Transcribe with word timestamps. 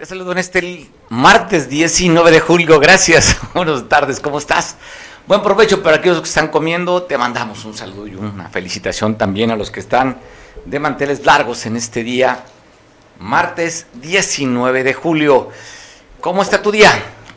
Te 0.00 0.06
saludo 0.06 0.32
en 0.32 0.38
este 0.38 0.90
martes 1.10 1.68
19 1.68 2.30
de 2.30 2.40
julio. 2.40 2.80
Gracias. 2.80 3.36
Buenas 3.54 3.86
tardes, 3.86 4.18
¿cómo 4.18 4.38
estás? 4.38 4.76
Buen 5.26 5.42
provecho 5.42 5.82
para 5.82 5.98
aquellos 5.98 6.22
que 6.22 6.28
están 6.28 6.48
comiendo. 6.48 7.02
Te 7.02 7.18
mandamos 7.18 7.66
un 7.66 7.76
saludo 7.76 8.06
y 8.06 8.14
una 8.14 8.48
felicitación 8.48 9.18
también 9.18 9.50
a 9.50 9.56
los 9.56 9.70
que 9.70 9.80
están 9.80 10.16
de 10.64 10.80
manteles 10.80 11.26
largos 11.26 11.66
en 11.66 11.76
este 11.76 12.02
día, 12.02 12.44
martes 13.18 13.88
19 13.92 14.84
de 14.84 14.94
julio. 14.94 15.50
¿Cómo 16.22 16.40
está 16.40 16.62
tu 16.62 16.70
día? 16.70 16.90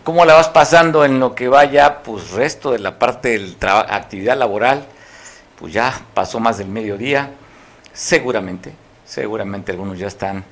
¿Cómo 0.06 0.24
la 0.24 0.36
vas 0.36 0.48
pasando 0.48 1.04
en 1.04 1.20
lo 1.20 1.36
que 1.36 1.50
vaya, 1.50 2.02
pues 2.02 2.32
resto 2.32 2.72
de 2.72 2.80
la 2.80 2.98
parte 2.98 3.38
de 3.40 3.56
la 3.60 3.82
actividad 3.82 4.38
laboral? 4.38 4.86
Pues 5.60 5.74
ya 5.74 6.02
pasó 6.14 6.40
más 6.40 6.60
del 6.60 6.70
mediodía. 6.70 7.30
Seguramente, 7.92 8.74
seguramente 9.04 9.74
algunos 9.74 10.00
ya 10.00 10.08
están 10.08 10.46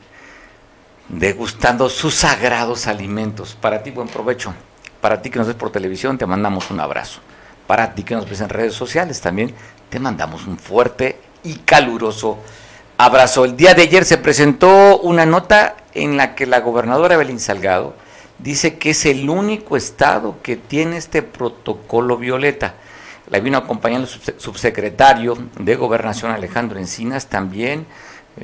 degustando 1.12 1.90
sus 1.90 2.16
sagrados 2.16 2.88
alimentos. 2.88 3.58
Para 3.60 3.84
ti, 3.84 3.92
buen 3.92 4.08
provecho. 4.08 4.54
Para 5.02 5.22
ti 5.22 5.30
que 5.30 5.40
nos 5.40 5.48
ves 5.48 5.58
por 5.58 5.72
televisión, 5.72 6.18
te 6.18 6.26
mandamos 6.26 6.72
un 6.72 6.80
abrazo. 6.80 7.20
Para 7.68 7.94
ti 7.94 8.04
que 8.04 8.16
nos 8.16 8.30
ves 8.30 8.42
en 8.42 8.50
redes 8.50 8.74
sociales, 8.74 9.20
también 9.20 9.54
te 9.90 10.00
mandamos 10.00 10.48
un 10.48 10.58
fuerte 10.58 11.20
y 11.44 11.56
caluroso 11.56 12.40
abrazo. 12.98 13.46
El 13.46 13.58
día 13.58 13.74
de 13.74 13.84
ayer 13.84 14.06
se 14.06 14.18
presentó 14.18 15.00
una 15.00 15.26
nota 15.26 15.76
en 15.94 16.16
la 16.16 16.34
que 16.34 16.46
la 16.46 16.62
gobernadora 16.62 17.18
Belín 17.18 17.40
Salgado 17.40 17.94
dice 18.38 18.78
que 18.78 18.92
es 18.92 19.06
el 19.06 19.30
único 19.30 19.76
estado 19.76 20.38
que 20.42 20.56
tiene 20.56 20.98
este 20.98 21.24
protocolo 21.24 22.18
violeta. 22.18 22.76
La 23.30 23.40
vino 23.40 23.58
acompañando 23.58 24.08
el 24.08 24.40
subsecretario 24.40 25.38
de 25.58 25.76
Gobernación 25.76 26.32
Alejandro 26.32 26.80
Encinas 26.80 27.28
también 27.28 27.86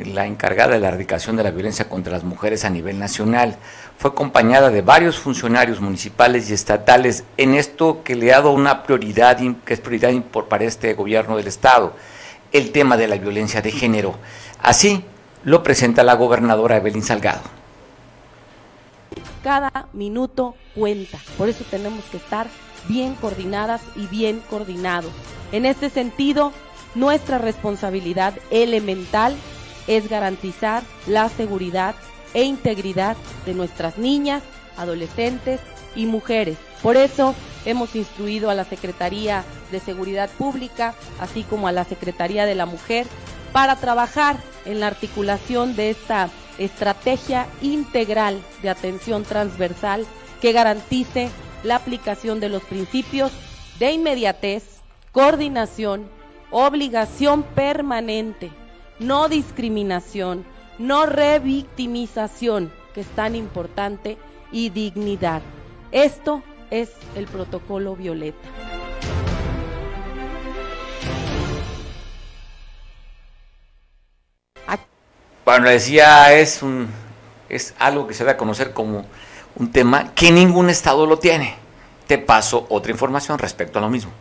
la 0.06 0.26
encargada 0.26 0.74
de 0.74 0.80
la 0.80 0.90
erradicación 0.90 1.36
de 1.36 1.44
la 1.44 1.52
violencia 1.52 1.90
contra 1.90 2.14
las 2.14 2.24
mujeres 2.24 2.66
a 2.66 2.70
nivel 2.70 3.00
nacional. 3.00 3.58
Fue 3.98 4.12
acompañada 4.12 4.70
de 4.70 4.82
varios 4.82 5.18
funcionarios 5.18 5.82
municipales 5.82 6.50
y 6.50 6.54
estatales 6.54 7.24
en 7.38 7.56
esto 7.56 8.04
que 8.04 8.16
le 8.16 8.34
ha 8.34 8.38
dado 8.38 8.52
una 8.52 8.84
prioridad, 8.84 9.38
que 9.66 9.74
es 9.74 9.80
prioridad 9.80 10.12
para 10.50 10.66
este 10.66 10.94
gobierno 10.94 11.38
del 11.38 11.48
Estado, 11.48 11.94
el 12.52 12.72
tema 12.72 12.98
de 12.98 13.08
la 13.08 13.18
violencia 13.18 13.62
de 13.62 13.72
género. 13.72 14.16
Así 14.62 15.04
lo 15.44 15.64
presenta 15.64 16.04
la 16.04 16.14
gobernadora 16.14 16.78
Evelyn 16.78 17.04
Salgado. 17.04 17.42
Cada 19.44 19.88
minuto 19.94 20.56
cuenta, 20.76 21.18
por 21.38 21.50
eso 21.50 21.64
tenemos 21.70 22.04
que 22.06 22.18
estar 22.18 22.48
bien 22.88 23.16
coordinadas 23.16 23.82
y 23.96 24.08
bien 24.08 24.42
coordinados. 24.50 25.12
En 25.52 25.66
este 25.66 25.90
sentido, 25.90 26.52
nuestra 26.96 27.38
responsabilidad 27.38 28.34
elemental 28.52 29.36
es 29.88 30.10
garantizar 30.10 30.84
la 31.08 31.30
seguridad 31.30 31.96
e 32.34 32.44
integridad 32.44 33.18
de 33.46 33.54
nuestras 33.54 33.98
niñas, 33.98 34.44
adolescentes 34.78 35.60
y 35.96 36.06
mujeres. 36.06 36.58
Por 36.84 36.98
eso 36.98 37.34
hemos 37.66 37.96
instruido 37.96 38.50
a 38.50 38.56
la 38.56 38.66
Secretaría 38.66 39.44
de 39.72 39.80
Seguridad 39.80 40.30
Pública, 40.30 40.94
así 41.20 41.44
como 41.44 41.68
a 41.68 41.72
la 41.72 41.86
Secretaría 41.86 42.46
de 42.46 42.56
la 42.56 42.66
Mujer, 42.66 43.08
para 43.54 43.78
trabajar 43.78 44.38
en 44.66 44.80
la 44.80 44.88
articulación 44.88 45.76
de 45.76 45.90
esta 45.90 46.30
estrategia 46.60 47.48
integral 47.62 48.40
de 48.62 48.70
atención 48.70 49.24
transversal 49.24 50.06
que 50.42 50.52
garantice 50.52 51.30
la 51.64 51.78
aplicación 51.78 52.40
de 52.40 52.50
los 52.50 52.64
principios 52.64 53.32
de 53.80 53.92
inmediatez, 53.92 54.82
coordinación, 55.12 56.08
obligación 56.52 57.44
permanente 57.44 58.52
no 59.00 59.30
discriminación, 59.30 60.46
no 60.80 61.06
revictimización, 61.06 62.72
que 62.94 63.02
es 63.02 63.08
tan 63.10 63.36
importante, 63.36 64.18
y 64.52 64.70
dignidad. 64.70 65.42
Esto 65.92 66.42
es 66.72 66.92
el 67.16 67.26
protocolo 67.26 67.96
violeta. 67.96 68.48
Bueno, 75.46 75.70
decía, 75.70 76.34
es, 76.34 76.62
un, 76.62 76.90
es 77.48 77.74
algo 77.80 78.06
que 78.06 78.14
se 78.14 78.26
da 78.26 78.34
a 78.34 78.38
conocer 78.38 78.74
como 78.74 79.06
un 79.56 79.72
tema 79.72 80.14
que 80.14 80.30
ningún 80.30 80.70
estado 80.70 81.06
lo 81.06 81.20
tiene. 81.20 81.56
Te 82.06 82.18
paso 82.18 82.68
otra 82.70 82.92
información 82.92 83.40
respecto 83.40 83.80
a 83.80 83.82
lo 83.82 83.90
mismo. 83.90 84.12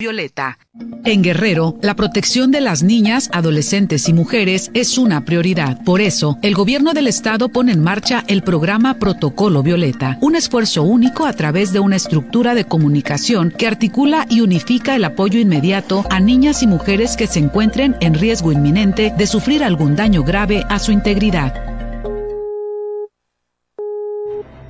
Violeta. 0.00 0.58
En 1.04 1.22
Guerrero, 1.22 1.76
la 1.82 1.94
protección 1.94 2.50
de 2.50 2.62
las 2.62 2.82
niñas, 2.82 3.28
adolescentes 3.34 4.08
y 4.08 4.14
mujeres 4.14 4.70
es 4.72 4.96
una 4.96 5.26
prioridad. 5.26 5.84
Por 5.84 6.00
eso, 6.00 6.38
el 6.40 6.54
gobierno 6.54 6.94
del 6.94 7.06
estado 7.06 7.50
pone 7.50 7.72
en 7.72 7.82
marcha 7.82 8.24
el 8.26 8.42
programa 8.42 8.94
Protocolo 8.94 9.62
Violeta, 9.62 10.16
un 10.22 10.36
esfuerzo 10.36 10.84
único 10.84 11.26
a 11.26 11.34
través 11.34 11.74
de 11.74 11.80
una 11.80 11.96
estructura 11.96 12.54
de 12.54 12.64
comunicación 12.64 13.50
que 13.50 13.66
articula 13.66 14.26
y 14.30 14.40
unifica 14.40 14.96
el 14.96 15.04
apoyo 15.04 15.38
inmediato 15.38 16.06
a 16.08 16.18
niñas 16.18 16.62
y 16.62 16.66
mujeres 16.66 17.14
que 17.14 17.26
se 17.26 17.40
encuentren 17.40 17.94
en 18.00 18.14
riesgo 18.14 18.52
inminente 18.52 19.12
de 19.14 19.26
sufrir 19.26 19.62
algún 19.62 19.96
daño 19.96 20.24
grave 20.24 20.64
a 20.70 20.78
su 20.78 20.92
integridad. 20.92 21.52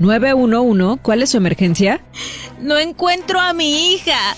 911, 0.00 1.00
¿cuál 1.02 1.22
es 1.22 1.30
su 1.30 1.36
emergencia? 1.36 2.00
No 2.60 2.78
encuentro 2.78 3.38
a 3.38 3.52
mi 3.52 3.92
hija. 3.92 4.34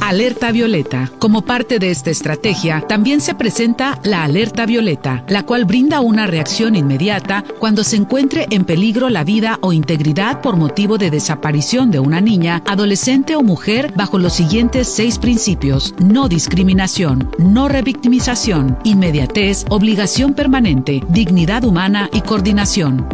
Alerta 0.00 0.52
Violeta. 0.52 1.10
Como 1.18 1.42
parte 1.42 1.78
de 1.78 1.90
esta 1.90 2.10
estrategia, 2.10 2.82
también 2.82 3.20
se 3.20 3.34
presenta 3.34 3.98
la 4.04 4.24
Alerta 4.24 4.66
Violeta, 4.66 5.24
la 5.28 5.44
cual 5.44 5.64
brinda 5.64 6.00
una 6.00 6.26
reacción 6.26 6.76
inmediata 6.76 7.44
cuando 7.58 7.84
se 7.84 7.96
encuentre 7.96 8.46
en 8.50 8.64
peligro 8.64 9.08
la 9.08 9.24
vida 9.24 9.58
o 9.62 9.72
integridad 9.72 10.40
por 10.40 10.56
motivo 10.56 10.98
de 10.98 11.10
desaparición 11.10 11.90
de 11.90 12.00
una 12.00 12.20
niña, 12.20 12.62
adolescente 12.66 13.36
o 13.36 13.42
mujer 13.42 13.92
bajo 13.96 14.18
los 14.18 14.34
siguientes 14.34 14.88
seis 14.88 15.18
principios. 15.18 15.94
No 15.98 16.28
discriminación, 16.28 17.30
no 17.38 17.68
revictimización, 17.68 18.78
inmediatez, 18.84 19.64
obligación 19.70 20.34
permanente, 20.34 21.02
dignidad 21.08 21.64
humana 21.64 22.10
y 22.12 22.20
coordinación. 22.20 23.06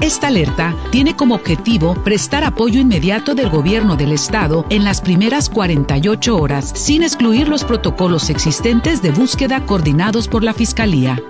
Esta 0.00 0.26
alerta 0.26 0.74
tiene 0.90 1.16
como 1.16 1.34
objetivo 1.34 1.94
prestar 1.94 2.44
apoyo 2.44 2.80
inmediato 2.80 3.34
del 3.34 3.48
gobierno 3.48 3.96
del 3.96 4.12
Estado 4.12 4.66
en 4.70 4.84
las 4.84 5.00
primeras 5.00 5.48
48 5.48 6.36
horas, 6.36 6.72
sin 6.74 7.02
excluir 7.02 7.48
los 7.48 7.64
protocolos 7.64 8.30
existentes 8.30 9.02
de 9.02 9.10
búsqueda 9.10 9.64
coordinados 9.64 10.28
por 10.28 10.42
la 10.42 10.52
Fiscalía. 10.52 11.22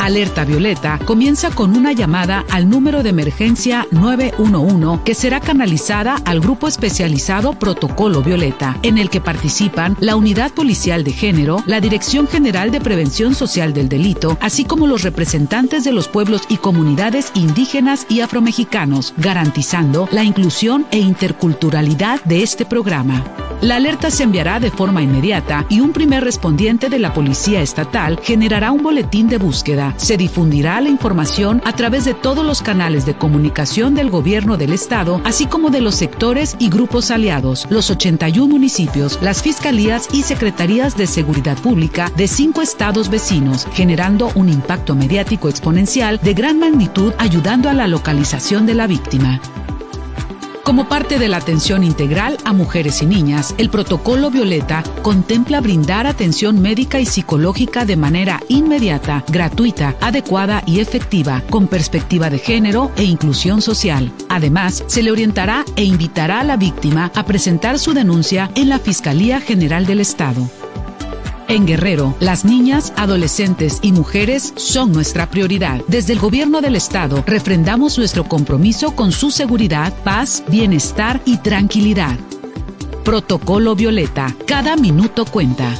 Alerta 0.00 0.46
Violeta 0.46 0.98
comienza 1.04 1.50
con 1.50 1.76
una 1.76 1.92
llamada 1.92 2.46
al 2.48 2.70
número 2.70 3.02
de 3.02 3.10
emergencia 3.10 3.86
911 3.90 5.02
que 5.04 5.14
será 5.14 5.40
canalizada 5.40 6.16
al 6.24 6.40
grupo 6.40 6.68
especializado 6.68 7.52
Protocolo 7.52 8.22
Violeta, 8.22 8.78
en 8.82 8.96
el 8.96 9.10
que 9.10 9.20
participan 9.20 9.98
la 10.00 10.16
Unidad 10.16 10.52
Policial 10.52 11.04
de 11.04 11.12
Género, 11.12 11.62
la 11.66 11.82
Dirección 11.82 12.26
General 12.26 12.70
de 12.70 12.80
Prevención 12.80 13.34
Social 13.34 13.74
del 13.74 13.90
Delito, 13.90 14.38
así 14.40 14.64
como 14.64 14.86
los 14.86 15.02
representantes 15.02 15.84
de 15.84 15.92
los 15.92 16.08
pueblos 16.08 16.44
y 16.48 16.56
comunidades 16.56 17.30
indígenas 17.34 18.06
y 18.08 18.22
afromexicanos, 18.22 19.12
garantizando 19.18 20.08
la 20.12 20.24
inclusión 20.24 20.86
e 20.92 20.98
interculturalidad 20.98 22.24
de 22.24 22.42
este 22.42 22.64
programa. 22.64 23.22
La 23.60 23.76
alerta 23.76 24.10
se 24.10 24.22
enviará 24.22 24.58
de 24.58 24.70
forma 24.70 25.02
inmediata 25.02 25.66
y 25.68 25.80
un 25.80 25.92
primer 25.92 26.24
respondiente 26.24 26.88
de 26.88 26.98
la 26.98 27.12
Policía 27.12 27.60
Estatal 27.60 28.18
generará 28.22 28.72
un 28.72 28.82
boletín 28.82 29.28
de 29.28 29.36
búsqueda. 29.36 29.89
Se 29.96 30.16
difundirá 30.16 30.80
la 30.80 30.88
información 30.88 31.62
a 31.64 31.74
través 31.74 32.04
de 32.04 32.14
todos 32.14 32.44
los 32.44 32.62
canales 32.62 33.06
de 33.06 33.14
comunicación 33.14 33.94
del 33.94 34.10
Gobierno 34.10 34.56
del 34.56 34.72
Estado, 34.72 35.20
así 35.24 35.46
como 35.46 35.70
de 35.70 35.80
los 35.80 35.94
sectores 35.94 36.56
y 36.58 36.68
grupos 36.68 37.10
aliados, 37.10 37.66
los 37.70 37.90
81 37.90 38.46
municipios, 38.46 39.18
las 39.22 39.42
fiscalías 39.42 40.08
y 40.12 40.22
secretarías 40.22 40.96
de 40.96 41.06
seguridad 41.06 41.56
pública 41.58 42.10
de 42.16 42.28
cinco 42.28 42.62
estados 42.62 43.10
vecinos, 43.10 43.66
generando 43.72 44.30
un 44.34 44.48
impacto 44.48 44.94
mediático 44.94 45.48
exponencial 45.48 46.18
de 46.22 46.34
gran 46.34 46.58
magnitud 46.58 47.12
ayudando 47.18 47.68
a 47.68 47.74
la 47.74 47.86
localización 47.86 48.66
de 48.66 48.74
la 48.74 48.86
víctima. 48.86 49.40
Como 50.70 50.88
parte 50.88 51.18
de 51.18 51.26
la 51.26 51.38
atención 51.38 51.82
integral 51.82 52.36
a 52.44 52.52
mujeres 52.52 53.02
y 53.02 53.06
niñas, 53.06 53.56
el 53.58 53.70
protocolo 53.70 54.30
Violeta 54.30 54.84
contempla 55.02 55.60
brindar 55.60 56.06
atención 56.06 56.62
médica 56.62 57.00
y 57.00 57.06
psicológica 57.06 57.84
de 57.84 57.96
manera 57.96 58.40
inmediata, 58.46 59.24
gratuita, 59.26 59.96
adecuada 60.00 60.62
y 60.66 60.78
efectiva, 60.78 61.42
con 61.50 61.66
perspectiva 61.66 62.30
de 62.30 62.38
género 62.38 62.92
e 62.96 63.02
inclusión 63.02 63.62
social. 63.62 64.12
Además, 64.28 64.84
se 64.86 65.02
le 65.02 65.10
orientará 65.10 65.64
e 65.74 65.82
invitará 65.82 66.38
a 66.38 66.44
la 66.44 66.56
víctima 66.56 67.10
a 67.16 67.24
presentar 67.24 67.80
su 67.80 67.92
denuncia 67.92 68.48
en 68.54 68.68
la 68.68 68.78
Fiscalía 68.78 69.40
General 69.40 69.86
del 69.86 69.98
Estado. 69.98 70.48
En 71.50 71.66
Guerrero, 71.66 72.14
las 72.20 72.44
niñas, 72.44 72.92
adolescentes 72.96 73.80
y 73.82 73.90
mujeres 73.90 74.52
son 74.54 74.92
nuestra 74.92 75.28
prioridad. 75.30 75.80
Desde 75.88 76.12
el 76.12 76.20
gobierno 76.20 76.60
del 76.60 76.76
estado 76.76 77.24
refrendamos 77.26 77.98
nuestro 77.98 78.22
compromiso 78.22 78.94
con 78.94 79.10
su 79.10 79.32
seguridad, 79.32 79.92
paz, 80.04 80.44
bienestar 80.46 81.20
y 81.24 81.38
tranquilidad. 81.38 82.16
Protocolo 83.04 83.74
Violeta. 83.74 84.32
Cada 84.46 84.76
minuto 84.76 85.24
cuenta. 85.24 85.74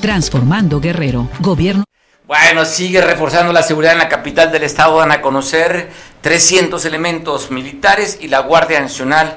Transformando 0.00 0.78
Guerrero. 0.78 1.28
Gobierno. 1.40 1.82
Bueno, 2.28 2.64
sigue 2.64 3.00
reforzando 3.00 3.52
la 3.52 3.64
seguridad 3.64 3.94
en 3.94 3.98
la 3.98 4.08
capital 4.08 4.52
del 4.52 4.62
estado. 4.62 4.94
Van 4.94 5.10
a 5.10 5.20
conocer 5.20 5.90
300 6.20 6.84
elementos 6.84 7.50
militares 7.50 8.18
y 8.20 8.28
la 8.28 8.38
Guardia 8.38 8.78
Nacional 8.78 9.36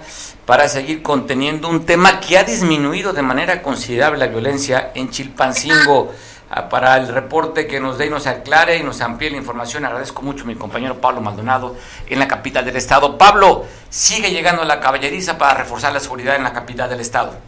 para 0.49 0.67
seguir 0.67 1.03
conteniendo 1.03 1.67
un 1.67 1.85
tema 1.85 2.19
que 2.19 2.35
ha 2.35 2.43
disminuido 2.43 3.13
de 3.13 3.21
manera 3.21 3.61
considerable 3.61 4.17
la 4.17 4.25
violencia 4.25 4.91
en 4.95 5.11
Chilpancingo. 5.11 6.11
Ah, 6.49 6.67
para 6.69 6.97
el 6.97 7.07
reporte 7.07 7.67
que 7.67 7.79
nos 7.79 7.99
dé 7.99 8.07
y 8.07 8.09
nos 8.09 8.25
aclare 8.25 8.75
y 8.77 8.81
nos 8.81 8.99
amplíe 9.01 9.29
la 9.29 9.37
información, 9.37 9.85
agradezco 9.85 10.23
mucho 10.23 10.45
a 10.45 10.47
mi 10.47 10.55
compañero 10.55 10.99
Pablo 10.99 11.21
Maldonado 11.21 11.77
en 12.07 12.17
la 12.17 12.27
capital 12.27 12.65
del 12.65 12.77
estado. 12.77 13.15
Pablo, 13.15 13.67
sigue 13.91 14.31
llegando 14.31 14.63
la 14.63 14.79
caballeriza 14.79 15.37
para 15.37 15.53
reforzar 15.53 15.93
la 15.93 15.99
seguridad 15.99 16.35
en 16.35 16.41
la 16.41 16.51
capital 16.51 16.89
del 16.89 17.01
estado. 17.01 17.39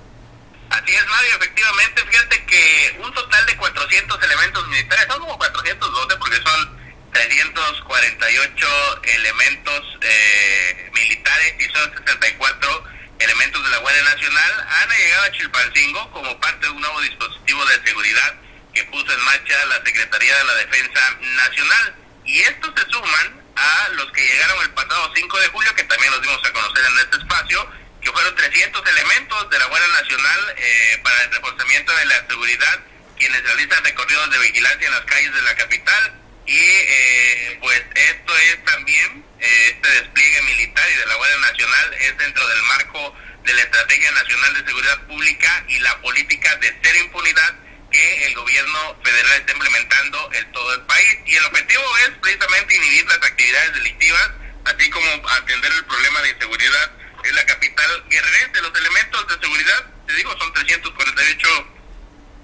Así 0.70 0.94
es, 0.94 1.08
Mario, 1.08 1.32
efectivamente, 1.38 2.02
fíjate 2.08 2.46
que 2.46 3.00
un 3.04 3.12
total 3.16 3.44
de 3.48 3.58
400 3.58 4.24
elementos 4.26 4.68
militares, 4.68 5.08
son 5.10 5.22
como 5.22 5.40
412 5.40 6.18
porque 6.20 6.36
son 6.36 6.81
348 7.14 9.02
elementos 9.04 9.98
eh, 10.02 10.92
militares 10.94 11.56
y 11.60 11.64
son 11.74 11.92
64 11.98 12.84
elementos 13.20 13.64
de 13.64 13.70
la 13.70 13.78
Guardia 13.78 14.04
Nacional 14.04 14.68
han 14.68 14.90
llegado 14.90 15.24
a 15.24 15.32
Chilpancingo 15.32 16.12
como 16.12 16.40
parte 16.40 16.66
de 16.66 16.72
un 16.72 16.82
nuevo 16.82 17.02
dispositivo 17.02 17.66
de 17.66 17.82
seguridad 17.86 18.36
que 18.74 18.84
puso 18.86 19.12
en 19.14 19.24
marcha 19.26 19.66
la 19.66 19.84
Secretaría 19.86 20.38
de 20.38 20.44
la 20.44 20.54
Defensa 20.56 21.18
Nacional. 21.22 21.96
Y 22.26 22.40
estos 22.42 22.72
se 22.76 22.90
suman 22.90 23.42
a 23.56 23.90
los 23.94 24.12
que 24.12 24.26
llegaron 24.26 24.62
el 24.64 24.72
pasado 24.72 25.12
5 25.14 25.40
de 25.40 25.48
julio, 25.48 25.76
que 25.76 25.84
también 25.84 26.12
los 26.12 26.22
dimos 26.22 26.40
a 26.44 26.54
conocer 26.54 26.86
en 26.86 27.00
este 27.00 27.18
espacio, 27.18 27.72
que 28.02 28.12
fueron 28.12 28.36
300 28.36 28.90
elementos 28.90 29.50
de 29.50 29.60
la 29.60 29.66
Guardia 29.66 29.90
Nacional 29.90 30.56
eh, 30.58 31.00
para 31.04 31.24
el 31.24 31.32
reforzamiento 31.32 31.94
de 31.94 32.06
la 32.06 32.28
seguridad, 32.28 32.80
quienes 33.18 33.44
realizan 33.44 33.84
recorridos 33.84 34.32
de 34.32 34.40
vigilancia 34.40 34.88
en 34.88 34.94
las 34.94 35.06
calles 35.06 35.34
de 35.34 35.42
la 35.42 35.56
capital. 35.56 36.21
Y 36.52 36.60
eh, 36.60 37.58
pues 37.62 37.82
esto 37.96 38.38
es 38.38 38.66
también 38.66 39.26
este 39.40 39.90
despliegue 39.90 40.42
militar 40.42 40.86
y 40.94 40.98
de 40.98 41.06
la 41.06 41.16
Guardia 41.16 41.38
Nacional 41.38 41.94
es 42.02 42.18
dentro 42.18 42.46
del 42.46 42.62
marco 42.64 43.16
de 43.46 43.54
la 43.54 43.62
Estrategia 43.62 44.12
Nacional 44.12 44.54
de 44.56 44.66
Seguridad 44.68 45.08
Pública 45.08 45.64
y 45.70 45.80
la 45.80 46.02
política 46.02 46.54
de 46.58 46.78
cero 46.84 47.00
impunidad 47.06 47.56
que 47.90 48.26
el 48.26 48.36
gobierno 48.36 49.00
federal 49.02 49.32
está 49.40 49.54
implementando 49.54 50.30
en 50.34 50.52
todo 50.52 50.74
el 50.74 50.82
país. 50.82 51.20
Y 51.26 51.38
el 51.38 51.46
objetivo 51.46 51.84
es 52.00 52.10
precisamente 52.22 52.76
inhibir 52.76 53.06
las 53.06 53.24
actividades 53.24 53.74
delictivas, 53.76 54.32
así 54.66 54.90
como 54.90 55.30
atender 55.30 55.72
el 55.72 55.86
problema 55.86 56.22
de 56.22 56.30
inseguridad 56.32 56.92
en 57.24 57.36
la 57.38 57.46
capital 57.46 58.04
guerrerense. 58.10 58.62
Los 58.62 58.78
elementos 58.78 59.28
de 59.30 59.40
seguridad, 59.40 59.86
te 60.06 60.14
digo, 60.16 60.38
son 60.38 60.52
348 60.52 61.68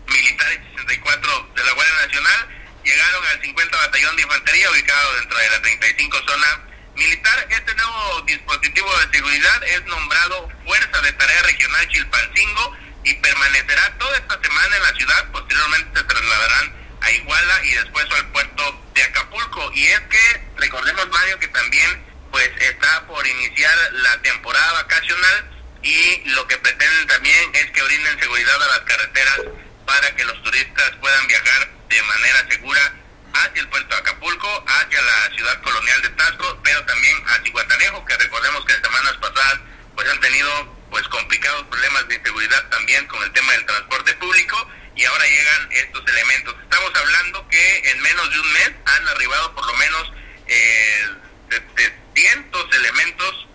militares 0.07 0.59
y 0.63 0.77
64 0.77 1.51
de 1.57 1.63
la 1.65 1.71
Guardia 1.73 1.95
Nacional. 2.05 2.57
Llegaron 2.87 3.25
al 3.25 3.41
50 3.41 3.77
Batallón 3.77 4.15
de 4.15 4.21
Infantería, 4.21 4.71
ubicado 4.71 5.15
dentro 5.15 5.37
de 5.37 5.49
la 5.49 5.61
35 5.61 6.17
zona 6.25 6.61
militar, 6.95 7.47
este 7.49 7.75
nuevo 7.75 8.21
dispositivo 8.21 8.89
de 8.99 9.11
seguridad 9.11 9.63
es 9.65 9.83
nombrado 9.87 10.47
Fuerza 10.63 11.01
de 11.01 11.11
Tarea 11.11 11.41
Regional 11.41 11.85
Chilpancingo 11.89 12.77
y 13.03 13.13
permanecerá 13.15 13.93
toda 13.97 14.15
esta 14.15 14.41
semana 14.41 14.77
en 14.77 14.83
la 14.83 14.93
ciudad. 14.93 15.31
Posteriormente 15.33 15.99
se 15.99 16.05
trasladarán 16.05 16.75
a 17.01 17.11
Iguala 17.11 17.65
y 17.65 17.73
después 17.73 18.05
al 18.09 18.31
puerto 18.31 18.81
de 18.93 19.03
Acapulco. 19.03 19.69
Y 19.73 19.87
es 19.87 19.99
que 19.99 20.41
recordemos, 20.55 21.09
Mario, 21.09 21.39
que 21.39 21.49
también 21.49 22.05
pues 22.31 22.49
está 22.57 23.05
por 23.05 23.27
iniciar 23.27 23.77
la 23.95 24.21
temporada 24.21 24.71
vacacional 24.83 25.51
y 25.83 26.23
lo 26.29 26.47
que 26.47 26.57
pretenden 26.57 27.07
también 27.07 27.53
es 27.53 27.69
que 27.71 27.83
brinden 27.83 28.17
seguridad 28.17 28.63
a 28.63 28.67
las 28.67 28.79
carreteras 28.79 29.41
para 29.85 30.15
que 30.15 30.23
los 30.23 30.41
turistas 30.41 30.91
puedan 31.01 31.27
viajar 31.27 31.76
de 31.89 32.01
manera 32.03 32.47
segura 32.49 32.93
hacia 33.33 33.61
el 33.61 33.69
puerto 33.69 33.95
de 33.95 34.01
Acapulco, 34.01 34.65
hacia 34.67 35.01
la 35.01 35.35
ciudad 35.35 35.61
colonial 35.61 36.01
de 36.01 36.09
Tasco, 36.09 36.59
pero 36.63 36.85
también 36.85 37.15
a 37.27 37.43
Cihuatanejo, 37.43 38.05
que 38.05 38.17
recordemos 38.17 38.65
que 38.65 38.73
semanas 38.73 39.13
pasadas 39.21 39.59
pues 39.95 40.09
han 40.09 40.19
tenido 40.19 40.77
pues 40.89 41.07
complicados 41.09 41.63
problemas 41.63 42.07
de 42.07 42.15
inseguridad 42.15 42.69
también 42.69 43.05
con 43.07 43.21
el 43.23 43.31
tema 43.31 43.51
del 43.53 43.65
transporte 43.65 44.13
público 44.15 44.69
y 44.95 45.05
ahora 45.05 45.25
llegan 45.25 45.71
estos 45.71 46.07
elementos. 46.07 46.55
Estamos 46.63 46.91
hablando 46.95 47.47
que 47.49 47.91
en 47.91 48.01
menos 48.01 48.31
de 48.31 48.39
un 48.39 48.53
mes 48.53 48.71
han 48.85 49.07
arribado 49.07 49.53
por 49.53 49.65
lo 49.65 49.73
menos 49.73 50.11
eh, 50.47 51.07
700 51.49 52.75
elementos 52.75 53.47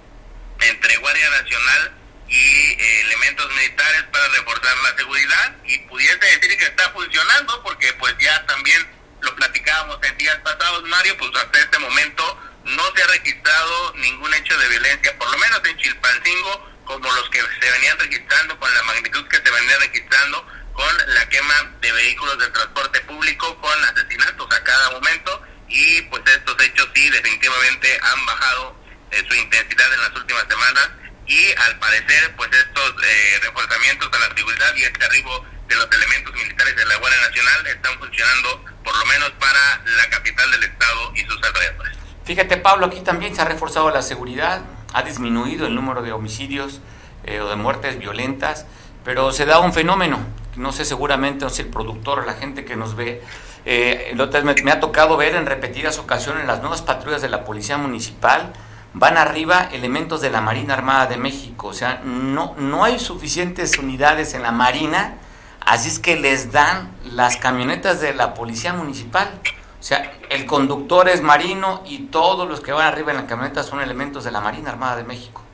entre 0.61 0.97
Guardia 0.99 1.31
Nacional 1.31 2.02
y 2.29 2.73
eh, 2.73 3.01
elementos 3.03 3.53
militares 3.55 4.03
para 4.13 4.29
reforzar 4.29 4.77
la 4.79 4.97
seguridad 4.97 5.57
y 5.65 5.79
pudiese 5.81 6.19
decir 6.19 6.59
que 6.59 6.65
está 6.65 6.91
funcionando 6.91 7.63
porque 7.63 7.93
pues 7.95 8.15
ya 8.19 8.45
también 8.47 8.87
lo 9.21 9.35
platicábamos 9.37 9.99
en 10.03 10.19
días 10.19 10.37
pasados, 10.39 10.83
Mario, 10.85 11.17
pues 11.17 11.31
hasta 11.37 11.59
este 11.59 11.79
momento 11.79 12.39
no 12.65 12.83
se 12.95 13.03
ha 13.03 13.07
registrado 13.07 13.93
ningún 13.97 14.33
hecho 14.35 14.57
de 14.59 14.69
violencia, 14.69 15.17
por 15.19 15.31
lo 15.31 15.39
menos 15.39 15.61
en 15.65 15.77
Chilpancingo, 15.79 16.71
como 16.85 17.13
los 17.13 17.31
que 17.31 17.41
se 17.41 17.71
venían 17.71 17.99
registrando, 17.99 18.59
con 18.59 18.75
la 18.75 18.83
magnitud 18.83 19.27
que 19.29 19.37
se 19.37 19.51
venían 19.51 19.81
registrando, 19.81 20.47
con 20.73 21.15
la 21.15 21.29
quema 21.29 21.73
de 21.81 21.93
vehículos 21.93 22.39
de 22.39 22.49
transporte 22.51 23.01
público, 23.03 23.61
con 23.61 23.85
asesinatos 23.85 24.55
a 24.55 24.65
cada 24.65 24.91
momento, 24.91 25.43
y 25.69 26.03
pues 26.03 26.23
estos 26.27 26.61
hechos 26.63 26.89
sí 26.95 27.09
definitivamente 27.11 27.99
han 28.03 28.27
bajado 28.27 28.77
eh, 29.11 29.25
su 29.29 29.35
intensidad 29.35 29.93
en 29.93 30.01
las 30.01 30.17
últimas 30.17 30.45
semanas, 30.49 30.91
y 31.27 31.53
al 31.67 31.79
parecer 31.79 32.35
pues 32.37 32.51
estos 32.53 32.91
eh, 33.05 33.41
reforzamientos 33.43 34.11
a 34.13 34.29
la 34.29 34.37
seguridad 34.37 34.75
y 34.77 34.83
este 34.83 35.05
arribo 35.05 35.45
de 35.69 35.77
los 35.77 35.89
elementos 35.93 36.35
militares 36.35 36.77
de 36.77 36.85
la 36.87 36.97
Guardia 36.97 37.21
Nacional 37.21 37.67
están 37.67 37.99
funcionando 37.99 38.65
por 38.85 38.97
lo 38.97 39.05
menos 39.07 39.31
para 39.39 39.83
la 39.97 40.11
capital 40.11 40.51
del 40.51 40.65
estado 40.65 41.13
y 41.15 41.21
sus 41.21 41.43
alrededores. 41.43 41.99
Fíjate 42.25 42.57
Pablo, 42.57 42.87
aquí 42.87 43.01
también 43.01 43.35
se 43.35 43.43
ha 43.43 43.45
reforzado 43.45 43.91
la 43.91 44.03
seguridad, 44.03 44.63
ha 44.93 45.03
disminuido 45.03 45.67
el 45.67 45.75
número 45.75 46.03
de 46.03 46.13
homicidios 46.13 46.81
eh, 47.25 47.41
o 47.41 47.49
de 47.49 47.57
muertes 47.57 47.99
violentas, 47.99 48.67
pero 49.05 49.33
se 49.33 49.47
da 49.47 49.61
un 49.61 49.73
fenómeno, 49.73 50.21
no 50.57 50.73
sé 50.73 50.85
seguramente, 50.85 51.45
no 51.45 51.51
sé, 51.51 51.63
el 51.63 51.69
productor 51.69 52.21
o 52.21 52.25
la 52.25 52.35
gente 52.35 52.65
que 52.65 52.77
nos 52.77 52.95
ve, 52.95 53.23
eh, 53.65 54.15
me, 54.45 54.55
me 54.63 54.71
ha 54.71 54.81
tocado 54.81 55.17
ver 55.17 55.35
en 55.35 55.47
repetidas 55.47 55.99
ocasiones 55.99 56.47
las 56.47 56.61
nuevas 56.61 56.83
patrullas 56.83 57.23
de 57.23 57.29
la 57.29 57.45
Policía 57.45 57.79
Municipal, 57.79 58.53
van 58.95 59.17
arriba 59.17 59.69
elementos 59.73 60.21
de 60.21 60.31
la 60.31 60.41
Marina 60.41 60.75
Armada 60.75 61.07
de 61.07 61.17
México, 61.17 61.69
o 61.69 61.75
sea, 61.75 62.01
no, 62.05 62.55
no 62.59 62.85
hay 62.85 62.99
suficientes 62.99 63.79
unidades 63.79 64.35
en 64.35 64.43
la 64.43 64.53
Marina 64.53 65.19
Así 65.65 65.89
es 65.89 65.99
que 65.99 66.17
les 66.17 66.51
dan 66.51 66.97
las 67.05 67.37
camionetas 67.37 68.01
de 68.01 68.15
la 68.15 68.35
policía 68.35 68.73
municipal. 68.73 69.41
O 69.79 69.83
sea, 69.83 70.13
el 70.31 70.47
conductor 70.47 71.09
es 71.09 71.23
marino 71.23 71.83
y 71.87 72.07
todos 72.07 72.49
los 72.49 72.61
que 72.61 72.73
van 72.73 72.87
arriba 72.87 73.13
en 73.13 73.19
la 73.19 73.27
camioneta 73.27 73.63
son 73.63 73.81
elementos 73.81 74.25
de 74.25 74.31
la 74.31 74.41
Marina 74.41 74.71
Armada 74.71 74.97
de 74.97 75.05
México. 75.05 75.45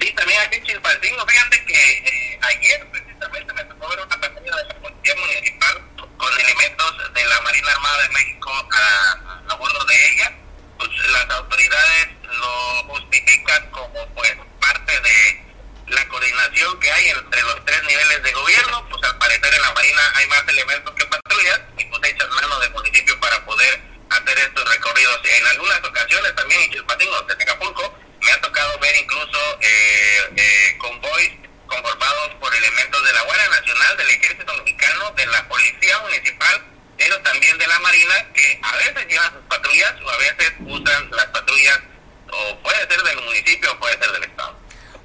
Sí, 0.00 0.12
también 0.14 0.40
aquí 0.46 0.58
en 0.58 0.64
Chilpancingo, 0.64 1.26
fíjate 1.26 1.64
que 1.64 1.74
eh, 1.74 2.40
ayer 2.40 2.88
precisamente 2.90 3.52
me 3.52 3.64
tocó 3.64 3.88
ver 3.88 3.98
una 3.98 4.20
patrulla 4.20 4.56
de 4.56 4.64
la 4.64 4.74
Policía 4.74 5.14
Municipal 5.16 5.82
con 6.16 6.40
elementos 6.40 7.14
de 7.14 7.24
la 7.24 7.40
Marina 7.40 7.72
Armada 7.72 8.02
de 8.02 8.08
México 8.10 8.50
a, 8.50 9.52
a 9.52 9.56
bordo 9.56 9.84
de 9.86 10.12
ella. 10.12 10.32
Pues 10.78 10.90
las 11.08 11.30
autoridades 11.30 12.08
lo 12.22 12.84
justifican 12.88 13.70
como 13.70 14.06
pues 14.14 14.32
parte 14.60 15.00
de 15.00 15.44
la 15.88 16.08
coordinación 16.08 16.78
que 16.80 16.92
hay 16.92 17.08
entre 17.08 17.42
los 17.42 17.64
tres 17.64 17.82
niveles 17.84 18.22
de 18.22 18.32
gobierno, 18.32 18.88
pues 18.88 19.02
al 19.02 19.18
parecer 19.18 19.54
en 19.54 19.62
la 19.62 19.72
Marina 19.72 20.02
hay 20.14 20.26
más 20.28 20.42
elementos 20.48 20.94
que 20.94 21.04
patrullas 21.06 21.60
y 21.78 21.84
pues 21.86 22.12
echan 22.12 22.30
mano 22.30 22.60
del 22.60 22.70
municipio 22.72 23.18
para 23.20 23.44
poder 23.44 23.80
hacer 24.10 24.38
estos 24.38 24.68
recorridos. 24.68 25.20
En 25.24 25.46
algunas 25.46 25.78
ocasiones 25.84 26.34
también 26.34 26.60
en 26.62 26.70
Chilpancingo, 26.70 27.22
de 27.22 27.32
Acapulco, 27.34 27.98
me 28.20 28.32
ha 28.32 28.40
tocado 28.40 28.78
ver 28.78 28.96
incluso 28.96 29.58
eh, 29.60 30.32
eh, 30.36 30.78
convoys 30.78 31.32
conformados 31.66 32.34
por 32.40 32.54
elementos 32.54 33.04
de 33.04 33.12
la 33.12 33.22
Guardia 33.22 33.48
Nacional, 33.48 33.96
del 33.96 34.10
Ejército 34.10 34.56
Mexicano, 34.58 35.10
de 35.16 35.26
la 35.26 35.48
Policía 35.48 35.98
Municipal, 36.00 36.64
pero 36.98 37.16
también 37.22 37.56
de 37.56 37.66
la 37.66 37.78
Marina, 37.78 38.14
que 38.34 38.60
a 38.60 38.76
veces 38.76 39.08
llevan 39.08 39.32
sus 39.32 39.42
patrullas 39.48 39.94
o 40.04 40.10
a 40.10 40.18
veces 40.18 40.52
usan 40.60 41.10
las 41.12 41.26
patrullas, 41.26 41.80
o 42.26 42.58
puede 42.58 42.78
ser 42.78 43.02
del 43.02 43.24
municipio 43.24 43.72
o 43.72 43.78
puede 43.78 43.96
ser 43.98 44.12
del 44.12 44.24
Estado. 44.24 44.56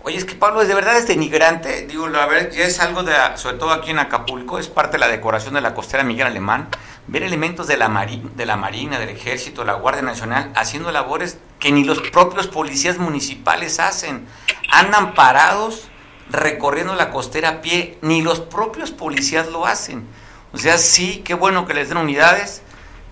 Oye, 0.05 0.17
es 0.17 0.25
que 0.25 0.35
Pablo, 0.35 0.65
de 0.65 0.75
verdad 0.75 0.97
es 0.97 1.07
denigrante. 1.07 1.87
Digo, 1.87 2.07
a 2.07 2.25
ver, 2.25 2.51
es 2.53 2.79
algo 2.81 3.03
de, 3.03 3.15
sobre 3.35 3.57
todo 3.57 3.71
aquí 3.71 3.91
en 3.91 3.99
Acapulco, 3.99 4.59
es 4.59 4.67
parte 4.67 4.93
de 4.93 4.97
la 4.97 5.07
decoración 5.07 5.53
de 5.53 5.61
la 5.61 5.73
costera 5.73 6.03
Miguel 6.03 6.27
Alemán. 6.27 6.67
Ver 7.07 7.23
elementos 7.23 7.67
de 7.67 7.77
la, 7.77 7.87
de 7.87 8.45
la 8.45 8.57
Marina, 8.57 8.99
del 8.99 9.09
Ejército, 9.09 9.63
la 9.63 9.73
Guardia 9.73 10.01
Nacional 10.01 10.51
haciendo 10.55 10.91
labores 10.91 11.37
que 11.59 11.71
ni 11.71 11.85
los 11.85 12.01
propios 12.01 12.47
policías 12.47 12.97
municipales 12.97 13.79
hacen. 13.79 14.27
Andan 14.71 15.13
parados 15.13 15.87
recorriendo 16.29 16.95
la 16.95 17.09
costera 17.09 17.49
a 17.49 17.61
pie, 17.61 17.97
ni 18.01 18.21
los 18.21 18.41
propios 18.41 18.91
policías 18.91 19.47
lo 19.47 19.65
hacen. 19.65 20.05
O 20.53 20.57
sea, 20.57 20.77
sí, 20.77 21.23
qué 21.25 21.33
bueno 21.33 21.65
que 21.65 21.73
les 21.73 21.89
den 21.89 21.97
unidades, 21.97 22.61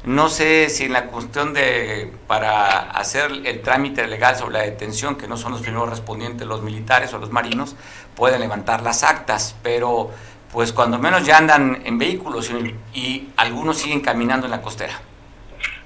no 0.04 0.30
sé 0.30 0.70
si 0.70 0.86
en 0.86 0.94
la 0.94 1.08
cuestión 1.08 1.54
de, 1.54 2.12
para 2.28 2.92
hacer 2.92 3.32
el 3.46 3.62
trámite 3.62 4.08
legal 4.08 4.36
sobre 4.36 4.54
la 4.54 4.62
detención, 4.64 5.16
que 5.16 5.28
no 5.28 5.38
son 5.38 5.52
los 5.52 5.62
primeros 5.62 5.90
respondientes 5.90 6.48
los 6.48 6.62
militares 6.62 7.14
o 7.14 7.18
los 7.18 7.32
marinos, 7.32 7.76
pueden 8.16 8.42
levantar 8.42 8.84
las 8.84 9.04
actas, 9.04 9.56
pero 9.64 10.12
pues 10.52 10.72
cuando 10.72 11.00
menos 11.00 11.26
ya 11.26 11.38
andan 11.38 11.82
en 11.86 11.98
vehículos 11.98 12.50
y, 12.94 13.30
algunos 13.38 13.80
siguen 13.80 14.02
caminando 14.02 14.46
en 14.46 14.52
la 14.52 14.62
costera. 14.62 15.00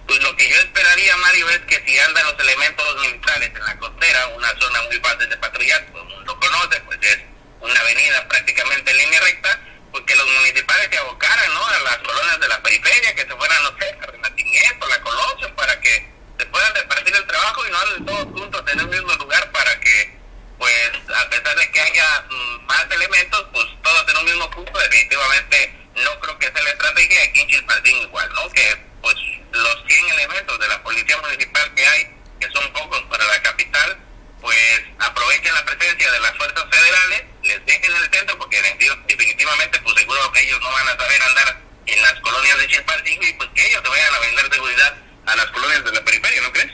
Pues 0.07 0.21
lo 0.21 0.35
que 0.35 0.49
yo 0.49 0.55
esperaría, 0.57 1.15
Mario, 1.17 1.49
es 1.49 1.59
que 1.59 1.83
si 1.85 1.99
andan 1.99 2.23
los 2.25 2.39
elementos 2.39 2.85
militares 3.01 3.51
en 3.55 3.65
la 3.65 3.77
costera, 3.77 4.27
una 4.35 4.47
zona 4.59 4.81
muy 4.83 4.97
fácil 4.97 5.29
de 5.29 5.37
patrullar, 5.37 5.85
todo 5.91 6.03
el 6.03 6.15
mundo 6.15 6.39
conoce, 6.39 6.81
pues 6.81 6.99
es 7.01 7.19
una 7.61 7.79
avenida 7.79 8.27
prácticamente 8.27 8.91
en 8.91 8.97
línea 8.97 9.19
recta, 9.21 9.59
pues 9.95 10.05
que 10.07 10.15
los 10.15 10.29
municipales 10.29 10.89
se 10.91 10.97
abocaran 10.97 11.53
¿no? 11.53 11.65
a 11.65 11.79
las 11.79 11.97
colonias 11.99 12.39
de 12.41 12.47
la 12.49 12.61
periferia, 12.61 13.15
que 13.15 13.21
se 13.21 13.33
fueran, 13.33 13.63
no 13.63 13.69
sé, 13.79 13.97
a 14.01 14.05
Renacimiento, 14.05 14.87
la 14.89 14.99
Colosio, 14.99 15.55
para 15.55 15.79
que 15.79 16.11
se 16.37 16.45
puedan 16.47 16.75
repartir 16.75 17.15
el 17.15 17.25
trabajo 17.25 17.65
y 17.65 17.71
no 17.71 18.05
todos 18.05 18.25
juntos 18.25 18.63
en 18.73 18.79
el 18.81 18.87
mismo 18.87 19.13
lugar 19.13 19.49
para 19.53 19.79
que, 19.79 20.19
pues, 20.57 20.91
a 21.15 21.29
pesar 21.29 21.55
de 21.55 21.71
que 21.71 21.79
haya 21.79 22.25
mm, 22.29 22.65
más 22.65 22.85
elementos, 22.91 23.45
pues 23.53 23.65
todos 23.83 24.05
en 24.09 24.17
un 24.17 24.25
mismo 24.25 24.51
punto, 24.51 24.79
definitivamente 24.79 25.73
no 25.95 26.19
creo 26.19 26.39
que 26.39 26.51
sea 26.51 26.61
la 26.61 26.69
estrategia 26.71 27.23
aquí 27.23 27.47
en 27.55 27.95
igual, 28.01 28.29
¿no? 28.33 28.49
Que, 28.49 28.77
pues, 29.01 29.15
los 29.53 29.83
100 29.87 30.09
elementos 30.09 30.59
de 30.59 30.67
la 30.67 30.83
policía 30.83 31.17
municipal 31.21 31.73
que 31.73 31.87
hay, 31.87 32.03
que 32.41 32.51
son 32.51 32.73
pocos 32.73 33.01
para 33.03 33.23
la 33.27 33.41
capital, 33.43 33.97
pues 34.41 34.81
aprovechen 34.99 35.53
la 35.53 35.63
presencia 35.63 36.11
de 36.11 36.19
las 36.19 36.35
fuerzas 36.35 36.65
federales, 36.69 37.23
les 37.45 37.65
dejen 37.65 37.95
el 37.95 38.09
centro, 38.11 38.37
porque 38.37 38.61
definitivamente 39.07 39.79
pues 39.83 39.95
seguro 39.95 40.31
que 40.31 40.41
ellos 40.41 40.59
no 40.61 40.71
van 40.71 40.87
a 40.87 40.97
saber 40.97 41.21
andar 41.21 41.61
en 41.85 42.01
las 42.01 42.19
colonias 42.21 42.57
de 42.57 42.67
Chilpancingo 42.67 43.23
y 43.23 43.33
pues 43.33 43.49
que 43.53 43.67
ellos 43.67 43.81
se 43.83 43.89
vayan 43.89 44.13
a 44.13 44.19
vender 44.19 44.53
seguridad 44.53 44.95
a 45.25 45.35
las 45.35 45.45
colonias 45.47 45.83
de 45.83 45.91
la 45.91 46.05
periferia, 46.05 46.41
¿no 46.41 46.51
crees? 46.51 46.71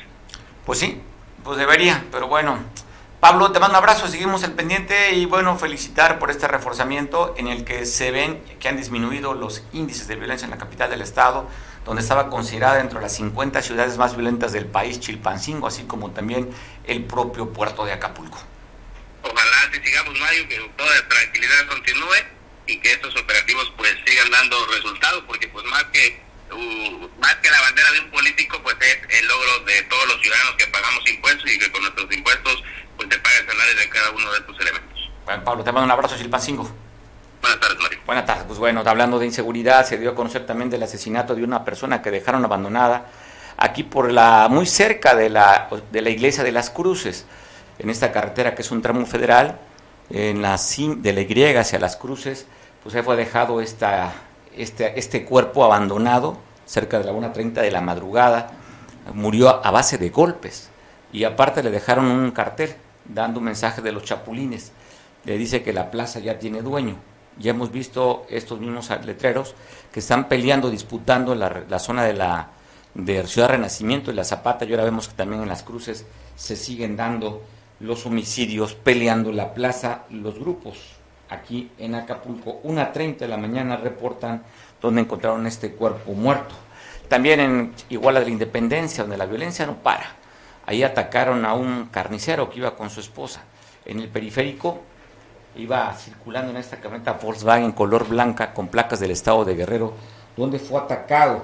Pues 0.65 0.79
sí, 0.79 1.01
pues 1.43 1.57
debería, 1.57 2.05
pero 2.11 2.27
bueno. 2.27 2.59
Pablo, 3.19 3.51
te 3.51 3.59
mando 3.59 3.77
un 3.77 3.83
abrazo, 3.83 4.07
seguimos 4.07 4.41
el 4.43 4.53
pendiente 4.53 5.11
y 5.11 5.27
bueno, 5.27 5.55
felicitar 5.55 6.17
por 6.17 6.31
este 6.31 6.47
reforzamiento 6.47 7.35
en 7.37 7.49
el 7.49 7.63
que 7.63 7.85
se 7.85 8.09
ven 8.09 8.43
que 8.59 8.67
han 8.67 8.77
disminuido 8.77 9.35
los 9.35 9.61
índices 9.73 10.07
de 10.07 10.15
violencia 10.15 10.45
en 10.45 10.51
la 10.51 10.57
capital 10.57 10.89
del 10.89 11.01
estado 11.01 11.47
donde 11.85 12.01
estaba 12.01 12.29
considerada 12.29 12.75
dentro 12.75 12.99
de 12.99 13.03
las 13.03 13.13
50 13.13 13.61
ciudades 13.61 13.97
más 13.97 14.15
violentas 14.15 14.51
del 14.51 14.65
país, 14.65 14.99
Chilpancingo, 14.99 15.67
así 15.67 15.83
como 15.83 16.11
también 16.11 16.49
el 16.85 17.03
propio 17.03 17.51
puerto 17.51 17.85
de 17.85 17.93
Acapulco. 17.93 18.37
Ojalá 19.23 19.57
así 19.69 19.79
sigamos, 19.83 20.19
Mario, 20.19 20.47
que 20.47 20.57
toda 20.77 20.95
la 20.95 21.07
tranquilidad 21.07 21.67
continúe 21.67 22.15
y 22.67 22.77
que 22.77 22.91
estos 22.91 23.15
operativos 23.15 23.71
pues 23.77 23.95
sigan 24.05 24.29
dando 24.31 24.65
resultados, 24.67 25.23
porque 25.27 25.47
pues 25.49 25.65
más 25.65 25.83
que 25.85 26.21
uh, 26.51 27.09
más 27.19 27.35
que 27.35 27.49
la 27.49 27.61
bandera 27.61 27.91
de 27.91 27.99
un 28.01 28.11
político, 28.11 28.61
pues 28.63 28.75
es 28.81 29.19
el 29.19 29.27
logro 29.27 29.59
de 29.65 29.81
todos 29.83 30.07
los 30.07 30.21
ciudadanos 30.21 30.55
que 30.57 30.67
pagamos 30.67 31.09
impuestos 31.09 31.51
y 31.51 31.59
que 31.59 31.71
con 31.71 31.81
nuestros 31.81 32.11
impuestos 32.11 32.63
pues 32.97 33.09
se 33.11 33.19
paga 33.19 33.37
el 33.37 33.47
salario 33.47 33.75
de 33.75 33.89
cada 33.89 34.11
uno 34.11 34.31
de 34.31 34.39
estos 34.39 34.59
elementos. 34.59 35.09
Bueno, 35.25 35.43
Pablo, 35.43 35.63
te 35.63 35.71
mando 35.71 35.85
un 35.85 35.91
abrazo, 35.91 36.17
Chilpancingo. 36.17 36.69
Buenas 37.41 37.59
tardes, 37.59 37.77
Mario. 37.79 37.99
Buenas 38.05 38.25
tardes. 38.25 38.43
Pues 38.45 38.59
bueno, 38.59 38.83
hablando 38.85 39.17
de 39.17 39.25
inseguridad, 39.25 39.85
se 39.85 39.97
dio 39.97 40.11
a 40.11 40.15
conocer 40.15 40.45
también 40.45 40.69
del 40.69 40.83
asesinato 40.83 41.35
de 41.35 41.43
una 41.43 41.65
persona 41.65 42.01
que 42.01 42.11
dejaron 42.11 42.45
abandonada 42.45 43.09
aquí 43.57 43.83
por 43.83 44.11
la 44.11 44.47
muy 44.49 44.65
cerca 44.65 45.15
de 45.15 45.29
la, 45.29 45.69
de 45.91 46.01
la 46.01 46.09
iglesia 46.09 46.43
de 46.43 46.51
las 46.51 46.69
Cruces, 46.69 47.25
en 47.81 47.89
esta 47.89 48.11
carretera 48.11 48.53
que 48.53 48.61
es 48.61 48.71
un 48.71 48.81
tramo 48.81 49.05
federal, 49.05 49.59
en 50.11 50.41
la 50.41 50.59
de 50.97 51.13
la 51.13 51.21
Y 51.21 51.55
hacia 51.55 51.79
las 51.79 51.95
Cruces, 51.95 52.45
pues 52.83 52.93
ahí 52.93 53.01
fue 53.01 53.15
dejado 53.15 53.59
esta, 53.59 54.13
este, 54.55 55.00
este 55.00 55.25
cuerpo 55.25 55.63
abandonado 55.63 56.38
cerca 56.65 57.00
de 57.00 57.05
la 57.05 57.11
1.30 57.11 57.53
de 57.53 57.71
la 57.71 57.81
madrugada, 57.81 58.51
murió 59.13 59.65
a 59.65 59.71
base 59.71 59.97
de 59.97 60.09
golpes. 60.09 60.69
Y 61.11 61.23
aparte 61.23 61.63
le 61.63 61.71
dejaron 61.71 62.05
un 62.05 62.31
cartel 62.31 62.75
dando 63.05 63.39
un 63.39 63.45
mensaje 63.45 63.81
de 63.81 63.91
los 63.91 64.03
chapulines, 64.03 64.71
le 65.25 65.38
dice 65.38 65.63
que 65.63 65.73
la 65.73 65.89
plaza 65.89 66.19
ya 66.19 66.38
tiene 66.38 66.61
dueño. 66.61 66.97
Ya 67.39 67.51
hemos 67.51 67.71
visto 67.71 68.25
estos 68.29 68.59
mismos 68.59 68.89
letreros 69.05 69.55
que 69.91 70.01
están 70.01 70.27
peleando, 70.27 70.69
disputando 70.69 71.33
la, 71.33 71.63
la 71.67 71.79
zona 71.79 72.03
de 72.03 72.13
la 72.13 72.50
de 72.93 73.25
Ciudad 73.25 73.50
Renacimiento 73.50 74.11
y 74.11 74.13
la 74.13 74.25
Zapata, 74.25 74.65
y 74.65 74.71
ahora 74.71 74.83
vemos 74.83 75.07
que 75.07 75.15
también 75.15 75.41
en 75.41 75.47
las 75.47 75.63
cruces 75.63 76.05
se 76.35 76.55
siguen 76.55 76.97
dando 76.97 77.41
los 77.81 78.05
homicidios, 78.05 78.75
peleando 78.75 79.31
la 79.31 79.53
plaza, 79.53 80.03
los 80.09 80.39
grupos 80.39 81.01
aquí 81.31 81.71
en 81.79 81.95
Acapulco, 81.95 82.59
una 82.63 82.91
treinta 82.91 83.25
de 83.25 83.29
la 83.29 83.38
mañana 83.38 83.77
reportan 83.77 84.43
donde 84.81 85.01
encontraron 85.01 85.47
este 85.47 85.71
cuerpo 85.71 86.11
muerto. 86.11 86.53
También 87.07 87.39
en 87.39 87.73
Iguala 87.89 88.19
de 88.19 88.25
la 88.25 88.31
Independencia, 88.31 89.03
donde 89.03 89.17
la 89.17 89.25
violencia 89.25 89.65
no 89.65 89.77
para. 89.77 90.15
Ahí 90.65 90.83
atacaron 90.83 91.45
a 91.45 91.53
un 91.53 91.85
carnicero 91.85 92.50
que 92.50 92.59
iba 92.59 92.75
con 92.75 92.89
su 92.89 93.00
esposa. 93.00 93.43
En 93.85 94.00
el 94.00 94.09
periférico 94.09 94.81
iba 95.55 95.93
circulando 95.95 96.51
en 96.51 96.57
esta 96.57 96.77
camioneta 96.77 97.13
Volkswagen 97.13 97.71
color 97.71 98.07
blanca 98.07 98.53
con 98.53 98.67
placas 98.67 99.00
del 99.00 99.11
estado 99.11 99.43
de 99.43 99.55
Guerrero, 99.55 99.93
donde 100.38 100.59
fue 100.59 100.79
atacado 100.79 101.43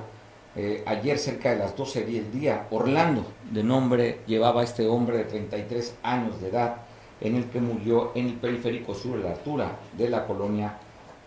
eh, 0.57 0.83
ayer 0.85 1.17
cerca 1.19 1.51
de 1.51 1.57
las 1.57 1.75
12 1.75 2.05
del 2.05 2.31
día. 2.31 2.67
Orlando, 2.71 3.25
de 3.51 3.63
nombre, 3.63 4.21
llevaba 4.27 4.63
este 4.63 4.87
hombre 4.87 5.17
de 5.17 5.23
33 5.25 5.95
años 6.03 6.41
de 6.41 6.49
edad, 6.49 6.77
en 7.21 7.35
el 7.35 7.45
que 7.45 7.61
murió 7.61 8.11
en 8.15 8.27
el 8.27 8.33
periférico 8.33 8.93
sur, 8.93 9.17
a 9.19 9.23
la 9.23 9.31
altura 9.31 9.71
de 9.97 10.09
la 10.09 10.25
colonia 10.25 10.77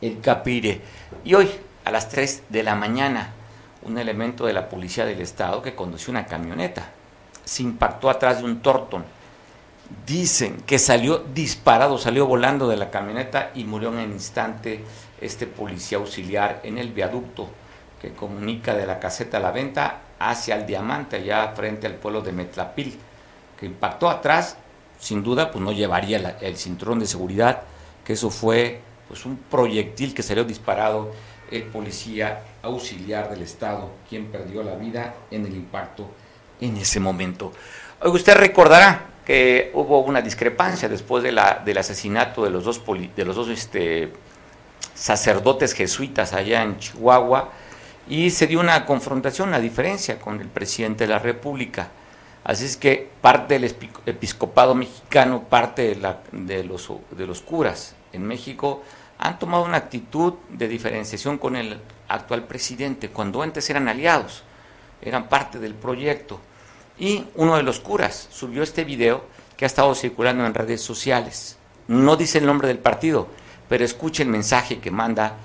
El 0.01 0.21
Capire. 0.21 0.81
Y 1.25 1.35
hoy, 1.35 1.49
a 1.85 1.91
las 1.91 2.09
3 2.09 2.45
de 2.49 2.63
la 2.63 2.75
mañana, 2.75 3.33
un 3.83 3.99
elemento 3.99 4.45
de 4.47 4.53
la 4.53 4.69
policía 4.69 5.07
del 5.07 5.21
estado 5.21 5.63
que 5.63 5.75
condució 5.75 6.11
una 6.11 6.27
camioneta 6.27 6.91
se 7.45 7.63
impactó 7.63 8.11
atrás 8.11 8.39
de 8.39 8.45
un 8.45 8.61
Torton 8.61 9.05
Dicen 10.07 10.63
que 10.67 10.79
salió 10.79 11.19
disparado, 11.19 11.99
salió 11.99 12.25
volando 12.27 12.69
de 12.69 12.77
la 12.77 12.91
camioneta 12.91 13.51
y 13.57 13.65
murió 13.65 13.89
en 13.89 13.99
el 13.99 14.13
instante 14.13 14.85
este 15.21 15.49
policía 15.49 15.99
auxiliar 15.99 16.61
en 16.63 16.79
el 16.79 16.93
viaducto 16.93 17.49
que 18.01 18.13
comunica 18.13 18.75
de 18.75 18.87
la 18.87 18.99
caseta 18.99 19.37
a 19.37 19.41
la 19.41 19.51
venta 19.51 20.01
hacia 20.19 20.57
el 20.57 20.67
diamante, 20.67 21.17
allá 21.17 21.53
frente 21.55 21.87
al 21.87 21.95
pueblo 21.95 22.23
de 22.23 22.33
Metlapil, 22.33 22.99
que 23.59 23.67
impactó 23.67 24.09
atrás, 24.09 24.57
sin 24.99 25.23
duda, 25.23 25.51
pues 25.51 25.63
no 25.63 25.73
llevaría 25.73 26.37
el 26.41 26.57
cinturón 26.57 26.99
de 26.99 27.07
seguridad, 27.07 27.63
que 28.05 28.15
eso 28.15 28.31
fue 28.31 28.81
pues 29.09 29.27
un 29.27 29.37
proyectil 29.37 30.15
que 30.15 30.23
salió 30.23 30.45
disparado 30.45 31.13
el 31.51 31.65
policía 31.65 32.43
auxiliar 32.63 33.29
del 33.29 33.43
Estado, 33.43 33.91
quien 34.09 34.27
perdió 34.27 34.63
la 34.63 34.77
vida 34.77 35.15
en 35.31 35.47
el 35.47 35.55
impacto 35.55 36.09
en 36.61 36.77
ese 36.77 37.01
momento. 37.01 37.53
Usted 38.05 38.37
recordará 38.37 39.07
que 39.27 39.71
hubo 39.75 40.01
una 40.01 40.23
discrepancia 40.23 40.89
después 40.89 41.23
de 41.23 41.33
la, 41.33 41.61
del 41.65 41.79
asesinato 41.79 42.45
de 42.45 42.51
los 42.51 42.65
dos, 42.65 42.83
de 43.17 43.25
los 43.25 43.37
dos 43.37 43.49
este, 43.49 44.13
sacerdotes 44.95 45.75
jesuitas 45.75 46.33
allá 46.33 46.63
en 46.63 46.79
Chihuahua 46.79 47.51
y 48.11 48.31
se 48.31 48.49
dio 48.49 48.59
una 48.59 48.85
confrontación, 48.85 49.51
una 49.51 49.61
diferencia 49.61 50.19
con 50.19 50.41
el 50.41 50.49
presidente 50.49 51.07
de 51.07 51.13
la 51.13 51.21
República. 51.21 51.91
Así 52.43 52.65
es 52.65 52.77
que 52.77 53.09
parte 53.21 53.59
del 53.59 53.73
episcopado 54.05 54.75
mexicano, 54.75 55.45
parte 55.45 55.97
de, 56.33 56.65
los, 56.65 56.91
los 57.17 57.41
curas 57.41 57.95
en 58.13 58.27
México 58.27 58.83
han 59.17 59.39
tomado 59.39 59.65
una 59.65 59.77
actitud 59.77 60.35
de 60.49 60.67
diferenciación 60.67 61.39
con 61.39 61.55
el 61.55 61.81
actual 62.09 62.49
presidente, 62.49 63.11
cuando 63.11 63.43
antes 63.43 63.71
eran 63.71 63.87
aliados, 63.87 64.43
eran 65.01 65.29
parte 65.29 65.61
del 65.61 65.75
proyecto. 65.75 66.41
Y 66.99 67.27
uno 67.37 67.57
de 67.57 67.63
los 67.63 67.79
curas 67.79 68.29
subió 68.33 68.65
este 68.65 68.83
video 68.83 69.25
que 69.57 69.65
ha 69.65 69.67
estado 69.67 69.95
circulando 69.95 70.45
en 70.45 70.55
redes 70.55 70.83
sociales. 70.83 71.59
No 71.87 72.17
dice 72.17 72.39
el 72.39 72.47
nombre 72.47 72.67
del 72.67 72.79
partido, 72.79 73.29
pero 73.69 73.85
escuche 73.85 74.25
el 74.25 74.31
mensaje 74.31 74.81
que 74.81 74.91
manda 74.91 75.37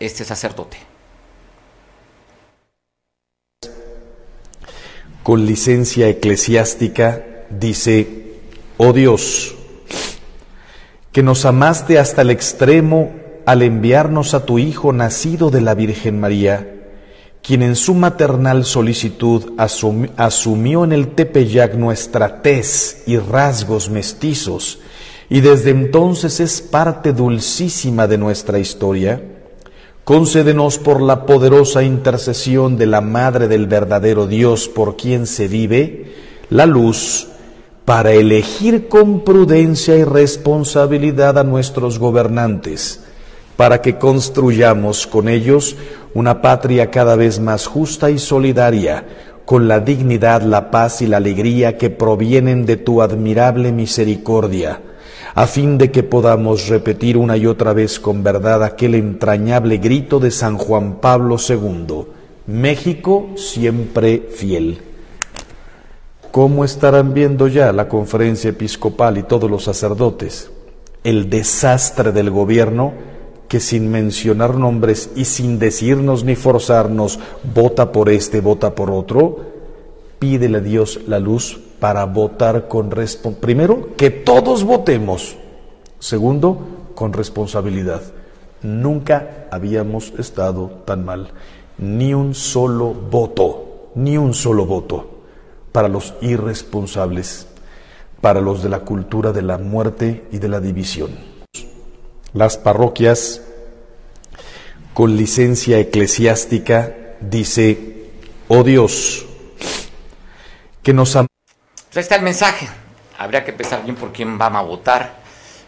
este 0.00 0.24
sacerdote. 0.24 0.97
Con 5.28 5.44
licencia 5.44 6.08
eclesiástica 6.08 7.22
dice, 7.50 8.38
oh 8.78 8.94
Dios, 8.94 9.56
que 11.12 11.22
nos 11.22 11.44
amaste 11.44 11.98
hasta 11.98 12.22
el 12.22 12.30
extremo 12.30 13.12
al 13.44 13.60
enviarnos 13.60 14.32
a 14.32 14.46
tu 14.46 14.58
Hijo 14.58 14.90
nacido 14.94 15.50
de 15.50 15.60
la 15.60 15.74
Virgen 15.74 16.18
María 16.18 16.76
quien 17.42 17.60
en 17.60 17.76
su 17.76 17.92
maternal 17.92 18.64
solicitud 18.64 19.52
asumió 19.58 20.84
en 20.84 20.92
el 20.92 21.08
Tepeyac 21.08 21.74
nuestra 21.74 22.40
tez 22.40 23.02
y 23.06 23.18
rasgos 23.18 23.90
mestizos, 23.90 24.80
y 25.28 25.40
desde 25.40 25.72
entonces 25.72 26.40
es 26.40 26.62
parte 26.62 27.12
dulcísima 27.12 28.06
de 28.06 28.16
nuestra 28.16 28.58
historia, 28.58 29.20
concédenos 30.08 30.78
por 30.78 31.02
la 31.02 31.26
poderosa 31.26 31.82
intercesión 31.82 32.78
de 32.78 32.86
la 32.86 33.02
Madre 33.02 33.46
del 33.46 33.66
verdadero 33.66 34.26
Dios 34.26 34.66
por 34.66 34.96
quien 34.96 35.26
se 35.26 35.48
vive, 35.48 36.14
la 36.48 36.64
luz 36.64 37.28
para 37.84 38.12
elegir 38.12 38.88
con 38.88 39.22
prudencia 39.22 39.98
y 39.98 40.04
responsabilidad 40.04 41.36
a 41.36 41.44
nuestros 41.44 41.98
gobernantes, 41.98 43.04
para 43.58 43.82
que 43.82 43.98
construyamos 43.98 45.06
con 45.06 45.28
ellos 45.28 45.76
una 46.14 46.40
patria 46.40 46.90
cada 46.90 47.14
vez 47.14 47.38
más 47.38 47.66
justa 47.66 48.10
y 48.10 48.18
solidaria, 48.18 49.04
con 49.44 49.68
la 49.68 49.80
dignidad, 49.80 50.40
la 50.40 50.70
paz 50.70 51.02
y 51.02 51.06
la 51.06 51.18
alegría 51.18 51.76
que 51.76 51.90
provienen 51.90 52.64
de 52.64 52.78
tu 52.78 53.02
admirable 53.02 53.72
misericordia, 53.72 54.80
a 55.38 55.46
fin 55.46 55.78
de 55.78 55.92
que 55.92 56.02
podamos 56.02 56.66
repetir 56.66 57.16
una 57.16 57.36
y 57.36 57.46
otra 57.46 57.72
vez 57.72 58.00
con 58.00 58.24
verdad 58.24 58.64
aquel 58.64 58.96
entrañable 58.96 59.76
grito 59.76 60.18
de 60.18 60.32
San 60.32 60.58
Juan 60.58 60.96
Pablo 60.96 61.36
II, 61.38 62.06
México 62.48 63.28
siempre 63.36 64.30
fiel. 64.34 64.80
¿Cómo 66.32 66.64
estarán 66.64 67.14
viendo 67.14 67.46
ya 67.46 67.72
la 67.72 67.88
conferencia 67.88 68.50
episcopal 68.50 69.16
y 69.16 69.22
todos 69.22 69.48
los 69.48 69.62
sacerdotes 69.62 70.50
el 71.04 71.30
desastre 71.30 72.10
del 72.10 72.30
gobierno 72.30 72.94
que 73.46 73.60
sin 73.60 73.92
mencionar 73.92 74.56
nombres 74.56 75.10
y 75.14 75.24
sin 75.24 75.60
decirnos 75.60 76.24
ni 76.24 76.34
forzarnos, 76.34 77.20
vota 77.54 77.92
por 77.92 78.08
este, 78.08 78.40
vota 78.40 78.74
por 78.74 78.90
otro, 78.90 79.38
pídele 80.18 80.58
a 80.58 80.62
Dios 80.62 80.98
la 81.06 81.20
luz 81.20 81.60
para 81.80 82.04
votar 82.04 82.68
con 82.68 82.90
responsabilidad. 82.90 83.40
Primero, 83.40 83.96
que 83.96 84.10
todos 84.10 84.64
votemos. 84.64 85.36
Segundo, 85.98 86.92
con 86.94 87.12
responsabilidad. 87.12 88.02
Nunca 88.62 89.46
habíamos 89.50 90.12
estado 90.18 90.82
tan 90.84 91.04
mal. 91.04 91.30
Ni 91.78 92.14
un 92.14 92.34
solo 92.34 92.92
voto, 92.92 93.90
ni 93.94 94.16
un 94.16 94.34
solo 94.34 94.66
voto 94.66 95.18
para 95.72 95.88
los 95.88 96.14
irresponsables, 96.20 97.46
para 98.20 98.40
los 98.40 98.62
de 98.62 98.68
la 98.68 98.80
cultura 98.80 99.32
de 99.32 99.42
la 99.42 99.58
muerte 99.58 100.26
y 100.32 100.38
de 100.38 100.48
la 100.48 100.60
división 100.60 101.10
las 102.32 102.56
parroquias 102.56 103.42
con 104.94 105.16
licencia 105.16 105.78
eclesiástica 105.78 107.16
dice, 107.20 108.10
oh 108.48 108.62
Dios, 108.62 109.26
que 110.82 110.92
nos... 110.92 111.16
Ahí 111.98 112.02
está 112.02 112.14
el 112.14 112.22
mensaje. 112.22 112.68
Habría 113.18 113.44
que 113.44 113.52
pensar 113.52 113.82
bien 113.82 113.96
por 113.96 114.12
quién 114.12 114.38
vamos 114.38 114.60
a 114.60 114.62
votar. 114.62 115.14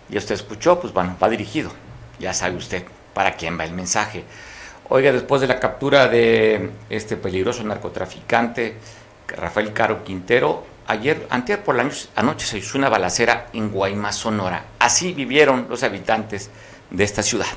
Y 0.08 0.16
usted 0.16 0.37
escuchó, 0.37 0.78
pues 0.78 0.92
bueno, 0.92 1.16
va 1.20 1.28
dirigido. 1.28 1.72
Ya 2.20 2.32
sabe 2.32 2.54
usted 2.54 2.84
para 3.12 3.34
quién 3.34 3.58
va 3.58 3.64
el 3.64 3.72
mensaje. 3.72 4.22
Oiga, 4.90 5.10
después 5.10 5.40
de 5.40 5.49
la 5.49 5.58
captura 5.58 6.06
de 6.06 6.70
este 6.88 7.16
peligroso 7.16 7.64
narcotraficante, 7.64 8.76
Rafael 9.26 9.72
Caro 9.72 10.04
Quintero, 10.04 10.64
ayer, 10.87 11.26
antes 11.30 11.58
por 11.58 11.75
la 11.75 11.90
anoche 12.14 12.46
se 12.46 12.58
hizo 12.58 12.78
una 12.78 12.88
balacera 12.88 13.49
en 13.52 13.72
Guaymas, 13.72 14.14
Sonora. 14.14 14.66
Así 14.78 15.12
vivieron 15.12 15.66
los 15.68 15.82
habitantes 15.82 16.49
de 16.90 17.02
esta 17.02 17.25
ciudad. 17.25 17.49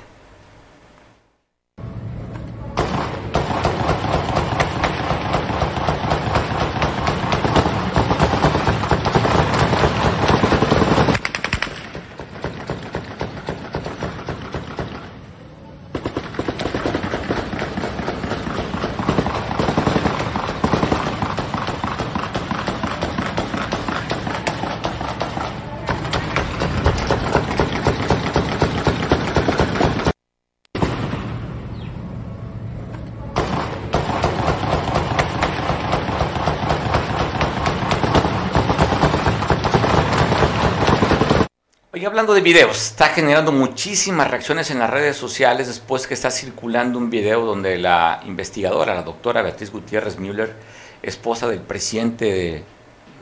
Videos, 42.43 42.89
está 42.89 43.07
generando 43.07 43.51
muchísimas 43.51 44.29
reacciones 44.29 44.69
en 44.69 44.79
las 44.79 44.89
redes 44.89 45.17
sociales 45.17 45.67
después 45.67 46.05
que 46.05 46.13
está 46.13 46.29
circulando 46.29 46.99
un 46.99 47.09
video 47.09 47.45
donde 47.45 47.77
la 47.77 48.21
investigadora, 48.25 48.93
la 48.93 49.03
doctora 49.03 49.41
Beatriz 49.41 49.71
Gutiérrez 49.71 50.19
Müller, 50.19 50.53
esposa 51.01 51.47
del 51.47 51.61
presidente 51.61 52.63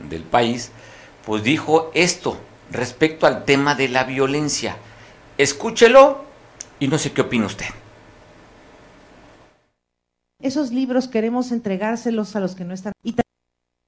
del 0.08 0.22
país, 0.22 0.72
pues 1.24 1.42
dijo 1.42 1.90
esto 1.94 2.38
respecto 2.70 3.26
al 3.26 3.44
tema 3.44 3.74
de 3.74 3.88
la 3.88 4.04
violencia. 4.04 4.76
Escúchelo 5.38 6.24
y 6.80 6.88
no 6.88 6.98
sé 6.98 7.12
qué 7.12 7.22
opina 7.22 7.46
usted. 7.46 7.66
Esos 10.40 10.72
libros 10.72 11.06
queremos 11.06 11.52
entregárselos 11.52 12.34
a 12.34 12.40
los 12.40 12.56
que 12.56 12.64
no 12.64 12.74
están. 12.74 12.92
Y 13.04 13.14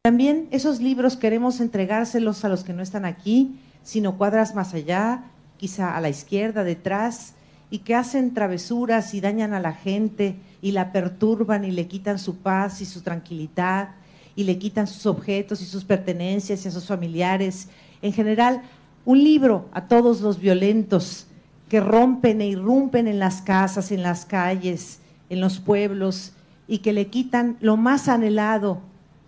también 0.03 0.49
esos 0.53 0.81
libros 0.81 1.17
queremos 1.17 1.61
entregárselos 1.61 2.45
a 2.45 2.49
los 2.49 2.63
que 2.63 2.73
no 2.73 2.83
están 2.83 3.05
aquí 3.05 3.59
sino 3.85 4.19
cuadras 4.19 4.57
más 4.57 4.75
allá, 4.75 5.23
quizá 5.57 5.97
a 5.97 6.01
la 6.01 6.09
izquierda, 6.09 6.65
detrás, 6.65 7.35
y 7.71 7.79
que 7.79 7.95
hacen 7.95 8.35
travesuras 8.35 9.15
y 9.15 9.21
dañan 9.21 9.55
a 9.55 9.61
la 9.61 9.73
gente 9.73 10.37
y 10.61 10.73
la 10.73 10.91
perturban 10.91 11.65
y 11.65 11.71
le 11.71 11.87
quitan 11.87 12.19
su 12.19 12.39
paz 12.39 12.81
y 12.81 12.87
su 12.87 13.03
tranquilidad 13.03 13.91
y 14.37 14.45
le 14.45 14.59
quitan 14.59 14.87
sus 14.87 15.07
objetos 15.07 15.61
y 15.61 15.65
sus 15.65 15.85
pertenencias 15.85 16.65
y 16.65 16.69
a 16.69 16.71
sus 16.71 16.87
familiares. 16.87 17.69
En 18.03 18.13
general, 18.13 18.63
un 19.05 19.23
libro 19.23 19.69
a 19.73 19.87
todos 19.87 20.21
los 20.21 20.39
violentos 20.41 21.27
que 21.69 21.81
rompen 21.81 22.41
e 22.41 22.47
irrumpen 22.47 23.09
en 23.09 23.19
las 23.19 23.43
casas, 23.43 23.93
en 23.93 24.03
las 24.03 24.25
calles, 24.25 25.01
en 25.29 25.41
los 25.41 25.59
pueblos 25.59 26.33
y 26.67 26.79
que 26.79 26.93
le 26.93 27.09
quitan 27.09 27.57
lo 27.61 27.77
más 27.77 28.09
anhelado 28.09 28.81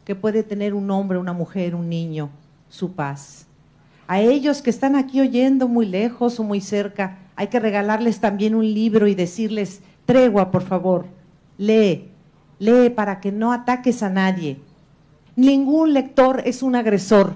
que 0.05 0.15
puede 0.15 0.43
tener 0.43 0.75
un 0.75 0.91
hombre, 0.91 1.19
una 1.19 1.33
mujer, 1.33 1.75
un 1.75 1.89
niño, 1.89 2.31
su 2.69 2.93
paz. 2.93 3.46
A 4.09 4.21
ellos 4.21 4.63
que 4.63 4.71
están 4.71 4.95
aquí 4.95 5.21
oyendo 5.21 5.67
muy 5.67 5.87
lejos 5.87 6.39
o 6.39 6.45
muy 6.45 6.61
cerca, 6.61 7.19
hay 7.35 7.49
que 7.49 7.59
regalarles 7.59 8.21
también 8.21 8.55
un 8.55 8.65
libro 8.65 9.09
y 9.09 9.17
decirles, 9.17 9.81
tregua, 10.05 10.53
por 10.53 10.63
favor, 10.63 11.07
lee, 11.59 12.09
lee 12.61 12.91
para 12.91 13.21
que 13.21 13.33
no 13.33 13.53
ataques 13.53 14.05
a 14.05 14.09
nadie. 14.09 14.61
Ningún 15.35 15.93
lector 15.93 16.43
es 16.47 16.63
un 16.63 16.77
agresor, 16.77 17.35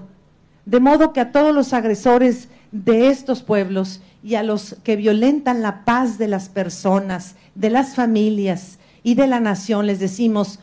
de 0.65 0.79
modo 0.79 1.11
que 1.11 1.19
a 1.19 1.31
todos 1.33 1.53
los 1.53 1.73
agresores 1.73 2.47
de 2.71 3.09
estos 3.09 3.43
pueblos 3.43 4.01
y 4.23 4.35
a 4.35 4.43
los 4.43 4.77
que 4.83 4.95
violentan 4.95 5.61
la 5.61 5.83
paz 5.83 6.17
de 6.17 6.29
las 6.29 6.47
personas, 6.47 7.35
de 7.53 7.69
las 7.69 7.95
familias 7.95 8.79
y 9.03 9.15
de 9.15 9.27
la 9.27 9.41
nación, 9.41 9.87
les 9.87 9.99
decimos, 9.99 10.59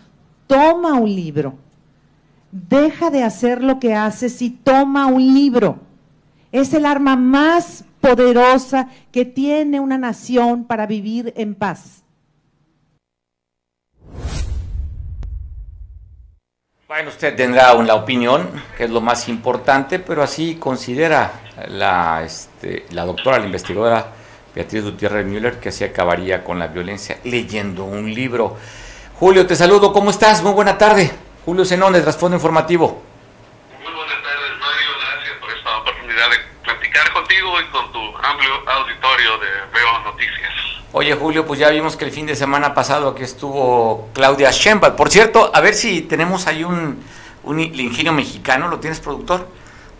toma 0.47 0.94
un 0.94 1.14
libro, 1.14 1.55
deja 2.51 3.11
de 3.11 3.25
hacer 3.25 3.62
lo 3.62 3.79
que 3.79 3.94
haces 3.94 4.40
y 4.40 4.49
toma 4.49 5.07
un 5.07 5.35
libro 5.35 5.88
es 6.53 6.75
el 6.75 6.87
arma 6.87 7.17
más 7.17 7.85
poderosa 8.01 8.89
que 9.13 9.25
tiene 9.25 9.81
una 9.81 9.99
nación 9.99 10.65
para 10.65 10.87
vivir 10.87 11.33
en 11.37 11.55
paz. 11.55 12.03
Bueno, 16.87 17.11
usted 17.11 17.37
tendrá 17.37 17.75
una 17.75 17.95
opinión, 17.95 18.49
que 18.77 18.85
es 18.85 18.91
lo 18.91 19.03
más 19.03 19.29
importante, 19.29 19.99
pero 19.99 20.23
así 20.23 20.55
considera 20.55 21.33
la, 21.69 22.23
este, 22.25 22.87
la 22.93 23.05
doctora, 23.05 23.39
la 23.39 23.45
investigadora 23.45 24.07
Beatriz 24.55 24.85
Gutiérrez 24.85 25.27
Müller, 25.27 25.61
que 25.61 25.69
así 25.69 25.85
acabaría 25.85 26.43
con 26.43 26.59
la 26.59 26.69
violencia 26.69 27.19
leyendo 27.25 27.85
un 27.85 28.13
libro. 28.15 28.57
Julio, 29.21 29.47
te 29.47 29.55
saludo, 29.55 29.93
¿cómo 29.93 30.09
estás? 30.09 30.43
Muy 30.43 30.53
buena 30.53 30.79
tarde. 30.79 31.11
Julio 31.45 31.67
Zenón, 31.67 31.93
de 31.93 32.01
Trasfondo 32.01 32.37
Informativo. 32.37 33.03
contigo 37.13 37.61
y 37.61 37.65
con 37.67 37.93
tu 37.93 38.13
auditorio 38.67 39.39
de 39.39 39.47
Veo 39.73 40.01
Noticias. 40.05 40.53
Oye 40.93 41.15
Julio, 41.15 41.47
pues 41.47 41.61
ya 41.61 41.69
vimos 41.71 41.97
que 41.97 42.05
el 42.05 42.11
fin 42.11 42.27
de 42.27 42.35
semana 42.35 42.75
pasado 42.75 43.09
aquí 43.09 43.23
estuvo 43.23 44.09
Claudia 44.15 44.51
Sheinbaum. 44.51 44.97
Por 44.97 45.11
cierto, 45.11 45.51
a 45.55 45.61
ver 45.61 45.75
si 45.75 46.03
tenemos 46.03 46.47
ahí 46.47 46.65
un, 46.65 47.03
ingenio 47.59 48.13
mexicano, 48.13 48.69
¿lo 48.69 48.81
tienes 48.81 49.01
productor? 49.01 49.49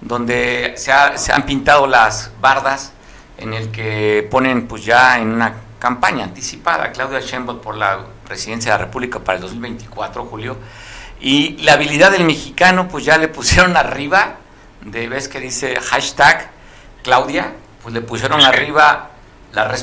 Donde 0.01 0.75
se, 0.77 0.93
se 1.17 1.33
han 1.33 1.45
pintado 1.45 1.87
las 1.87 2.33
bardas 2.41 2.93
en 3.37 3.55
el 3.55 3.71
que 3.71 4.27
ponen 4.31 4.67
pues 4.67 4.85
ya 4.85 5.19
en 5.19 5.29
una 5.29 5.55
campaña 5.79 6.25
anticipada 6.25 6.91
Claudia 6.93 7.21
Sheinbaum 7.21 7.61
por 7.61 7.77
la 7.77 8.05
presidencia 8.27 8.73
de 8.73 8.79
la 8.79 8.85
República 8.87 9.21
para 9.21 9.37
el 9.37 9.43
2024, 9.43 10.25
Julio. 10.25 10.57
Y 11.21 11.57
la 11.59 11.75
habilidad 11.75 12.13
del 12.13 12.25
mexicano 12.25 12.89
pues 12.89 13.05
ya 13.05 13.19
le 13.19 13.29
pusieron 13.29 13.77
arriba 13.77 14.37
de 14.85 15.09
ves 15.09 15.29
que 15.29 15.41
dice 15.41 15.77
hashtag 15.81 16.51
Claudia, 17.03 17.55
pues 17.89 17.95
le 17.95 18.03
pusieron 18.03 18.43
arriba 18.43 19.09
la 19.53 19.75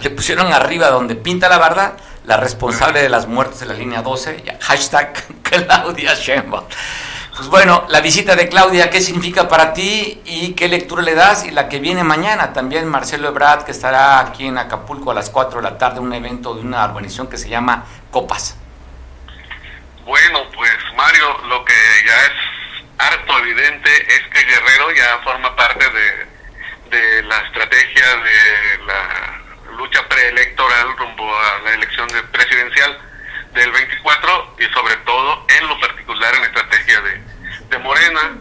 le 0.00 0.08
pusieron 0.08 0.50
arriba 0.54 0.88
donde 0.88 1.16
pinta 1.16 1.50
la 1.50 1.58
verdad 1.58 1.92
la 2.24 2.38
responsable 2.38 3.02
de 3.02 3.10
las 3.10 3.26
muertes 3.26 3.60
de 3.60 3.66
la 3.66 3.74
línea 3.74 4.00
12, 4.00 4.42
hashtag 4.58 5.12
Claudia 5.42 6.14
Sheinbaum. 6.14 6.64
Pues 7.36 7.48
bueno, 7.48 7.84
la 7.90 8.00
visita 8.00 8.36
de 8.36 8.48
Claudia, 8.48 8.88
¿qué 8.88 9.02
significa 9.02 9.48
para 9.48 9.74
ti 9.74 10.22
y 10.24 10.54
qué 10.54 10.66
lectura 10.66 11.02
le 11.02 11.14
das? 11.14 11.44
Y 11.44 11.50
la 11.50 11.68
que 11.68 11.78
viene 11.78 12.04
mañana 12.04 12.54
también, 12.54 12.88
Marcelo 12.88 13.28
Ebrard, 13.28 13.64
que 13.64 13.72
estará 13.72 14.20
aquí 14.20 14.46
en 14.46 14.56
Acapulco 14.56 15.10
a 15.10 15.14
las 15.14 15.28
4 15.28 15.60
de 15.60 15.70
la 15.70 15.76
tarde, 15.76 16.00
un 16.00 16.14
evento 16.14 16.54
de 16.54 16.62
una 16.62 16.82
organización 16.84 17.26
que 17.26 17.36
se 17.36 17.50
llama 17.50 17.84
Copas. 18.10 18.56
Bueno, 20.06 20.38
pues 20.54 20.72
Mario, 20.96 21.36
lo 21.48 21.62
que 21.66 21.74
ya 22.06 22.16
es 22.16 22.32
harto 22.96 23.38
evidente 23.40 23.90
es 23.90 24.22
que 24.32 24.42
Guerrero 24.42 24.90
ya 24.92 25.20
forma 25.22 25.54
parte 25.54 25.84
de, 25.84 26.31
de 26.92 27.22
la 27.22 27.38
estrategia 27.38 28.16
de 28.16 28.84
la 28.86 29.40
lucha 29.78 30.06
preelectoral 30.08 30.96
rumbo 30.98 31.34
a 31.34 31.58
la 31.64 31.74
elección 31.74 32.06
presidencial 32.30 32.98
del 33.54 33.72
24 33.72 34.56
y 34.58 34.64
sobre 34.74 34.96
todo 34.96 35.46
en 35.48 35.68
lo 35.68 35.80
particular 35.80 36.34
en 36.34 36.40
la 36.42 36.46
estrategia 36.48 37.00
de, 37.00 37.22
de 37.70 37.78
Morena 37.78 38.36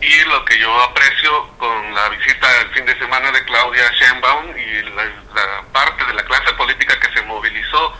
y 0.00 0.24
lo 0.28 0.44
que 0.44 0.58
yo 0.58 0.82
aprecio 0.82 1.48
con 1.56 1.94
la 1.94 2.10
visita 2.10 2.60
el 2.60 2.68
fin 2.74 2.84
de 2.84 2.98
semana 2.98 3.32
de 3.32 3.42
Claudia 3.46 3.90
Sheinbaum 3.98 4.54
y 4.56 4.82
la, 4.94 5.04
la 5.34 5.62
parte 5.72 6.04
de 6.04 6.12
la 6.12 6.24
clase 6.24 6.52
política 6.54 7.00
que 7.00 7.12
se 7.18 7.22
movilizó 7.22 7.98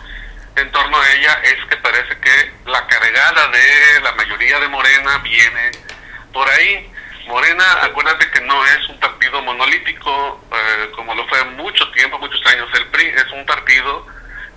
en 0.55 0.71
torno 0.71 1.01
a 1.01 1.11
ella 1.13 1.39
es 1.43 1.55
que 1.67 1.77
parece 1.77 2.17
que 2.19 2.53
la 2.67 2.85
cargada 2.85 3.47
de 3.47 4.01
la 4.01 4.11
mayoría 4.13 4.59
de 4.59 4.67
Morena 4.67 5.17
viene 5.17 5.71
por 6.31 6.47
ahí. 6.49 6.91
Morena, 7.27 7.65
acuérdate 7.81 8.29
que 8.29 8.41
no 8.41 8.65
es 8.65 8.89
un 8.89 8.99
partido 8.99 9.41
monolítico, 9.41 10.41
eh, 10.51 10.91
como 10.95 11.13
lo 11.15 11.27
fue 11.27 11.43
mucho 11.45 11.89
tiempo, 11.91 12.19
muchos 12.19 12.45
años 12.45 12.69
el 12.73 12.85
PRI, 12.87 13.07
es 13.07 13.31
un 13.31 13.45
partido 13.45 14.05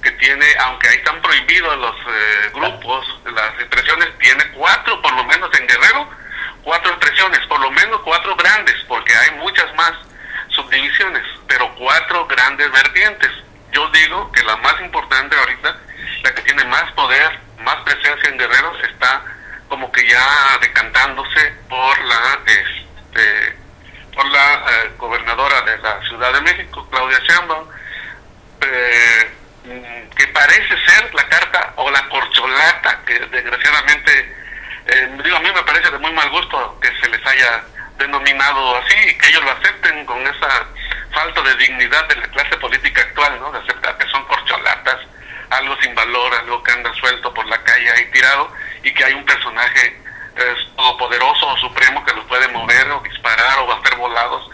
que 0.03 0.11
tiene, 0.13 0.47
aunque 0.61 0.89
ahí 0.89 0.97
están 0.97 1.21
prohibidos 1.23 1.79
los 1.79 1.97
eh, 1.97 2.51
grupos, 2.55 3.21
las 3.25 3.55
expresiones, 3.61 4.09
tiene 4.19 4.45
cuatro, 4.53 5.01
por 5.03 5.13
lo 5.15 5.25
menos 5.25 5.51
en 5.59 5.67
Guerrero, 5.67 6.09
cuatro 6.63 6.91
expresiones, 6.93 7.41
por 7.47 7.59
lo 7.61 7.71
menos 7.71 8.01
cuatro 8.03 8.37
grandes, 8.37 8.77
porque 8.87 9.15
hay 9.15 9.31
muchas 9.37 9.75
más 9.75 9.93
subdivisiones, 10.49 11.25
pero 11.47 11.75
cuatro 11.75 12.27
grandes 12.27 12.71
vertientes. 12.71 13.31
Yo 13.73 13.89
digo 13.91 14.31
que 14.33 14.43
la 14.45 14.57
más 14.57 14.81
importante 14.81 15.37
ahorita, 15.37 15.77
la 16.23 16.35
que 16.35 16.43
tiene 16.43 16.65
más 16.65 16.91
poder, 16.93 17.39
más 17.61 17.77
presencia 17.77 18.29
en 18.29 18.39
Guerrero, 18.39 18.73
está 18.83 19.23
como 19.69 19.91
que 19.93 20.09
ya 20.09 20.59
decantándose 20.61 21.53
por 21.69 22.05
la 22.05 22.41
este, 22.47 23.57
por 24.15 24.27
la 24.27 24.55
eh, 24.55 24.91
gobernadora 24.97 25.63
de 25.63 25.79
la 25.79 26.01
Ciudad 26.09 26.33
de 26.33 26.41
México, 26.41 26.87
Claudia 26.91 27.19
Sheinbaum, 27.21 27.69
eh, 28.63 29.39
Mm, 29.69 30.09
que 30.17 30.27
parece 30.29 30.75
ser 30.87 31.15
la 31.15 31.29
carta 31.29 31.75
o 31.77 31.91
la 31.91 32.09
corcholata 32.09 33.01
que 33.05 33.19
desgraciadamente, 33.19 34.35
eh, 34.87 35.19
digo, 35.23 35.37
a 35.37 35.41
mí 35.41 35.51
me 35.53 35.63
parece 35.63 35.91
de 35.91 35.99
muy 35.99 36.11
mal 36.13 36.31
gusto 36.31 36.79
que 36.81 36.89
se 37.01 37.09
les 37.11 37.27
haya 37.27 37.65
denominado 37.99 38.77
así 38.77 38.97
y 39.11 39.19
que 39.19 39.29
ellos 39.29 39.45
lo 39.45 39.51
acepten 39.51 40.07
con 40.07 40.27
esa 40.27 40.67
falta 41.13 41.43
de 41.43 41.55
dignidad 41.57 42.09
de 42.09 42.17
la 42.17 42.29
clase 42.29 42.57
política 42.57 43.03
actual, 43.03 43.39
¿no? 43.41 43.53
De 43.53 43.59
aceptar 43.59 43.99
que 43.99 44.09
son 44.09 44.25
corcholatas, 44.25 44.97
algo 45.51 45.75
sin 45.83 45.95
valor, 45.95 46.35
algo 46.35 46.63
que 46.63 46.73
anda 46.73 46.93
suelto 46.95 47.33
por 47.33 47.47
la 47.47 47.63
calle 47.63 47.91
ahí 47.91 48.11
tirado 48.13 48.49
y 48.83 48.93
que 48.93 49.05
hay 49.05 49.15
un 49.15 49.25
personaje 49.25 50.01
eh, 50.37 50.55
todopoderoso 50.77 51.47
o 51.49 51.57
supremo 51.59 52.05
que 52.05 52.15
los 52.15 52.25
puede 52.27 52.49
mover 52.49 52.91
o 52.91 53.01
disparar 53.01 53.59
o 53.61 53.73
hacer 53.73 53.97
volados 53.97 54.51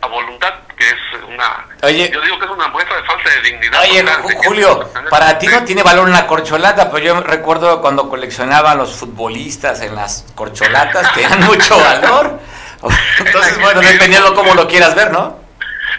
a 0.00 0.06
voluntad, 0.06 0.54
que 0.76 0.88
es 0.88 0.96
una... 1.26 1.66
Oye, 1.82 2.10
yo 2.12 2.20
digo 2.20 2.38
que 2.38 2.44
es 2.44 2.50
una 2.50 2.68
muestra 2.68 2.96
de 2.96 3.02
falta 3.02 3.30
de 3.30 3.40
dignidad. 3.42 3.80
Oye, 3.80 4.04
Julio, 4.44 4.90
para 5.10 5.38
ti 5.38 5.48
no 5.48 5.64
tiene 5.64 5.82
valor 5.82 6.08
una 6.08 6.26
corcholata, 6.26 6.90
pero 6.90 7.04
yo 7.04 7.20
recuerdo 7.20 7.80
cuando 7.80 8.08
coleccionaba 8.08 8.74
los 8.74 8.94
futbolistas 8.94 9.80
en 9.80 9.96
las 9.96 10.24
corcholatas, 10.34 11.12
tenían 11.14 11.44
mucho 11.44 11.78
valor. 11.80 12.38
Entonces, 13.18 13.60
bueno, 13.60 13.80
dependiendo 13.80 14.34
cómo 14.34 14.54
lo 14.54 14.68
quieras 14.68 14.94
ver, 14.94 15.10
¿no? 15.10 15.47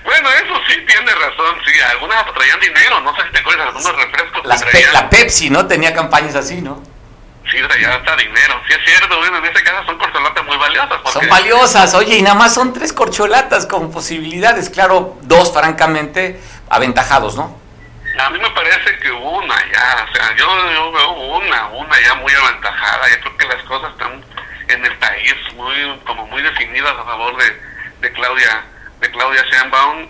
Bueno, 0.03 0.29
eso 0.31 0.53
sí 0.67 0.75
tiene 0.87 1.11
razón, 1.13 1.55
sí, 1.65 1.79
algunas 1.81 2.25
traían 2.33 2.59
dinero, 2.59 2.99
no 3.01 3.15
sé 3.15 3.23
si 3.23 3.31
te 3.31 3.39
acuerdas, 3.39 3.67
algunos 3.67 3.95
refrescos. 3.95 4.93
la 4.93 5.09
Pepsi, 5.09 5.49
¿no? 5.49 5.67
Tenía 5.67 5.93
campañas 5.93 6.35
así, 6.35 6.61
¿no? 6.61 6.81
Sí, 7.51 7.57
ya 7.81 7.95
está 7.95 8.15
dinero. 8.15 8.61
Sí, 8.67 8.75
es 8.75 8.85
cierto, 8.85 9.17
bueno, 9.17 9.37
en 9.37 9.45
este 9.45 9.63
caso 9.63 9.83
son 9.87 9.97
corcholatas 9.97 10.45
muy 10.45 10.57
valiosas. 10.57 11.01
Son 11.11 11.29
valiosas, 11.29 11.93
oye, 11.95 12.17
y 12.17 12.21
nada 12.21 12.35
más 12.35 12.53
son 12.53 12.73
tres 12.73 12.93
corcholatas 12.93 13.65
con 13.65 13.91
posibilidades. 13.91 14.69
Claro, 14.69 15.17
dos, 15.21 15.51
francamente, 15.51 16.39
aventajados, 16.69 17.35
¿no? 17.35 17.59
A 18.19 18.29
mí 18.29 18.39
me 18.39 18.49
parece 18.51 18.99
que 18.99 19.11
una 19.11 19.55
ya, 19.71 20.07
o 20.09 20.15
sea, 20.15 20.35
yo, 20.35 20.45
yo 20.73 20.91
veo 20.91 21.11
una, 21.11 21.67
una 21.69 22.01
ya 22.01 22.15
muy 22.15 22.31
aventajada. 22.33 23.09
Yo 23.09 23.21
creo 23.21 23.37
que 23.37 23.47
las 23.47 23.63
cosas 23.63 23.91
están 23.91 24.23
en 24.67 24.85
el 24.85 24.97
país 24.97 25.35
muy, 25.55 25.99
como 26.05 26.27
muy 26.27 26.43
definidas 26.43 26.93
a 26.99 27.03
favor 27.03 27.35
de, 27.37 27.61
de 28.01 28.13
Claudia 28.13 28.63
de 28.99 29.11
Claudia 29.11 29.43
Sheinbaum, 29.49 30.09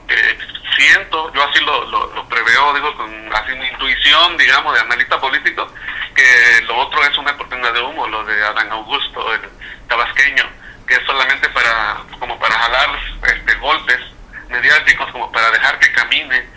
siento, 0.75 1.31
yo 1.33 1.43
así 1.43 1.63
lo, 1.63 1.85
lo, 1.85 2.27
preveo, 2.27 2.73
digo, 2.73 2.95
con 2.95 3.35
así 3.35 3.53
mi 3.55 3.67
intuición, 3.67 4.37
digamos, 4.37 4.73
de 4.73 4.81
analista 4.81 5.19
político, 5.19 5.67
que 6.15 6.61
lo 6.65 6.77
otro 6.77 7.03
es 7.03 7.17
una 7.17 7.35
cortina 7.37 7.71
de 7.71 7.81
humo, 7.81 8.07
lo 8.07 8.23
de 8.23 8.43
Adán 8.43 8.71
Augusto, 8.71 9.33
el 9.33 9.41
tabasqueño, 9.87 10.43
que 10.87 10.95
es 10.95 11.01
solamente 11.05 11.49
para, 11.49 11.97
como 12.19 12.39
para 12.39 12.55
jalar 12.55 12.99
este, 13.23 13.55
golpes 13.55 13.99
mediáticos, 14.49 15.11
como 15.11 15.31
para 15.31 15.51
dejar 15.51 15.77
que 15.79 15.91
camine 15.91 16.47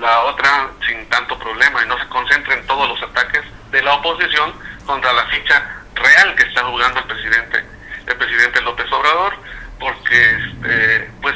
la 0.00 0.20
otra 0.24 0.70
sin 0.86 1.06
tanto 1.08 1.38
problema 1.38 1.82
y 1.82 1.86
no 1.86 1.98
se 1.98 2.08
concentre 2.08 2.54
en 2.54 2.66
todos 2.66 2.88
los 2.88 3.02
ataques 3.02 3.42
de 3.70 3.82
la 3.82 3.94
oposición 3.94 4.52
contra 4.86 5.12
la 5.12 5.26
ficha 5.26 5.62
real 5.94 6.34
que 6.34 6.44
está 6.44 6.64
jugando 6.64 7.00
el 7.00 7.06
presidente, 7.06 7.64
el 8.06 8.16
presidente 8.16 8.60
López 8.62 8.90
Obrador, 8.90 9.36
porque 9.78 10.30
este, 10.34 11.10
pues 11.20 11.34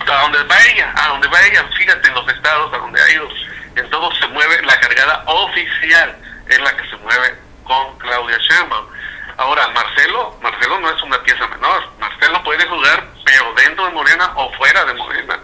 a 0.00 0.22
donde 0.22 0.42
va 0.44 0.56
ella, 0.66 0.92
a 0.96 1.08
donde 1.08 1.28
va 1.28 1.42
ella, 1.42 1.64
fíjate 1.76 2.08
en 2.08 2.14
los 2.14 2.28
estados 2.28 2.72
a 2.72 2.78
donde 2.78 3.02
ha 3.02 3.10
ido, 3.10 3.28
en 3.76 3.90
todo 3.90 4.14
se 4.16 4.26
mueve 4.28 4.62
la 4.62 4.78
cargada 4.80 5.22
oficial, 5.26 6.16
es 6.48 6.60
la 6.60 6.76
que 6.76 6.88
se 6.88 6.96
mueve 6.96 7.36
con 7.64 7.98
Claudia 7.98 8.38
Sheinbaum. 8.38 8.86
Ahora, 9.38 9.68
Marcelo, 9.68 10.38
Marcelo 10.42 10.78
no 10.80 10.90
es 10.90 11.02
una 11.02 11.22
pieza 11.22 11.46
menor, 11.46 11.88
Marcelo 11.98 12.42
puede 12.42 12.66
jugar, 12.66 13.06
pero 13.24 13.52
dentro 13.54 13.86
de 13.86 13.90
Morena 13.92 14.32
o 14.36 14.52
fuera 14.52 14.84
de 14.84 14.94
Morena. 14.94 15.38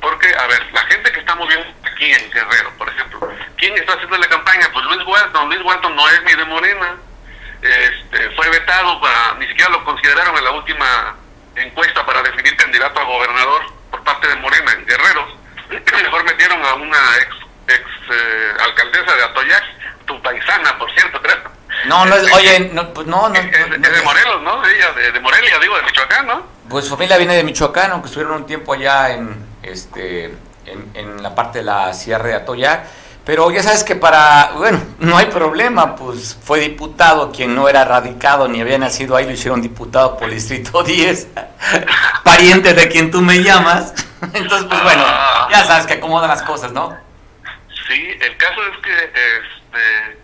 Porque, 0.00 0.34
a 0.34 0.46
ver, 0.46 0.66
la 0.72 0.84
gente 0.84 1.12
que 1.12 1.20
estamos 1.20 1.48
viendo 1.48 1.66
aquí 1.84 2.12
en 2.12 2.30
Guerrero, 2.30 2.70
por 2.76 2.88
ejemplo, 2.88 3.20
¿quién 3.56 3.76
está 3.76 3.94
haciendo 3.94 4.16
la 4.18 4.28
campaña? 4.28 4.68
Pues 4.72 4.84
Luis 4.86 5.06
Walton, 5.06 5.48
Luis 5.48 5.62
Walton 5.62 5.94
no 5.94 6.08
es 6.08 6.22
ni 6.24 6.34
de 6.34 6.44
Morena, 6.44 6.96
este, 7.62 8.30
fue 8.30 8.48
vetado, 8.50 9.00
para, 9.00 9.34
ni 9.38 9.46
siquiera 9.46 9.70
lo 9.70 9.84
consideraron 9.84 10.36
en 10.36 10.44
la 10.44 10.50
última 10.52 11.16
encuesta 11.54 12.04
para 12.04 12.22
definir 12.22 12.56
candidato 12.56 13.00
a 13.00 13.04
gobernador 13.04 13.81
por 14.02 14.14
parte 14.14 14.28
de 14.28 14.36
Morena 14.36 14.72
en 14.72 14.86
Guerrero. 14.86 15.26
Mejor 16.02 16.24
metieron 16.24 16.64
a 16.64 16.74
una 16.74 16.98
ex, 17.20 17.34
ex 17.68 17.82
eh, 18.10 18.52
alcaldesa 18.60 19.14
de 19.14 19.24
Atoyac, 19.24 19.64
tu 20.06 20.20
paisana, 20.22 20.78
por 20.78 20.90
cierto, 20.92 21.20
creo. 21.22 21.52
No, 21.86 22.04
no 22.04 22.14
es, 22.14 22.22
este, 22.22 22.34
oye, 22.34 22.70
no, 22.72 22.92
pues 22.92 23.06
no, 23.06 23.28
no. 23.28 23.34
Es, 23.34 23.50
de 23.50 24.02
Morelos, 24.02 24.42
¿no? 24.42 24.64
Ella, 24.66 24.92
de, 24.92 25.12
de, 25.12 25.20
Morelia, 25.20 25.58
digo, 25.58 25.76
de 25.76 25.82
Michoacán, 25.82 26.26
¿no? 26.26 26.46
Pues 26.68 26.84
su 26.84 26.90
familia 26.90 27.16
viene 27.16 27.34
de 27.34 27.42
Michoacán, 27.42 27.92
aunque 27.92 28.06
estuvieron 28.06 28.36
un 28.36 28.46
tiempo 28.46 28.72
allá 28.72 29.10
en, 29.10 29.46
este, 29.62 30.26
en, 30.66 30.90
en 30.94 31.22
la 31.22 31.34
parte 31.34 31.58
de 31.58 31.64
la 31.64 31.92
Sierra 31.92 32.28
de 32.28 32.34
Atoyac 32.34 32.86
pero 33.24 33.50
ya 33.50 33.62
sabes 33.62 33.84
que 33.84 33.94
para, 33.94 34.52
bueno, 34.56 34.82
no 34.98 35.16
hay 35.16 35.26
problema, 35.26 35.94
pues 35.94 36.36
fue 36.42 36.58
diputado 36.58 37.30
quien 37.30 37.54
no 37.54 37.68
era 37.68 37.84
radicado 37.84 38.48
ni 38.48 38.60
había 38.60 38.78
nacido 38.78 39.16
ahí, 39.16 39.26
lo 39.26 39.32
hicieron 39.32 39.62
diputado 39.62 40.16
por 40.16 40.30
Distrito 40.30 40.82
10, 40.84 41.28
pariente 42.24 42.74
de 42.74 42.88
quien 42.88 43.10
tú 43.10 43.20
me 43.22 43.42
llamas. 43.42 43.94
Entonces, 44.32 44.66
pues 44.68 44.82
bueno, 44.82 45.04
ya 45.50 45.64
sabes 45.64 45.86
que 45.86 45.94
acomodan 45.94 46.30
las 46.30 46.42
cosas, 46.42 46.72
¿no? 46.72 46.96
Sí, 47.88 48.16
el 48.20 48.36
caso 48.36 48.60
es 48.66 48.78
que 48.78 48.92
este, 48.92 50.18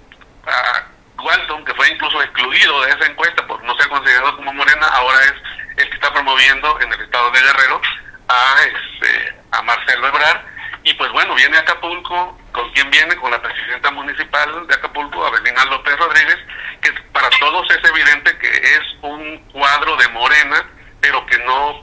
a 0.46 1.22
Walton, 1.22 1.64
que 1.64 1.74
fue 1.74 1.88
incluso 1.90 2.22
excluido 2.22 2.82
de 2.82 2.90
esa 2.90 3.06
encuesta 3.06 3.46
por 3.46 3.62
no 3.62 3.76
ser 3.76 3.88
considerado 3.88 4.36
como 4.36 4.52
morena, 4.54 4.86
ahora 4.88 5.18
es 5.22 5.34
el 5.76 5.88
que 5.88 5.94
está 5.94 6.12
promoviendo 6.12 6.80
en 6.80 6.92
el 6.92 7.00
estado 7.00 7.30
de 7.30 7.40
Guerrero 7.40 7.80
a, 8.28 8.56
este, 8.62 9.36
a 9.52 9.62
Marcelo 9.62 10.08
Ebrard. 10.08 10.40
Y 10.84 10.94
pues 10.94 11.10
bueno, 11.12 11.34
viene 11.34 11.56
a 11.56 11.60
Acapulco, 11.60 12.38
¿Con 12.58 12.72
quién 12.72 12.90
viene? 12.90 13.14
Con 13.14 13.30
la 13.30 13.40
presidenta 13.40 13.88
municipal 13.92 14.66
de 14.66 14.74
Acapulco, 14.74 15.24
Avelina 15.24 15.64
López 15.66 15.96
Rodríguez, 15.96 16.38
que 16.82 16.90
para 17.12 17.30
todos 17.30 17.70
es 17.70 17.88
evidente 17.88 18.36
que 18.36 18.48
es 18.48 18.80
un 19.00 19.38
cuadro 19.52 19.94
de 19.94 20.08
Morena, 20.08 20.68
pero 21.00 21.24
que 21.26 21.38
no 21.38 21.80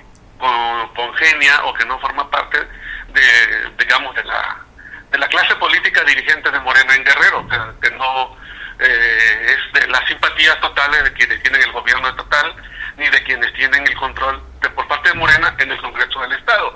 congenia 0.93 1.63
o 1.63 1.73
que 1.75 1.85
no 1.85 1.97
forma 2.01 2.29
parte 2.29 2.59
de, 3.07 3.71
digamos, 3.79 4.13
de 4.15 4.25
la, 4.25 4.65
de 5.11 5.17
la 5.17 5.27
clase 5.29 5.55
política 5.55 6.03
dirigente 6.03 6.51
de 6.51 6.59
Morena 6.59 6.93
en 6.93 7.05
Guerrero, 7.05 7.47
que, 7.79 7.91
no 7.91 8.37
eh, 8.79 9.55
es 9.55 9.81
de 9.81 9.87
las 9.87 10.05
simpatías 10.09 10.59
totales 10.59 11.05
de 11.05 11.13
quienes 11.13 11.41
tienen 11.41 11.61
el 11.61 11.71
gobierno 11.71 12.09
estatal, 12.09 12.53
ni 12.97 13.09
de 13.09 13.23
quienes 13.23 13.53
tienen 13.53 13.85
el 13.85 13.95
control 13.95 14.41
de, 14.61 14.69
por 14.69 14.87
parte 14.87 15.09
de 15.09 15.15
Morena 15.15 15.55
en 15.59 15.71
el 15.71 15.81
Congreso 15.81 16.19
del 16.21 16.33
Estado. 16.33 16.73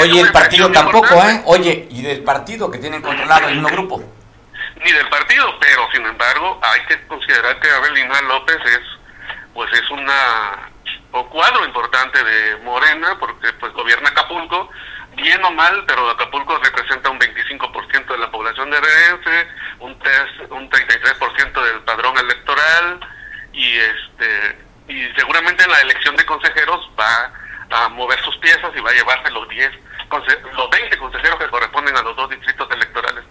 oye, 0.00 0.20
el 0.20 0.32
partido 0.32 0.70
tampoco, 0.70 1.14
¿eh? 1.24 1.42
Oye, 1.46 1.88
y 1.90 2.02
del 2.02 2.22
partido 2.22 2.70
que 2.70 2.78
tienen 2.78 3.02
controlado 3.02 3.48
el 3.48 3.54
mismo 3.54 3.68
grupo. 3.68 4.02
Ni 4.84 4.92
del 4.92 5.08
partido, 5.08 5.58
pero 5.58 5.88
sin 5.92 6.04
embargo 6.06 6.60
hay 6.62 6.80
que 6.86 7.06
considerar 7.06 7.58
que 7.60 7.70
Abelina 7.70 8.20
López 8.22 8.58
es, 8.66 8.80
pues 9.54 9.72
es 9.72 9.90
una 9.90 10.70
o 11.12 11.28
cuadro 11.30 11.64
importante 11.64 12.22
de 12.22 12.56
Morena, 12.58 13.16
porque 13.18 13.52
pues 13.54 13.72
gobierna 13.72 14.10
Acapulco, 14.10 14.68
bien 15.16 15.42
o 15.44 15.50
mal, 15.50 15.84
pero 15.86 16.10
Acapulco 16.10 16.58
representa 16.58 17.08
un 17.10 17.18
25% 17.18 18.06
de 18.06 18.18
la 18.18 18.30
población 18.30 18.70
de 18.70 18.76
Herense, 18.76 19.48
un, 19.80 19.92
un 20.50 20.70
33% 20.70 21.64
del 21.64 21.80
padrón 21.80 22.18
electoral, 22.18 23.00
y 23.52 23.76
este 23.78 24.65
y 24.88 25.08
seguramente 25.16 25.64
en 25.64 25.70
la 25.70 25.80
elección 25.80 26.16
de 26.16 26.24
consejeros 26.24 26.90
va 26.98 27.32
a 27.70 27.88
mover 27.88 28.20
sus 28.22 28.36
piezas 28.38 28.70
y 28.76 28.80
va 28.80 28.90
a 28.90 28.94
llevarse 28.94 29.30
los 29.30 29.48
10 29.48 29.72
los 30.52 30.70
20 30.70 30.98
consejeros 30.98 31.38
que 31.38 31.48
corresponden 31.48 31.96
a 31.96 32.02
los 32.02 32.16
dos 32.16 32.30
distritos 32.30 32.68
electorales 32.70 33.24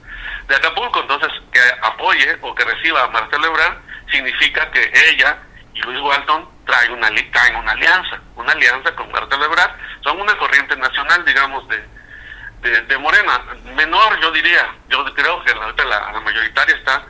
de 0.48 0.56
Acapulco. 0.56 1.02
Entonces, 1.02 1.30
que 1.52 1.62
apoye 1.82 2.38
o 2.41 2.54
que 2.54 2.65
reciba 2.65 3.04
a 3.04 3.08
Marcelo 3.08 3.48
Ebrard 3.48 3.78
significa 4.12 4.70
que 4.72 4.91
ella 5.10 5.38
y 5.74 5.82
Luis 5.82 6.00
Walton 6.00 6.50
traen 6.65 6.94
una, 6.94 7.10
traen 7.32 7.56
una 7.56 7.72
alianza, 7.72 8.20
una 8.36 8.52
alianza 8.52 8.96
con 8.96 9.12
Marcelo 9.12 9.46
Ebrard. 9.46 9.72
Son 10.04 10.20
una 10.20 10.38
corriente 10.38 10.76
nacional, 10.76 11.24
digamos, 11.26 11.65
de, 11.70 12.82
de, 12.82 12.98
Morena. 12.98 13.41
Menor, 13.76 14.20
yo 14.22 14.32
diría. 14.32 14.68
Yo 14.89 15.04
creo 15.13 15.44
que 15.44 15.54
la, 15.54 16.12
la 16.12 16.20
mayoritaria 16.22 16.76
está 16.76 17.04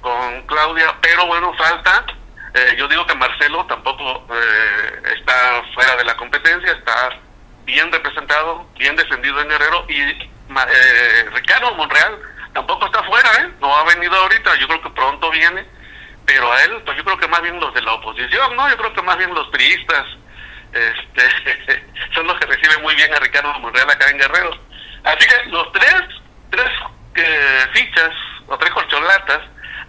con 0.00 0.46
Claudia, 0.46 0.94
pero 1.00 1.26
bueno, 1.26 1.54
falta 1.54 2.04
eh, 2.54 2.74
yo 2.76 2.86
digo 2.86 3.06
que 3.06 3.14
Marcelo 3.14 3.64
tampoco 3.66 4.26
eh, 4.34 5.02
está 5.16 5.62
fuera 5.74 5.96
de 5.96 6.04
la 6.04 6.16
competencia, 6.16 6.72
está 6.72 7.10
bien 7.64 7.90
representado, 7.90 8.66
bien 8.78 8.94
defendido 8.94 9.40
en 9.40 9.48
Guerrero 9.48 9.86
y 9.88 10.00
eh, 10.02 11.30
Ricardo 11.32 11.74
Monreal 11.74 12.18
tampoco 12.52 12.86
está 12.86 13.02
fuera, 13.04 13.28
¿eh? 13.40 13.50
no 13.60 13.74
ha 13.74 13.84
venido 13.84 14.14
ahorita, 14.14 14.54
yo 14.56 14.68
creo 14.68 14.82
que 14.82 14.90
pronto 14.90 15.30
viene, 15.30 15.66
pero 16.26 16.52
a 16.52 16.62
él, 16.64 16.82
pues 16.84 16.96
yo 16.98 17.04
creo 17.04 17.16
que 17.16 17.28
más 17.28 17.40
bien 17.40 17.58
los 17.58 17.72
de 17.72 17.80
la 17.80 17.94
oposición, 17.94 18.54
¿no? 18.54 18.68
Yo 18.68 18.76
creo 18.76 18.92
que 18.92 19.02
más 19.02 19.16
bien 19.16 19.32
los 19.32 19.48
priistas 19.48 20.06
este, 20.72 21.86
son 22.14 22.26
los 22.26 22.38
que 22.38 22.46
reciben 22.46 22.82
muy 22.82 22.94
bien 22.96 23.14
a 23.14 23.18
Ricardo 23.18 23.58
Monreal 23.60 23.90
acá 23.90 24.10
en 24.10 24.18
Guerrero. 24.18 24.50
Así 25.04 25.26
que 25.26 25.48
los 25.48 25.72
tres, 25.72 26.02
tres 26.50 26.70
fichas 27.72 28.10
o 28.46 28.58
tres 28.58 28.70
corcholatas 28.72 29.40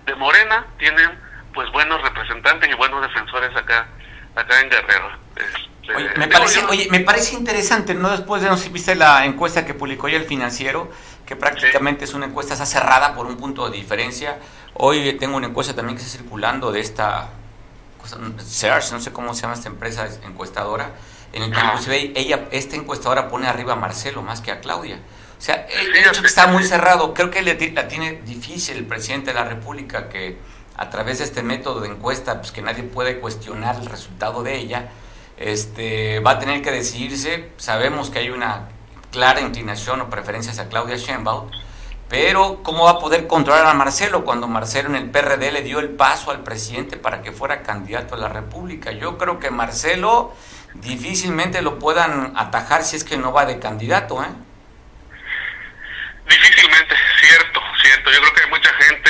de 0.05 0.15
Morena 0.15 0.65
tienen 0.77 1.19
pues 1.53 1.71
buenos 1.71 2.01
representantes 2.01 2.69
y 2.69 2.73
buenos 2.75 3.01
defensores 3.01 3.55
acá 3.55 3.87
acá 4.35 4.61
en 4.61 4.69
Guerrero. 4.69 5.09
Este, 5.35 5.95
oye, 5.95 6.09
me 6.17 6.27
parece, 6.27 6.65
oye, 6.65 6.87
me 6.89 6.99
parece 7.01 7.35
interesante, 7.35 7.93
¿no? 7.93 8.09
Después 8.09 8.41
de, 8.41 8.49
no 8.49 8.57
sé 8.57 8.65
si 8.65 8.69
viste 8.69 8.95
la 8.95 9.25
encuesta 9.25 9.65
que 9.65 9.73
publicó 9.73 10.07
ya 10.07 10.17
el 10.17 10.25
financiero, 10.25 10.89
que 11.25 11.35
prácticamente 11.35 12.05
es 12.05 12.13
una 12.13 12.25
encuesta 12.25 12.53
está 12.53 12.65
cerrada 12.65 13.13
por 13.15 13.25
un 13.25 13.37
punto 13.37 13.69
de 13.69 13.77
diferencia. 13.77 14.37
Hoy 14.75 15.13
tengo 15.13 15.37
una 15.37 15.47
encuesta 15.47 15.75
también 15.75 15.97
que 15.97 16.03
está 16.03 16.17
circulando 16.17 16.71
de 16.71 16.79
esta 16.79 17.29
Search, 18.39 18.91
no 18.91 18.99
sé 18.99 19.13
cómo 19.13 19.33
se 19.33 19.43
llama 19.43 19.53
esta 19.53 19.69
empresa 19.69 20.07
encuestadora, 20.23 20.91
en 21.31 21.43
el 21.43 21.51
que 21.51 21.59
inclusive 21.59 22.11
ella, 22.15 22.47
esta 22.51 22.75
encuestadora 22.75 23.29
pone 23.29 23.47
arriba 23.47 23.73
a 23.73 23.75
Marcelo 23.75 24.21
más 24.21 24.41
que 24.41 24.51
a 24.51 24.59
Claudia. 24.59 24.99
O 25.37 25.41
sea, 25.45 25.67
el 25.69 25.95
hecho 25.95 26.21
que 26.21 26.27
está 26.27 26.47
muy 26.47 26.63
cerrado, 26.63 27.13
creo 27.13 27.29
que 27.29 27.41
le, 27.41 27.71
la 27.71 27.87
tiene 27.87 28.21
difícil 28.25 28.77
el 28.77 28.85
presidente 28.85 29.31
de 29.31 29.33
la 29.33 29.43
República 29.43 30.07
que 30.07 30.37
a 30.77 30.89
través 30.89 31.19
de 31.19 31.25
este 31.25 31.43
método 31.43 31.81
de 31.81 31.89
encuesta, 31.89 32.39
pues 32.39 32.51
que 32.51 32.61
nadie 32.61 32.83
puede 32.83 33.19
cuestionar 33.19 33.75
el 33.75 33.85
resultado 33.85 34.43
de 34.43 34.57
ella, 34.57 34.89
este, 35.37 36.19
va 36.19 36.31
a 36.31 36.39
tener 36.39 36.61
que 36.61 36.71
decidirse. 36.71 37.51
Sabemos 37.57 38.09
que 38.09 38.19
hay 38.19 38.29
una 38.29 38.69
clara 39.11 39.41
inclinación 39.41 40.01
o 40.01 40.09
preferencia 40.09 40.51
hacia 40.51 40.69
Claudia 40.69 40.97
Sheinbaum, 40.97 41.49
pero 42.09 42.61
¿cómo 42.63 42.85
va 42.85 42.91
a 42.91 42.99
poder 42.99 43.27
controlar 43.27 43.65
a 43.65 43.73
Marcelo 43.73 44.25
cuando 44.25 44.47
Marcelo 44.47 44.89
en 44.89 44.95
el 44.95 45.09
PRD 45.09 45.51
le 45.51 45.61
dio 45.61 45.79
el 45.79 45.89
paso 45.89 46.31
al 46.31 46.43
presidente 46.43 46.97
para 46.97 47.21
que 47.21 47.31
fuera 47.31 47.63
candidato 47.63 48.15
a 48.15 48.17
la 48.17 48.29
República? 48.29 48.91
Yo 48.91 49.17
creo 49.17 49.39
que 49.39 49.49
Marcelo 49.51 50.33
difícilmente 50.75 51.61
lo 51.61 51.79
puedan 51.79 52.33
atajar 52.35 52.83
si 52.83 52.95
es 52.95 53.03
que 53.03 53.17
no 53.17 53.31
va 53.31 53.45
de 53.45 53.59
candidato, 53.59 54.23
¿eh? 54.23 54.27
Difícilmente, 56.27 56.95
cierto, 57.19 57.52
Yo 58.05 58.21
creo 58.21 58.33
que 58.33 58.43
hay 58.43 58.49
mucha 58.49 58.73
gente 58.73 59.09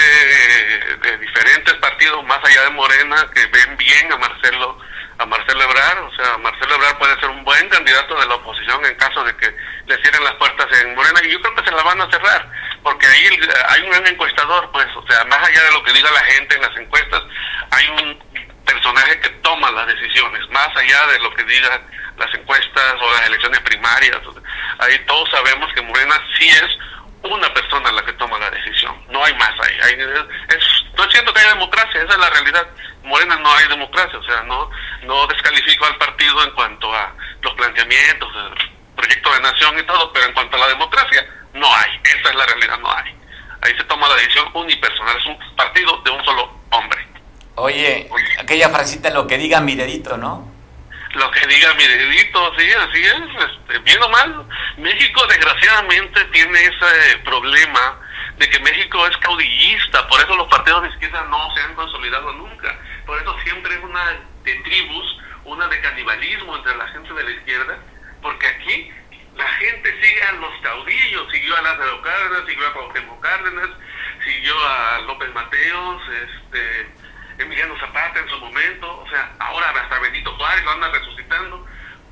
de 1.02 1.18
diferentes 1.18 1.74
partidos, 1.76 2.24
más 2.26 2.40
allá 2.44 2.64
de 2.64 2.70
Morena, 2.72 3.28
que 3.34 3.46
ven 3.48 3.78
bien 3.78 4.12
a 4.12 4.18
Marcelo 4.18 4.80
a 5.20 5.26
Marcelo 5.26 5.62
Ebrard, 5.64 6.00
o 6.00 6.16
sea, 6.16 6.38
Marcelo 6.40 6.76
Ebrard 6.76 6.98
puede 6.98 7.20
ser 7.20 7.30
un 7.30 7.44
buen 7.44 7.70
candidato 7.70 8.20
de 8.20 8.26
la 8.28 8.36
oposición 8.36 8.84
en 8.86 8.96
caso 8.96 9.24
de 9.24 9.36
que 9.38 9.56
le 9.86 10.02
cierren 10.02 10.24
las 10.24 10.34
puertas 10.34 10.68
en 10.82 10.96
Morena, 10.96 11.22
y 11.24 11.32
yo 11.32 11.40
creo 11.42 11.56
que 11.56 11.66
se 11.66 11.72
las 11.72 11.84
van 11.84 12.02
a 12.02 12.10
cerrar, 12.10 12.50
porque 12.82 13.06
ahí 13.06 13.40
hay 13.70 13.82
un 13.84 13.92
gran 13.92 14.08
encuestador, 14.08 14.72
pues, 14.72 14.88
o 14.96 15.06
sea, 15.08 15.24
más 15.26 15.48
allá 15.48 15.64
de 15.64 15.72
lo 15.72 15.84
que 15.84 15.94
diga 15.94 16.10
la 16.12 16.22
gente 16.22 16.56
en 16.56 16.62
las 16.62 16.78
encuestas, 16.78 17.24
hay 17.72 17.88
un 17.90 18.20
personaje 18.66 19.20
que 19.20 19.30
toma 19.44 19.72
las 19.72 19.88
decisiones, 19.88 20.50
más 20.50 20.76
allá 20.76 21.08
de 21.08 21.20
lo 21.20 21.34
que 21.36 21.44
digan 21.44 21.82
las 22.18 22.34
encuestas 22.34 22.96
o 23.00 23.12
las 23.12 23.28
elecciones 23.28 23.60
primarias, 23.62 24.20
ahí 24.80 24.98
todos 25.06 25.30
sabemos 25.30 25.72
que 25.74 25.82
Morena 25.82 26.16
sí 26.38 26.50
es 26.50 26.78
una 27.24 27.54
persona 27.54 27.92
la 27.92 28.04
que 28.04 28.14
toma 28.14 28.38
la 28.40 28.50
decisión, 28.50 28.96
no 29.10 29.24
hay 29.24 29.34
más 29.36 29.52
ahí. 29.62 29.76
Hay, 29.84 29.94
es, 29.94 30.66
no 30.98 31.10
siento 31.10 31.34
que 31.34 31.40
haya 31.40 31.54
democracia, 31.54 32.02
esa 32.02 32.14
es 32.14 32.20
la 32.20 32.30
realidad. 32.30 32.68
Morena 33.04 33.36
no 33.38 33.54
hay 33.54 33.68
democracia, 33.68 34.18
o 34.18 34.24
sea, 34.24 34.44
no, 34.44 34.70
no 35.04 35.28
descalifico 35.28 35.86
al 35.86 35.98
partido 35.98 36.44
en 36.44 36.52
cuanto 36.52 36.94
a 36.94 37.14
los 37.42 37.54
planteamientos, 37.56 38.30
el 38.36 38.96
proyecto 38.96 39.34
de 39.34 39.42
nación 39.42 39.80
y 39.80 39.84
todo, 39.84 40.12
pero 40.14 40.26
en 40.26 40.34
cuanto 40.34 40.56
a 40.58 40.60
la 40.60 40.68
democracia, 40.68 41.26
no 41.54 41.74
hay, 41.76 41.92
esa 42.04 42.30
es 42.30 42.36
la 42.36 42.46
realidad, 42.46 42.80
no 42.80 42.92
hay. 42.92 43.16
Ahí 43.62 43.76
se 43.78 43.84
toma 43.86 44.08
la 44.10 44.16
decisión 44.16 44.50
unipersonal, 44.54 45.18
es 45.18 45.26
un 45.26 45.56
partido 45.56 46.02
de 46.04 46.12
un 46.12 46.24
solo 46.26 46.60
hombre. 46.72 47.08
Oye, 47.56 48.10
aquella 48.40 48.70
frasita, 48.70 49.10
lo 49.10 49.28
que 49.28 49.38
diga 49.38 49.62
mi 49.62 49.76
dedito, 49.76 50.18
¿no? 50.18 50.53
Lo 51.14 51.32
que 51.32 51.48
diga 51.48 51.74
mi 51.76 51.88
dedito, 51.88 52.54
sí, 52.58 52.72
así 52.72 53.04
es, 53.04 53.52
este, 53.52 53.80
bien 53.80 54.02
o 54.02 54.10
mal. 54.10 54.48
México 54.78 55.26
desgraciadamente 55.28 56.24
tiene 56.26 56.60
ese 56.66 57.18
problema 57.24 58.00
de 58.38 58.50
que 58.50 58.60
México 58.60 59.06
es 59.08 59.16
caudillista, 59.18 60.08
por 60.08 60.20
eso 60.20 60.36
los 60.36 60.48
partidos 60.48 60.84
de 60.84 60.90
izquierda 60.90 61.26
no 61.30 61.54
se 61.56 61.62
han 61.62 61.76
consolidado 61.76 62.34
nunca, 62.34 62.76
por 63.06 63.22
eso 63.22 63.36
siempre 63.44 63.76
es 63.76 63.84
una 63.84 64.20
de 64.44 64.56
tribus, 64.56 65.20
una 65.46 65.68
de 65.68 65.80
canibalismo 65.82 66.56
entre 66.56 66.76
la 66.76 66.88
gente 66.88 67.14
de 67.14 67.24
la 67.24 67.32
izquierda, 67.32 67.78
porque 68.22 68.48
aquí 68.48 68.92
la 69.36 69.48
gente 69.48 70.02
sigue 70.02 70.24
a 70.24 70.32
los 70.34 70.62
caudillos, 70.62 71.32
siguió 71.32 71.58
a 71.58 71.62
Lázaro 71.62 72.02
Cárdenas, 72.02 72.48
siguió 72.48 72.68
a 72.68 72.74
Cuauhtémoc 72.74 73.22
Cárdenas, 73.22 73.70
siguió 74.24 74.54
a 74.68 75.00
López 75.02 75.34
Mateos, 75.34 76.02
este 76.10 77.03
Emiliano 77.38 77.78
Zapata 77.80 78.20
en 78.20 78.30
su 78.30 78.38
momento, 78.40 79.02
o 79.02 79.10
sea, 79.10 79.32
ahora 79.40 79.70
hasta 79.70 80.00
Benito 80.00 80.36
Juárez 80.36 80.64
lo 80.64 80.72
anda 80.72 80.90
resucitando, 80.92 81.66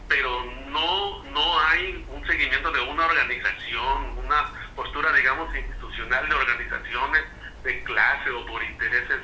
pero 0.08 0.44
no, 0.68 1.24
no 1.26 1.60
hay 1.68 2.06
un 2.10 2.26
seguimiento 2.28 2.72
de 2.72 2.82
una 2.82 3.06
organización, 3.06 4.18
una 4.18 4.52
postura, 4.76 5.12
digamos, 5.14 5.56
institucional 5.56 6.28
de 6.28 6.36
organizaciones 6.36 7.24
de 7.64 7.84
clase 7.84 8.30
o 8.32 8.46
por 8.46 8.64
intereses 8.64 9.20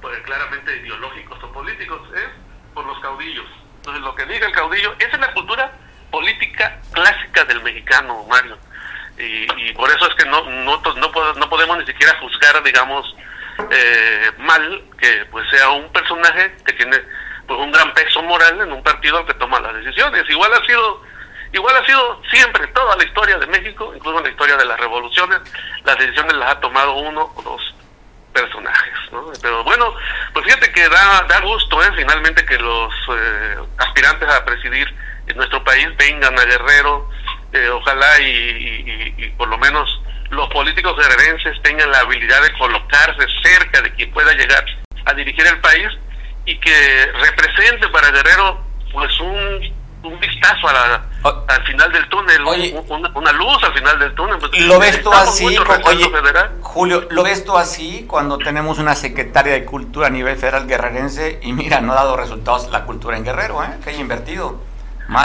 pues, 0.00 0.18
claramente 0.22 0.76
ideológicos 0.76 1.42
o 1.42 1.52
políticos, 1.52 2.00
es 2.14 2.28
por 2.72 2.86
los 2.86 2.98
caudillos. 3.00 3.46
Entonces, 3.76 4.02
lo 4.02 4.14
que 4.14 4.26
diga 4.26 4.46
el 4.46 4.52
caudillo, 4.52 4.94
esa 4.98 5.16
es 5.16 5.20
la 5.20 5.32
cultura 5.32 5.72
política 6.10 6.80
clásica 6.92 7.44
del 7.44 7.62
mexicano, 7.62 8.24
Mario. 8.28 8.58
Y, 9.18 9.72
por 9.74 9.90
eso 9.90 10.08
es 10.08 10.14
que 10.14 10.24
no, 10.24 10.42
no, 10.44 10.80
no, 10.80 11.34
no 11.34 11.50
podemos 11.50 11.78
ni 11.78 11.86
siquiera 11.86 12.16
juzgar, 12.20 12.62
digamos, 12.62 13.14
eh, 13.70 14.30
mal 14.38 14.84
que 14.98 15.26
pues 15.30 15.48
sea 15.50 15.70
un 15.70 15.90
personaje 15.92 16.56
que 16.64 16.72
tiene 16.74 16.98
pues 17.46 17.58
un 17.58 17.72
gran 17.72 17.92
peso 17.94 18.22
moral 18.22 18.60
en 18.60 18.72
un 18.72 18.82
partido 18.82 19.18
al 19.18 19.26
que 19.26 19.34
toma 19.34 19.60
las 19.60 19.74
decisiones. 19.74 20.28
Igual 20.28 20.52
ha 20.52 20.64
sido 20.66 21.02
igual 21.52 21.76
ha 21.76 21.84
sido 21.84 22.22
siempre 22.30 22.66
toda 22.68 22.96
la 22.96 23.04
historia 23.04 23.38
de 23.38 23.46
México, 23.46 23.92
incluso 23.94 24.18
en 24.18 24.24
la 24.24 24.30
historia 24.30 24.56
de 24.56 24.64
las 24.64 24.78
revoluciones, 24.78 25.40
las 25.84 25.98
decisiones 25.98 26.34
las 26.34 26.52
ha 26.52 26.60
tomado 26.60 26.94
uno 26.94 27.32
o 27.36 27.42
dos 27.42 27.74
personajes, 28.32 28.94
Pero 29.42 29.64
bueno, 29.64 29.92
pues 30.32 30.44
fíjate 30.44 30.70
que 30.72 30.88
da, 30.88 31.26
da 31.28 31.40
gusto, 31.40 31.82
¿eh? 31.82 31.90
finalmente 31.96 32.44
que 32.46 32.58
los 32.58 32.94
eh, 33.12 33.56
aspirantes 33.78 34.28
a 34.28 34.44
presidir 34.44 34.86
en 35.26 35.36
nuestro 35.36 35.62
país 35.64 35.88
vengan 35.96 36.38
a 36.38 36.44
Guerrero, 36.44 37.10
eh, 37.52 37.68
ojalá 37.70 38.20
y, 38.20 39.14
y, 39.18 39.28
por 39.30 39.48
lo 39.48 39.58
menos 39.58 40.00
los 40.30 40.48
políticos 40.48 40.96
guerrerenses 40.96 41.60
tengan 41.62 41.90
la 41.90 42.00
habilidad 42.00 42.42
de 42.42 42.52
colocarse 42.58 43.26
cerca 43.42 43.82
de 43.82 43.92
quien 43.94 44.10
pueda 44.12 44.32
llegar 44.32 44.64
a 45.04 45.14
dirigir 45.14 45.46
el 45.46 45.58
país 45.60 45.88
y 46.44 46.58
que 46.58 47.12
represente 47.20 47.88
para 47.88 48.10
Guerrero 48.10 48.60
pues 48.92 49.20
un, 49.20 49.72
un 50.02 50.20
vistazo 50.20 50.68
a 50.68 50.72
la, 50.72 51.04
al 51.48 51.66
final 51.66 51.92
del 51.92 52.08
túnel, 52.08 52.42
una, 53.14 53.32
luz 53.32 53.62
al 53.62 53.74
final 53.74 53.98
del 53.98 54.14
túnel. 54.14 54.38
Pues, 54.38 54.52
¿Lo 54.62 54.78
ves 54.78 55.02
tú 55.02 55.12
así? 55.12 55.46
Oye, 55.84 56.10
Julio, 56.60 57.06
¿lo 57.10 57.22
ves 57.22 57.44
tú 57.44 57.56
así 57.56 58.04
cuando 58.08 58.38
tenemos 58.38 58.78
una 58.78 58.94
secretaria 58.94 59.52
de 59.52 59.64
Cultura 59.64 60.06
a 60.06 60.10
nivel 60.10 60.36
federal 60.36 60.66
guerrerense 60.66 61.40
y 61.42 61.52
mira, 61.52 61.80
no 61.80 61.92
ha 61.92 61.96
dado 61.96 62.16
resultados 62.16 62.70
la 62.70 62.84
cultura 62.84 63.16
en 63.16 63.24
Guerrero, 63.24 63.62
¿eh? 63.62 63.78
que 63.82 63.90
haya 63.90 64.00
invertido? 64.00 64.69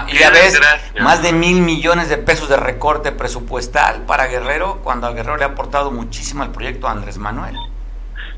Y 0.08 0.18
ya 0.18 0.30
ves, 0.32 0.60
más 1.00 1.22
de 1.22 1.32
mil 1.32 1.62
millones 1.62 2.10
de 2.10 2.18
pesos 2.18 2.50
de 2.50 2.58
recorte 2.58 3.12
presupuestal 3.12 4.06
para 4.06 4.28
Guerrero, 4.28 4.82
cuando 4.84 5.08
a 5.08 5.12
Guerrero 5.12 5.38
le 5.38 5.44
ha 5.44 5.48
aportado 5.48 5.92
muchísimo 5.92 6.44
al 6.44 6.52
proyecto 6.52 6.88
Andrés 6.88 7.18
Manuel. 7.18 7.56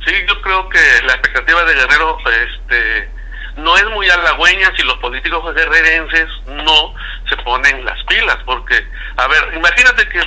Sí, 0.05 0.13
yo 0.27 0.41
creo 0.41 0.69
que 0.69 0.79
la 1.05 1.13
expectativa 1.13 1.63
de 1.63 1.73
Guerrero 1.73 2.17
este, 2.25 3.09
no 3.57 3.75
es 3.77 3.85
muy 3.91 4.09
halagüeña 4.09 4.71
si 4.75 4.83
los 4.83 4.97
políticos 4.97 5.53
guerrerenses 5.55 6.27
no 6.47 6.93
se 7.27 7.35
ponen 7.37 7.83
las 7.83 8.01
pilas, 8.03 8.37
porque, 8.45 8.85
a 9.17 9.27
ver, 9.27 9.53
imagínate 9.55 10.07
que 10.09 10.21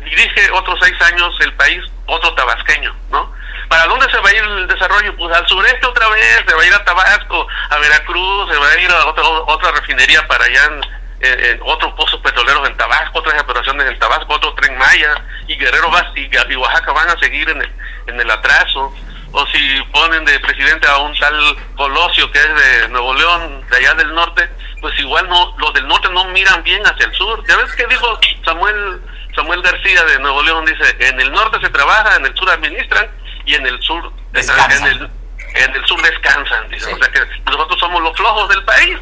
dirige 0.00 0.50
otros 0.52 0.78
seis 0.82 0.94
años 1.02 1.34
el 1.40 1.52
país 1.54 1.82
otro 2.06 2.34
tabasqueño, 2.34 2.94
¿no? 3.10 3.32
¿Para 3.68 3.86
dónde 3.86 4.10
se 4.10 4.18
va 4.18 4.28
a 4.28 4.34
ir 4.34 4.42
el 4.42 4.66
desarrollo? 4.68 5.16
Pues 5.16 5.36
al 5.36 5.46
sureste 5.46 5.86
otra 5.86 6.08
vez, 6.08 6.44
se 6.46 6.54
va 6.54 6.62
a 6.62 6.66
ir 6.66 6.74
a 6.74 6.84
Tabasco, 6.84 7.46
a 7.70 7.78
Veracruz, 7.78 8.50
se 8.50 8.58
va 8.58 8.68
a 8.68 8.78
ir 8.78 8.90
a 8.90 9.06
otra, 9.06 9.24
otra 9.24 9.72
refinería 9.72 10.26
para 10.26 10.44
allá 10.44 10.64
en, 10.64 11.60
otros 11.62 11.94
pozos 11.94 12.20
petroleros 12.20 12.68
en 12.68 12.76
Tabasco, 12.76 13.18
otras 13.18 13.40
operaciones 13.40 13.88
en 13.88 13.98
Tabasco, 13.98 14.34
otro 14.34 14.52
tren 14.54 14.76
Maya, 14.76 15.14
y 15.46 15.56
Guerrero 15.56 15.90
va, 15.90 16.12
y, 16.14 16.56
Oaxaca 16.56 16.92
van 16.92 17.08
a 17.08 17.18
seguir 17.18 17.48
en 17.48 17.62
el, 17.62 17.72
en 18.08 18.20
el 18.20 18.30
atraso. 18.30 18.92
O 19.32 19.44
si 19.46 19.82
ponen 19.92 20.24
de 20.26 20.38
presidente 20.40 20.86
a 20.86 20.98
un 20.98 21.18
tal 21.18 21.56
Colosio 21.76 22.30
que 22.30 22.38
es 22.38 22.54
de 22.54 22.88
Nuevo 22.90 23.14
León, 23.14 23.66
de 23.68 23.76
allá 23.78 23.94
del 23.94 24.14
norte, 24.14 24.48
pues 24.80 24.96
igual 25.00 25.28
no 25.28 25.56
los 25.58 25.72
del 25.72 25.88
norte 25.88 26.08
no 26.10 26.26
miran 26.26 26.62
bien 26.62 26.86
hacia 26.86 27.06
el 27.06 27.14
sur. 27.14 27.42
¿Ya 27.48 27.56
ves 27.56 27.74
qué 27.74 27.86
dijo 27.86 28.20
Samuel 28.44 29.00
Samuel 29.34 29.62
García 29.62 30.04
de 30.04 30.18
Nuevo 30.20 30.42
León? 30.42 30.64
Dice, 30.66 30.84
en 31.00 31.20
el 31.20 31.32
norte 31.32 31.58
se 31.60 31.70
trabaja, 31.70 32.16
en 32.16 32.26
el 32.26 32.34
sur 32.36 32.48
administran, 32.48 33.08
y 33.46 33.54
en 33.54 33.66
el 33.66 33.80
sur 33.82 34.12
en 34.34 34.86
el, 34.86 35.10
en 35.54 35.74
el 35.74 35.86
sur 35.86 36.02
descansan, 36.02 36.68
dice. 36.68 36.92
O 36.92 36.98
sea 36.98 37.10
que 37.10 37.20
nosotros 37.46 37.78
somos 37.78 38.02
los 38.02 38.16
flojos 38.16 38.48
del 38.48 38.64
país. 38.64 38.98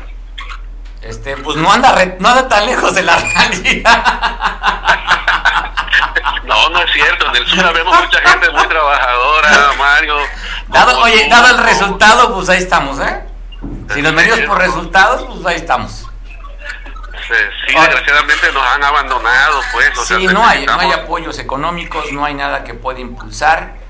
Este, 1.01 1.37
pues 1.39 1.57
no 1.57 1.73
anda, 1.73 1.95
no 2.19 2.29
anda 2.29 2.49
tan 2.49 2.67
lejos 2.67 2.95
de 2.95 3.03
la 3.03 3.17
realidad. 3.17 4.05
no, 6.45 6.69
no 6.69 6.83
es 6.83 6.93
cierto. 6.93 7.27
En 7.29 7.37
el 7.37 7.47
sur 7.47 7.73
vemos 7.73 8.01
mucha 8.01 8.21
gente 8.21 8.51
muy 8.51 8.69
trabajadora, 8.69 9.73
Mario. 9.79 10.19
Dado, 10.69 11.01
oye, 11.01 11.27
dado 11.29 11.57
el 11.57 11.65
resultado, 11.65 12.35
pues 12.35 12.49
ahí 12.51 12.59
estamos, 12.59 13.01
¿eh? 13.01 13.25
Si 13.93 14.03
nos 14.03 14.13
medimos 14.13 14.41
por 14.41 14.59
resultados, 14.59 15.25
pues 15.25 15.47
ahí 15.47 15.57
estamos. 15.57 16.07
Sí, 17.27 17.75
desgraciadamente 17.75 18.53
nos 18.53 18.67
han 18.67 18.85
abandonado, 18.85 19.63
pues. 19.73 19.93
sí, 20.07 20.27
no 20.27 20.47
hay, 20.47 20.67
no 20.67 20.79
hay 20.79 20.93
apoyos 20.93 21.39
económicos, 21.39 22.13
no 22.13 22.25
hay 22.25 22.35
nada 22.35 22.65
que 22.65 22.75
pueda 22.75 23.01
impulsar. 23.01 23.82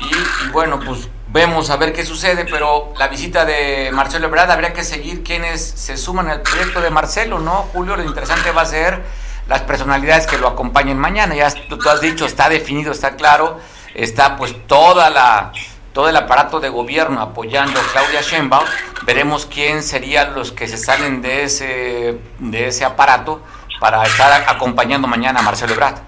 Y, 0.00 0.48
bueno, 0.50 0.80
pues 0.80 1.08
vemos 1.28 1.70
a 1.70 1.76
ver 1.76 1.92
qué 1.92 2.04
sucede, 2.04 2.44
pero 2.44 2.92
la 2.96 3.08
visita 3.08 3.44
de 3.44 3.90
Marcelo 3.92 4.28
Ebrard 4.28 4.50
habría 4.50 4.72
que 4.72 4.84
seguir 4.84 5.22
quienes 5.22 5.62
se 5.62 5.96
suman 5.96 6.28
al 6.28 6.42
proyecto 6.42 6.80
de 6.80 6.90
Marcelo, 6.90 7.38
¿no? 7.38 7.68
Julio, 7.72 7.96
lo 7.96 8.04
interesante 8.04 8.50
va 8.50 8.62
a 8.62 8.66
ser 8.66 9.02
las 9.48 9.62
personalidades 9.62 10.26
que 10.26 10.38
lo 10.38 10.48
acompañen 10.48 10.98
mañana. 10.98 11.34
Ya 11.34 11.50
tú, 11.68 11.78
has 11.88 12.00
dicho, 12.00 12.26
está 12.26 12.48
definido, 12.48 12.92
está 12.92 13.16
claro, 13.16 13.58
está 13.94 14.36
pues 14.36 14.54
toda 14.66 15.10
la 15.10 15.52
todo 15.92 16.08
el 16.08 16.16
aparato 16.16 16.60
de 16.60 16.68
gobierno 16.68 17.20
apoyando 17.20 17.80
a 17.80 17.82
Claudia 17.92 18.20
Sheinbaum. 18.20 18.64
Veremos 19.04 19.46
quién 19.46 19.82
serían 19.82 20.34
los 20.34 20.52
que 20.52 20.68
se 20.68 20.76
salen 20.76 21.22
de 21.22 21.44
ese 21.44 22.20
de 22.38 22.68
ese 22.68 22.84
aparato 22.84 23.42
para 23.80 24.04
estar 24.04 24.44
acompañando 24.48 25.08
mañana 25.08 25.40
a 25.40 25.42
Marcelo 25.42 25.72
Ebrard 25.72 25.98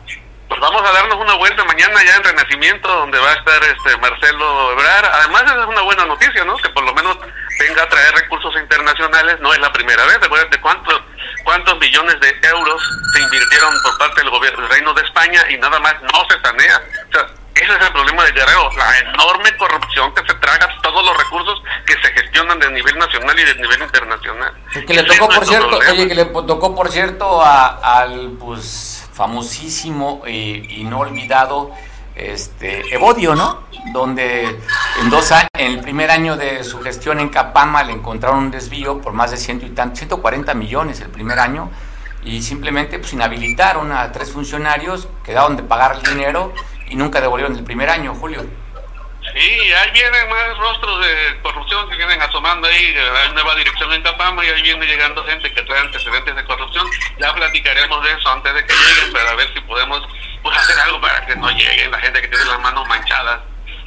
pues 0.51 0.61
vamos 0.61 0.83
a 0.83 0.93
darnos 0.93 1.17
una 1.17 1.35
vuelta 1.37 1.65
mañana 1.65 2.03
ya 2.05 2.17
en 2.17 2.25
Renacimiento, 2.25 2.89
donde 2.89 3.21
va 3.21 3.31
a 3.31 3.35
estar 3.35 3.63
este 3.63 3.97
Marcelo 3.99 4.73
Ebrar. 4.73 5.05
Además, 5.05 5.45
es 5.47 5.65
una 5.65 5.83
buena 5.83 6.05
noticia, 6.07 6.45
¿no? 6.45 6.57
Que 6.57 6.69
por 6.71 6.83
lo 6.83 6.93
menos 6.93 7.19
venga 7.61 7.85
a 7.85 7.89
traer 7.89 8.13
recursos 8.17 8.53
internacionales. 8.61 9.39
No 9.41 9.55
es 9.55 9.61
la 9.61 9.73
primera 9.73 10.05
vez. 10.07 10.21
de 10.21 10.61
cuántos, 10.61 11.01
cuántos 11.45 11.79
millones 11.79 12.19
de 12.19 12.49
euros 12.49 12.83
se 13.13 13.21
invirtieron 13.21 13.73
por 13.85 13.97
parte 13.99 14.23
del 14.23 14.31
gobierno 14.31 14.63
del 14.63 14.71
Reino 14.71 14.93
de 14.93 15.03
España 15.03 15.41
y 15.51 15.57
nada 15.57 15.79
más 15.79 15.95
no 16.03 16.27
se 16.29 16.41
sanea. 16.41 16.83
O 17.09 17.13
sea, 17.13 17.27
ese 17.55 17.73
es 17.73 17.87
el 17.87 17.93
problema 17.93 18.25
de 18.25 18.33
Guerrero, 18.33 18.71
la 18.77 18.99
enorme 18.99 19.57
corrupción 19.57 20.13
que 20.15 20.23
se 20.27 20.35
traga 20.41 20.69
todos 20.83 21.05
los 21.05 21.17
recursos 21.17 21.63
que 21.87 21.93
se 21.93 22.13
gestionan 22.13 22.59
de 22.59 22.73
nivel 22.73 22.99
nacional 22.99 23.39
y 23.39 23.45
de 23.45 23.55
nivel 23.55 23.83
internacional. 23.83 24.53
que 24.73 24.95
le 24.95 25.05
tocó, 25.05 25.29
por 25.29 25.47
cierto, 25.47 25.79
oye, 25.79 26.09
que 26.09 26.15
le 26.17 26.25
tocó, 26.25 26.75
por 26.75 26.91
cierto, 26.91 27.41
al, 27.45 28.33
pues 28.41 29.00
famosísimo 29.21 30.23
eh, 30.27 30.67
y 30.67 30.85
no 30.85 31.01
olvidado 31.01 31.73
este, 32.15 32.83
Evodio, 32.95 33.35
¿no? 33.35 33.65
Donde 33.93 34.45
en, 34.99 35.11
dos 35.11 35.31
en 35.31 35.73
el 35.73 35.81
primer 35.81 36.11
año 36.11 36.39
de 36.39 36.65
su 36.65 36.81
gestión 36.81 37.21
en 37.21 37.29
Capama 37.29 37.83
le 37.85 37.93
encontraron 37.93 38.45
un 38.45 38.51
desvío 38.51 39.03
por 39.03 39.13
más 39.13 39.31
de 39.31 39.37
ciento 39.37 39.67
y 39.67 39.75
140 39.77 40.55
millones 40.55 41.03
el 41.03 41.11
primer 41.11 41.39
año 41.39 41.71
y 42.25 42.41
simplemente 42.41 42.99
pues, 42.99 43.13
inhabilitaron 43.13 43.93
a 43.93 44.11
tres 44.11 44.31
funcionarios, 44.31 45.07
quedaron 45.23 45.55
de 45.55 45.65
pagar 45.65 45.97
el 45.97 46.03
dinero 46.03 46.55
y 46.89 46.97
nunca 46.97 47.21
devolvieron 47.21 47.55
el 47.55 47.63
primer 47.63 47.91
año, 47.91 48.15
Julio. 48.15 48.47
Sí, 49.35 49.73
ahí 49.73 49.91
vienen 49.93 50.29
más 50.29 50.59
rostros 50.59 51.01
de 51.07 51.41
corrupción 51.43 51.89
que 51.89 51.97
vienen 51.97 52.21
asomando 52.21 52.67
ahí, 52.67 52.97
hay 52.97 53.33
nueva 53.33 53.55
dirección 53.55 53.93
en 53.93 54.03
Capama 54.03 54.45
y 54.45 54.49
ahí 54.49 54.63
viene 54.63 54.87
llegando 54.87 55.25
gente 55.25 55.53
que 55.53 55.63
trae 55.63 55.81
antecedentes 55.81 56.35
de 56.35 56.45
corrupción. 56.45 56.87
Ya 57.19 57.33
platicaremos 57.35 58.03
de 58.05 58.13
eso 58.13 58.29
antes 58.29 58.55
de 58.55 58.67
que 58.67 58.75
lleguen 58.75 59.13
para 59.13 59.35
ver 59.35 59.53
si 59.55 59.61
podemos 59.61 60.03
pues, 60.43 60.57
hacer 60.57 60.79
algo 60.81 61.01
para 61.01 61.25
que 61.27 61.37
no 61.37 61.49
lleguen 61.51 61.91
la 61.91 61.99
gente 61.99 62.21
que 62.21 62.29
tiene 62.29 62.45
las 62.45 62.61
manos 62.61 62.89
manchadas, 62.89 63.41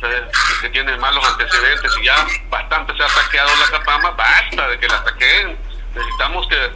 eh, 0.03 0.27
que 0.61 0.69
tiene 0.69 0.97
malos 0.97 1.25
antecedentes 1.27 1.91
y 1.99 2.05
ya 2.05 2.25
bastante 2.49 2.95
se 2.95 3.03
ha 3.03 3.09
saqueado 3.09 3.49
la 3.57 3.77
Capama, 3.77 4.11
basta 4.11 4.67
de 4.69 4.79
que 4.79 4.87
la 4.87 5.03
saquen. 5.03 5.57
Necesitamos 5.93 6.47
que 6.47 6.71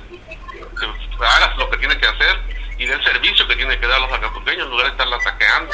hagas 1.25 1.58
lo 1.58 1.69
que 1.69 1.77
tiene 1.77 1.97
que 1.97 2.08
hacer 2.08 2.56
y 2.77 2.85
del 2.85 3.03
servicio 3.03 3.47
que 3.47 3.55
tiene 3.55 3.79
que 3.79 3.87
dar 3.87 3.99
los 3.99 4.11
acapulqueños 4.11 4.65
en 4.65 4.71
lugar 4.71 4.85
de 4.85 4.91
estarla 4.91 5.19
saqueando. 5.21 5.71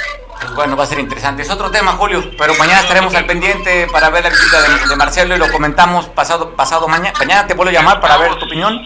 Bueno, 0.55 0.77
va 0.77 0.83
a 0.83 0.87
ser 0.87 0.99
interesante. 0.99 1.41
Es 1.41 1.49
otro 1.49 1.69
tema, 1.69 1.93
Julio, 1.93 2.23
pero 2.37 2.53
mañana 2.55 2.81
estaremos 2.81 3.13
al 3.15 3.25
pendiente 3.25 3.87
para 3.91 4.09
ver 4.09 4.23
la 4.23 4.29
visita 4.29 4.61
de, 4.61 4.95
Marcelo 4.95 5.35
y 5.35 5.39
lo 5.39 5.51
comentamos 5.51 6.07
pasado 6.07 6.55
pasado 6.55 6.87
mañana. 6.87 7.17
Mañana 7.19 7.47
te 7.47 7.53
vuelvo 7.53 7.71
a 7.71 7.73
llamar 7.73 7.99
para 7.99 8.17
ver 8.17 8.35
tu 8.35 8.45
opinión. 8.45 8.85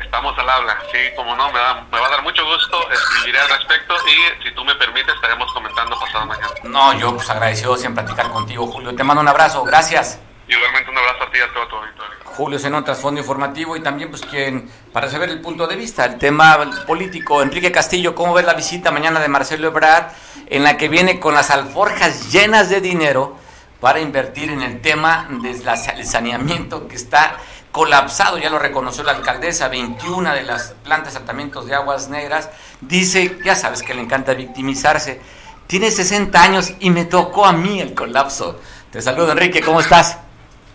Estamos 0.00 0.38
al 0.38 0.48
habla, 0.48 0.78
sí, 0.90 0.98
como 1.16 1.36
no, 1.36 1.52
me 1.52 1.58
va, 1.58 1.84
me 1.92 2.00
va 2.00 2.06
a 2.06 2.10
dar 2.10 2.22
mucho 2.22 2.42
gusto, 2.46 2.90
escribiré 2.90 3.40
al 3.40 3.48
respecto 3.50 3.94
y 4.06 4.42
si 4.42 4.54
tú 4.54 4.64
me 4.64 4.74
permites 4.76 5.14
estaremos 5.14 5.52
comentando 5.52 5.98
pasado 6.00 6.24
mañana. 6.24 6.48
No, 6.62 6.94
yo 6.94 7.14
pues 7.14 7.28
agradecido 7.28 7.76
siempre 7.76 8.04
platicar 8.04 8.32
contigo, 8.32 8.66
Julio. 8.68 8.94
Te 8.94 9.04
mando 9.04 9.20
un 9.20 9.28
abrazo, 9.28 9.64
gracias. 9.64 10.18
Igualmente 10.48 10.90
un 10.90 10.96
abrazo 10.96 11.24
a 11.24 11.30
ti 11.30 11.38
y 11.38 11.42
a 11.42 11.52
todo 11.52 11.68
tu 11.68 11.76
auditorio. 11.76 12.16
Julio 12.24 12.58
Zenón, 12.58 12.84
trasfondo 12.84 13.20
informativo 13.20 13.76
y 13.76 13.80
también 13.80 14.08
pues 14.08 14.22
quien, 14.22 14.70
para 14.92 15.10
saber 15.10 15.28
el 15.28 15.40
punto 15.40 15.66
de 15.66 15.76
vista, 15.76 16.06
el 16.06 16.16
tema 16.16 16.58
político, 16.86 17.42
Enrique 17.42 17.70
Castillo, 17.70 18.14
¿cómo 18.14 18.32
ves 18.32 18.46
la 18.46 18.54
visita 18.54 18.90
mañana 18.90 19.20
de 19.20 19.28
Marcelo 19.28 19.68
Ebrard 19.68 20.12
en 20.46 20.62
la 20.62 20.78
que 20.78 20.88
viene 20.88 21.20
con 21.20 21.34
las 21.34 21.50
alforjas 21.50 22.32
llenas 22.32 22.70
de 22.70 22.80
dinero 22.80 23.36
para 23.80 24.00
invertir 24.00 24.50
en 24.50 24.62
el 24.62 24.80
tema 24.80 25.28
del 25.42 26.06
saneamiento 26.06 26.88
que 26.88 26.96
está 26.96 27.36
colapsado, 27.70 28.38
ya 28.38 28.50
lo 28.50 28.58
reconoció 28.58 29.04
la 29.04 29.12
alcaldesa, 29.12 29.68
21 29.68 30.34
de 30.34 30.42
las 30.42 30.74
plantas 30.82 31.12
de 31.12 31.20
tratamientos 31.20 31.66
de 31.66 31.74
aguas 31.74 32.08
negras, 32.08 32.48
dice, 32.80 33.38
ya 33.44 33.54
sabes 33.54 33.82
que 33.82 33.94
le 33.94 34.00
encanta 34.00 34.34
victimizarse, 34.34 35.20
tiene 35.66 35.90
60 35.90 36.42
años 36.42 36.72
y 36.80 36.90
me 36.90 37.04
tocó 37.04 37.44
a 37.44 37.52
mí 37.52 37.80
el 37.80 37.94
colapso. 37.94 38.58
Te 38.90 39.02
saludo 39.02 39.32
Enrique, 39.32 39.60
¿cómo 39.60 39.80
estás? 39.80 40.18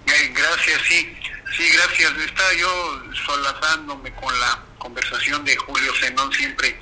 Gracias, 0.05 0.81
sí. 0.87 1.17
Sí, 1.55 1.69
gracias. 1.69 2.11
Estaba 2.17 2.53
yo 2.53 3.03
solazándome 3.25 4.13
con 4.15 4.39
la 4.39 4.63
conversación 4.79 5.45
de 5.45 5.55
Julio 5.55 5.93
Zenón, 5.99 6.31
siempre 6.33 6.79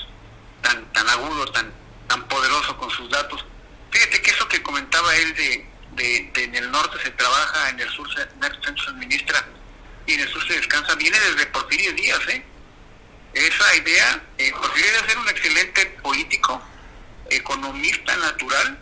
tan 0.61 0.91
tan 0.93 1.07
agudo, 1.09 1.45
tan 1.51 1.73
tan 2.07 2.27
poderoso 2.27 2.77
con 2.77 2.89
sus 2.89 3.09
datos. 3.09 3.45
Fíjate 3.91 4.21
que 4.21 4.31
eso 4.31 4.47
que 4.47 4.63
comentaba 4.63 5.15
él 5.17 5.35
de, 5.35 5.65
de, 5.91 6.43
en 6.43 6.55
el 6.55 6.71
norte 6.71 6.97
se 7.03 7.11
trabaja, 7.11 7.69
en 7.69 7.79
el 7.79 7.89
sur 7.89 8.07
se, 8.13 8.21
administra 8.21 9.45
y 10.05 10.13
en 10.13 10.21
el 10.21 10.29
sur 10.29 10.45
se 10.47 10.53
descansa, 10.53 10.95
viene 10.95 11.19
desde 11.19 11.45
Porfirio 11.47 11.91
Díaz, 11.93 12.21
¿eh? 12.29 12.43
Esa 13.33 13.75
idea, 13.75 14.23
eh, 14.37 14.51
Porfirio 14.51 14.91
Díaz 14.91 15.03
era 15.09 15.19
un 15.19 15.29
excelente 15.29 15.85
político, 16.01 16.61
economista 17.29 18.15
natural, 18.17 18.79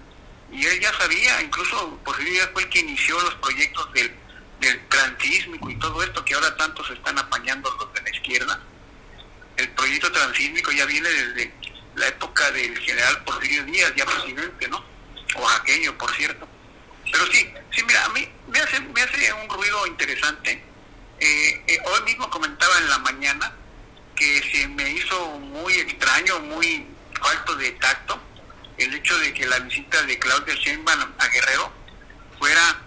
y 0.51 0.65
él 0.65 0.79
ya 0.79 0.93
sabía, 0.97 1.41
incluso 1.41 1.99
Porfirio 2.03 2.33
Díaz 2.33 2.49
fue 2.53 2.63
el 2.63 2.69
que 2.69 2.79
inició 2.79 3.19
los 3.21 3.35
proyectos 3.35 3.93
del 3.93 4.15
del 4.59 4.87
transísmico 4.87 5.69
y 5.69 5.75
todo 5.79 6.03
esto 6.03 6.23
que 6.25 6.33
ahora 6.33 6.55
tanto 6.57 6.83
se 6.85 6.93
están 6.93 7.17
apañando 7.17 7.71
los 7.79 7.93
de 7.93 8.01
la 8.01 8.09
izquierda. 8.09 8.59
El 9.57 9.69
proyecto 9.71 10.11
transísmico 10.11 10.71
ya 10.71 10.85
viene 10.85 11.09
desde 11.09 11.53
la 11.95 12.07
época 12.07 12.49
del 12.51 12.77
general 12.79 13.23
Porfirio 13.23 13.63
Díaz, 13.65 13.93
ya 13.95 14.05
presidente, 14.05 14.67
¿no? 14.67 14.83
aquello 15.61 15.97
por 15.97 16.13
cierto. 16.15 16.47
Pero 17.11 17.25
sí, 17.27 17.51
sí, 17.71 17.83
mira, 17.83 18.05
a 18.05 18.09
mí 18.09 18.27
me 18.47 18.59
hace, 18.59 18.79
me 18.79 19.01
hace 19.01 19.33
un 19.33 19.49
ruido 19.49 19.87
interesante. 19.87 20.63
Eh, 21.19 21.63
eh, 21.67 21.77
hoy 21.85 22.03
mismo 22.03 22.29
comentaba 22.29 22.77
en 22.77 22.89
la 22.89 22.99
mañana 22.99 23.53
que 24.15 24.41
se 24.51 24.67
me 24.67 24.89
hizo 24.91 25.39
muy 25.39 25.73
extraño, 25.73 26.39
muy 26.39 26.85
falto 27.21 27.55
de 27.55 27.71
tacto, 27.71 28.19
el 28.77 28.93
hecho 28.93 29.17
de 29.19 29.33
que 29.33 29.45
la 29.45 29.59
visita 29.59 30.01
de 30.03 30.17
Claudia 30.19 30.55
Sheinbaum 30.55 31.11
a 31.17 31.27
Guerrero 31.27 31.71
fuera 32.37 32.81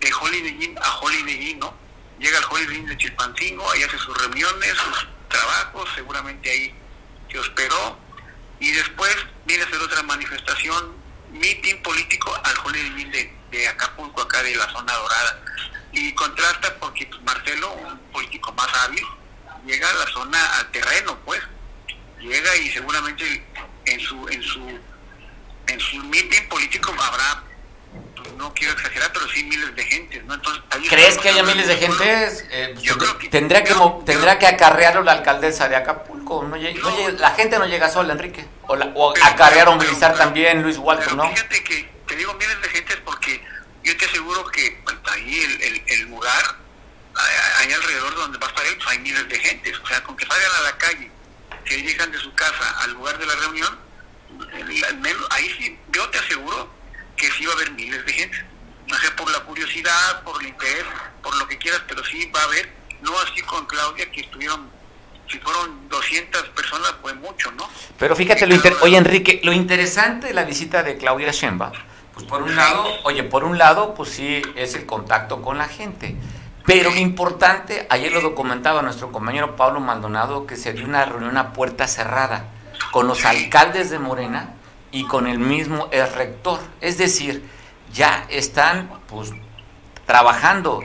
de 0.00 0.12
Holiday 0.12 0.64
Inn 0.64 0.78
a 0.78 0.98
Holiday 0.98 1.50
Inn, 1.50 1.58
¿no? 1.58 1.74
Llega 2.18 2.38
al 2.38 2.44
Holiday 2.50 2.76
Inn 2.76 2.86
de 2.86 2.96
Chilpancingo, 2.96 3.70
ahí 3.70 3.82
hace 3.82 3.98
sus 3.98 4.16
reuniones, 4.18 4.72
sus 4.76 5.08
trabajos, 5.28 5.88
seguramente 5.94 6.50
ahí 6.50 6.74
se 7.30 7.38
hospedó, 7.38 7.98
y 8.60 8.70
después 8.72 9.16
viene 9.44 9.62
a 9.62 9.66
hacer 9.66 9.78
otra 9.80 10.02
manifestación, 10.02 10.96
mitin 11.30 11.82
político 11.82 12.34
al 12.44 12.56
Holy 12.64 13.04
de, 13.04 13.32
de 13.50 13.68
Acapulco, 13.68 14.22
acá 14.22 14.42
de 14.42 14.56
la 14.56 14.70
zona 14.72 14.92
dorada. 14.94 15.42
Y 15.92 16.12
contrasta 16.14 16.74
porque 16.80 17.06
pues, 17.06 17.20
Marcelo, 17.22 17.72
un 17.72 17.98
político 18.12 18.52
más 18.52 18.68
hábil, 18.82 19.04
llega 19.66 19.88
a 19.88 19.94
la 19.94 20.06
zona, 20.06 20.56
al 20.58 20.70
terreno, 20.70 21.18
pues, 21.24 21.40
llega 22.20 22.56
y 22.56 22.70
seguramente 22.70 23.46
en 23.86 24.00
su, 24.00 24.28
en 24.28 24.42
su, 24.42 24.80
en 25.66 25.80
su 25.80 25.96
mitin 26.04 26.48
político 26.48 26.94
habrá 27.00 27.44
no 28.36 28.52
quiero 28.54 28.72
exagerar, 28.74 29.12
pero 29.12 29.28
sí 29.28 29.44
miles 29.44 29.74
de 29.74 29.84
gente, 29.84 30.22
¿no? 30.22 30.34
Entonces, 30.34 30.62
¿Crees 30.88 31.18
que 31.18 31.28
haya 31.28 31.42
miles 31.42 31.66
de 31.66 31.76
gente? 31.76 32.28
Eh, 32.50 32.74
tendría 33.30 33.64
que 33.64 33.74
tendrá 34.04 34.38
que 34.38 34.46
acarrearlo 34.46 35.02
la 35.02 35.12
alcaldesa 35.12 35.68
de 35.68 35.76
Acapulco. 35.76 36.44
No, 36.44 36.56
la 36.56 37.30
gente 37.32 37.58
no 37.58 37.66
llega 37.66 37.88
sola, 37.90 38.12
Enrique. 38.12 38.46
O, 38.66 38.76
la, 38.76 38.86
o 38.94 39.12
acarrear 39.22 39.68
o 39.68 39.76
movilizar 39.76 40.16
también 40.16 40.62
Luis 40.62 40.78
Walton, 40.78 41.16
¿no? 41.16 41.28
Fíjate 41.30 41.64
que 41.64 41.90
te 42.06 42.16
digo 42.16 42.34
miles 42.34 42.60
de 42.62 42.68
gente 42.68 42.96
porque 42.98 43.42
yo 43.82 43.96
te 43.96 44.04
aseguro 44.04 44.44
que 44.46 44.80
pues, 44.84 44.96
ahí 45.12 45.40
el, 45.40 45.62
el, 45.62 45.82
el 45.86 46.00
lugar, 46.02 46.56
ahí 47.58 47.72
alrededor 47.72 48.14
donde 48.14 48.38
va 48.38 48.46
a 48.46 48.50
estar 48.50 48.66
él, 48.66 48.76
pues 48.76 48.88
hay 48.88 48.98
miles 48.98 49.28
de 49.28 49.38
gente. 49.38 49.72
O 49.76 49.86
sea, 49.86 50.02
con 50.02 50.16
que 50.16 50.26
salgan 50.26 50.50
a 50.58 50.60
la 50.62 50.78
calle, 50.78 51.10
se 51.66 51.74
dirijan 51.76 52.10
de 52.10 52.18
su 52.18 52.32
casa 52.34 52.80
al 52.82 52.92
lugar 52.92 53.18
de 53.18 53.26
la 53.26 53.34
reunión, 53.34 53.78
ahí 55.30 55.54
sí, 55.58 55.78
yo 55.92 56.08
te 56.10 56.18
aseguro 56.18 56.77
que 57.18 57.30
sí 57.32 57.44
va 57.44 57.52
a 57.52 57.56
haber 57.56 57.72
miles 57.72 58.06
de 58.06 58.12
gente. 58.12 58.36
No 58.86 58.96
sé, 58.96 59.10
por 59.10 59.30
la 59.30 59.40
curiosidad, 59.40 60.22
por 60.24 60.40
el 60.40 60.48
interés, 60.48 60.84
por 61.22 61.36
lo 61.36 61.46
que 61.46 61.58
quieras, 61.58 61.82
pero 61.86 62.02
sí 62.04 62.30
va 62.34 62.40
a 62.40 62.44
haber, 62.44 62.72
no 63.02 63.12
así 63.20 63.42
con 63.42 63.66
Claudia, 63.66 64.10
que 64.10 64.22
estuvieron, 64.22 64.70
si 65.30 65.38
fueron 65.40 65.88
200 65.90 66.42
personas, 66.50 66.94
fue 67.02 67.12
mucho, 67.14 67.50
¿no? 67.52 67.68
Pero 67.98 68.16
fíjate, 68.16 68.46
lo 68.46 68.56
oye 68.80 68.96
Enrique, 68.96 69.40
lo 69.42 69.52
interesante 69.52 70.28
de 70.28 70.32
la 70.32 70.44
visita 70.44 70.82
de 70.82 70.96
Claudia 70.96 71.32
Sheinbaum, 71.32 71.72
pues 72.14 72.24
por 72.24 72.42
un 72.42 72.56
lado, 72.56 72.86
oye, 73.04 73.24
por 73.24 73.44
un 73.44 73.58
lado, 73.58 73.92
pues 73.94 74.08
sí, 74.08 74.40
es 74.56 74.74
el 74.74 74.86
contacto 74.86 75.42
con 75.42 75.58
la 75.58 75.68
gente. 75.68 76.16
Pero 76.64 76.90
lo 76.90 76.98
importante, 76.98 77.86
ayer 77.90 78.12
lo 78.12 78.20
documentaba 78.20 78.82
nuestro 78.82 79.12
compañero 79.12 79.56
Pablo 79.56 79.80
Maldonado, 79.80 80.46
que 80.46 80.56
se 80.56 80.72
dio 80.72 80.86
una 80.86 81.04
reunión 81.04 81.36
a 81.36 81.52
puerta 81.52 81.86
cerrada 81.88 82.46
con 82.90 83.06
los 83.06 83.24
alcaldes 83.24 83.90
de 83.90 83.98
Morena 83.98 84.54
y 84.90 85.04
con 85.04 85.26
el 85.26 85.38
mismo 85.38 85.88
el 85.92 86.10
rector. 86.12 86.60
Es 86.80 86.98
decir, 86.98 87.48
ya 87.92 88.26
están 88.28 88.90
pues 89.06 89.32
trabajando. 90.06 90.82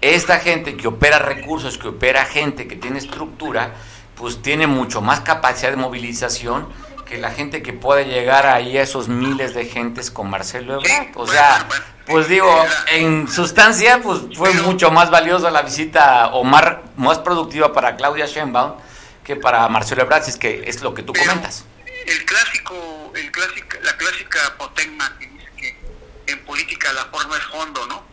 Esta 0.00 0.38
gente 0.38 0.76
que 0.76 0.88
opera 0.88 1.18
recursos, 1.18 1.76
que 1.76 1.88
opera 1.88 2.24
gente, 2.24 2.66
que 2.66 2.76
tiene 2.76 2.98
estructura, 2.98 3.74
pues 4.14 4.40
tiene 4.40 4.66
mucho 4.66 5.00
más 5.02 5.20
capacidad 5.20 5.70
de 5.70 5.76
movilización 5.76 6.68
que 7.04 7.18
la 7.18 7.30
gente 7.30 7.62
que 7.62 7.72
puede 7.72 8.04
llegar 8.06 8.46
ahí 8.46 8.78
a 8.78 8.82
esos 8.82 9.08
miles 9.08 9.52
de 9.52 9.66
gentes 9.66 10.10
con 10.10 10.30
Marcelo 10.30 10.74
Ebrard. 10.74 11.08
O 11.16 11.26
sea, 11.26 11.66
pues 12.06 12.28
digo, 12.28 12.48
en 12.92 13.28
sustancia, 13.28 14.00
pues 14.02 14.20
fue 14.34 14.54
mucho 14.54 14.90
más 14.90 15.10
valiosa 15.10 15.50
la 15.50 15.62
visita 15.62 16.28
o 16.28 16.44
más, 16.44 16.64
más 16.96 17.18
productiva 17.18 17.72
para 17.72 17.96
Claudia 17.96 18.26
Sheinbaum 18.26 18.74
que 19.24 19.36
para 19.36 19.68
Marcelo 19.68 20.02
Ebrard, 20.02 20.22
si 20.22 20.30
es 20.30 20.36
que 20.36 20.62
es 20.66 20.82
lo 20.82 20.94
que 20.94 21.02
tú 21.02 21.12
comentas 21.12 21.64
el 22.10 22.24
clásico, 22.24 23.12
el 23.14 23.30
clásico, 23.30 23.76
la 23.82 23.96
clásica 23.96 24.46
apotegma 24.48 25.16
que 25.18 25.28
dice 25.28 25.48
que 25.56 25.76
en 26.32 26.44
política 26.44 26.92
la 26.92 27.04
forma 27.04 27.36
es 27.36 27.44
fondo, 27.44 27.86
¿no? 27.86 28.04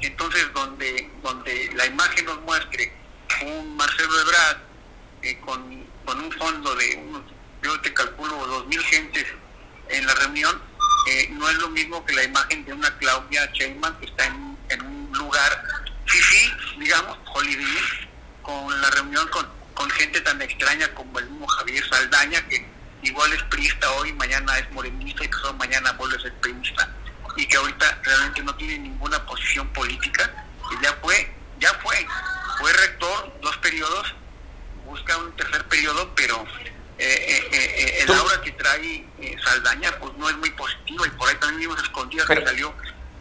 Entonces, 0.00 0.46
donde, 0.54 1.10
donde 1.22 1.70
la 1.74 1.84
imagen 1.84 2.24
nos 2.24 2.40
muestre 2.40 2.92
un 3.42 3.76
Marcelo 3.76 4.20
Ebrard 4.20 4.58
eh, 5.22 5.38
con, 5.40 5.84
con, 6.06 6.20
un 6.20 6.32
fondo 6.32 6.74
de 6.76 6.96
unos, 6.96 7.22
yo 7.62 7.78
te 7.82 7.92
calculo, 7.92 8.46
dos 8.46 8.66
mil 8.68 8.82
gentes 8.84 9.26
en 9.88 10.06
la 10.06 10.14
reunión, 10.14 10.62
eh, 11.10 11.28
no 11.32 11.48
es 11.50 11.56
lo 11.58 11.68
mismo 11.68 12.04
que 12.06 12.14
la 12.14 12.24
imagen 12.24 12.64
de 12.64 12.72
una 12.72 12.96
Claudia 12.96 13.50
Sheinbaum 13.52 13.98
que 13.98 14.06
está 14.06 14.26
en, 14.26 14.56
en 14.70 14.82
un 14.82 15.12
lugar, 15.12 15.62
sí, 16.06 16.52
digamos, 16.78 17.18
Hollywood, 17.34 18.08
con 18.40 18.80
la 18.80 18.90
reunión 18.90 19.28
con, 19.28 19.46
con 19.74 19.90
gente 19.90 20.22
tan 20.22 20.40
extraña 20.40 20.88
como 20.94 21.18
el 21.18 21.28
mismo 21.28 21.46
Javier 21.46 21.86
Saldaña, 21.88 22.48
que 22.48 22.71
igual 23.02 23.32
es 23.32 23.42
priista 23.44 23.90
hoy, 23.92 24.12
mañana 24.14 24.58
es 24.58 24.70
morenista 24.72 25.24
y 25.24 25.28
que 25.28 25.38
solo 25.38 25.54
mañana 25.54 25.92
vuelve 25.92 26.16
a 26.16 26.20
ser 26.20 26.34
priista. 26.34 26.88
Y 27.36 27.46
que 27.46 27.56
ahorita 27.56 28.00
realmente 28.02 28.42
no 28.42 28.54
tiene 28.56 28.78
ninguna 28.78 29.24
posición 29.24 29.66
política, 29.72 30.30
que 30.68 30.84
ya 30.84 30.92
fue, 31.00 31.34
ya 31.58 31.72
fue, 31.82 32.06
fue 32.58 32.72
rector 32.72 33.38
dos 33.40 33.56
periodos, 33.58 34.14
busca 34.84 35.16
un 35.16 35.34
tercer 35.36 35.66
periodo, 35.68 36.14
pero 36.14 36.44
eh, 36.98 37.08
eh, 37.08 37.48
eh 37.52 38.02
el 38.02 38.14
aura 38.14 38.40
que 38.42 38.52
trae 38.52 39.06
eh, 39.18 39.36
Saldaña 39.42 39.92
pues 39.98 40.12
no 40.18 40.28
es 40.28 40.36
muy 40.36 40.50
positivo 40.50 41.06
y 41.06 41.10
por 41.10 41.28
ahí 41.28 41.36
también 41.36 41.60
vimos 41.60 41.82
escondidas 41.82 42.26
que 42.26 42.44
salió 42.44 42.74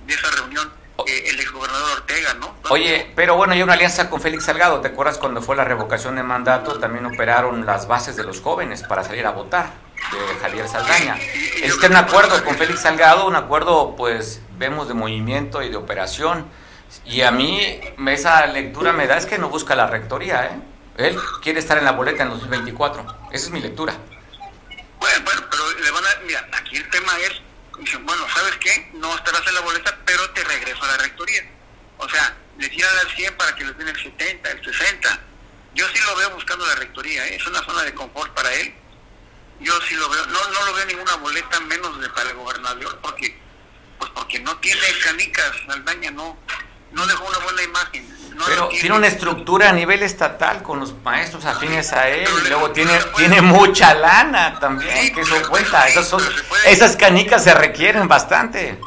de 0.06 0.14
esa 0.14 0.30
reunión 0.32 0.72
el 1.08 1.40
exgobernador 1.40 1.92
Ortega, 1.98 2.34
¿no? 2.36 2.56
Oye, 2.70 3.12
pero 3.16 3.36
bueno, 3.36 3.54
hay 3.54 3.62
una 3.62 3.74
alianza 3.74 4.10
con 4.10 4.22
Félix 4.22 4.46
Salgado. 4.46 4.82
¿Te 4.82 4.90
acuerdas 4.90 5.18
cuando 5.18 5.42
fue 5.42 5.56
la 5.56 5.64
revocación 5.64 6.16
de 6.16 6.24
mandato? 6.24 6.80
También 6.80 7.06
operaron 7.06 7.66
las 7.66 7.88
bases 7.88 8.16
de 8.16 8.24
los 8.24 8.42
jóvenes 8.42 8.84
para 8.84 9.04
salir 9.04 9.26
a 9.26 9.32
votar 9.32 9.72
de 10.12 10.40
Javier 10.42 10.68
Saldaña. 10.68 11.18
Este 11.62 11.88
un 11.88 11.96
acuerdo 11.96 12.44
con 12.44 12.56
Félix 12.56 12.82
Salgado, 12.82 13.28
un 13.28 13.36
acuerdo, 13.36 13.96
pues, 13.96 14.42
vemos 14.58 14.88
de 14.88 14.94
movimiento 14.94 15.62
y 15.62 15.70
de 15.70 15.78
operación. 15.78 16.46
Y 17.06 17.22
a 17.22 17.32
mí 17.32 17.80
esa 18.08 18.46
lectura 18.48 18.94
me 18.94 19.08
da 19.08 19.18
es 19.18 19.26
que 19.26 19.38
no 19.38 19.50
busca 19.50 19.76
la 19.76 19.88
rectoría, 19.88 20.46
¿eh? 20.46 20.60
Él 20.98 21.18
quiere 21.42 21.60
estar 21.60 21.78
en 21.78 21.86
la 21.86 21.94
boleta 21.94 22.24
en 22.24 22.30
2024. 22.30 23.06
Esa 23.32 23.46
es 23.46 23.52
mi 23.52 23.62
lectura. 23.62 23.94
Bueno, 25.00 25.26
bueno, 25.26 25.42
pero 25.50 25.64
le 25.84 25.92
van 25.92 26.04
a... 26.06 26.10
Mira, 26.26 26.48
aquí 26.52 26.76
el 26.76 26.90
tema 26.90 27.14
es 27.20 27.42
dicen, 27.82 28.06
bueno, 28.06 28.26
¿sabes 28.34 28.56
qué? 28.58 28.92
No 28.94 29.14
estarás 29.16 29.46
en 29.48 29.56
la 29.56 29.62
boleta, 29.62 29.98
pero 30.06 30.30
te 30.32 30.44
regreso 30.44 30.84
a 30.84 30.88
la 30.88 30.98
rectoría. 30.98 31.44
O 31.98 32.08
sea, 32.08 32.36
le 32.58 32.70
tiran 32.70 32.98
al 32.98 33.12
100 33.16 33.38
para 33.38 33.56
que 33.56 33.66
les 33.66 33.78
den 33.78 33.88
el 33.88 34.02
70, 34.02 34.52
el 34.52 34.64
60. 34.64 35.20
Yo 35.74 35.88
sí 35.90 36.00
lo 36.06 36.16
veo 36.16 36.30
buscando 36.32 36.66
la 36.66 36.76
rectoría, 36.76 37.28
¿eh? 37.28 37.36
es 37.36 37.46
una 37.46 37.64
zona 37.64 37.84
de 37.84 37.94
confort 37.94 38.34
para 38.34 38.54
él. 38.54 38.74
Yo 39.60 39.80
sí 39.82 39.96
lo 39.96 40.10
veo, 40.10 40.26
no, 40.28 40.48
no 40.50 40.66
lo 40.66 40.74
veo 40.74 40.86
ninguna 40.86 41.16
boleta 41.16 41.60
menos 41.62 42.00
de 42.00 42.10
para 42.10 42.30
el 42.30 42.36
gobernador, 42.36 43.00
porque 43.02 43.40
pues 44.00 44.12
porque 44.16 44.40
no 44.40 44.58
tiene 44.58 44.82
canicas, 45.04 45.52
Aldaña 45.68 46.10
no, 46.10 46.36
no 46.92 47.06
dejó 47.08 47.26
una 47.26 47.38
buena 47.40 47.64
imagen. 47.64 48.12
Pero 48.46 48.70
tiene 48.70 48.96
una 48.96 49.08
estructura 49.08 49.70
a 49.70 49.74
nivel 49.74 50.02
estatal 50.02 50.64
con 50.64 50.80
los 50.80 50.94
maestros 51.04 51.46
afines 51.46 51.94
a 51.94 52.10
él, 52.10 52.28
y 52.46 52.50
luego 52.50 52.72
tiene, 52.72 52.98
tiene 53.16 53.42
mucha 53.42 53.94
lana 53.94 54.60
también, 54.60 55.14
que 55.14 55.22
eso 55.22 55.50
cuenta. 55.50 55.88
Esas, 55.88 56.08
son, 56.08 56.22
esas 56.66 56.96
canicas 56.96 57.44
se 57.44 57.54
requieren 57.54 58.08
bastante. 58.08 58.80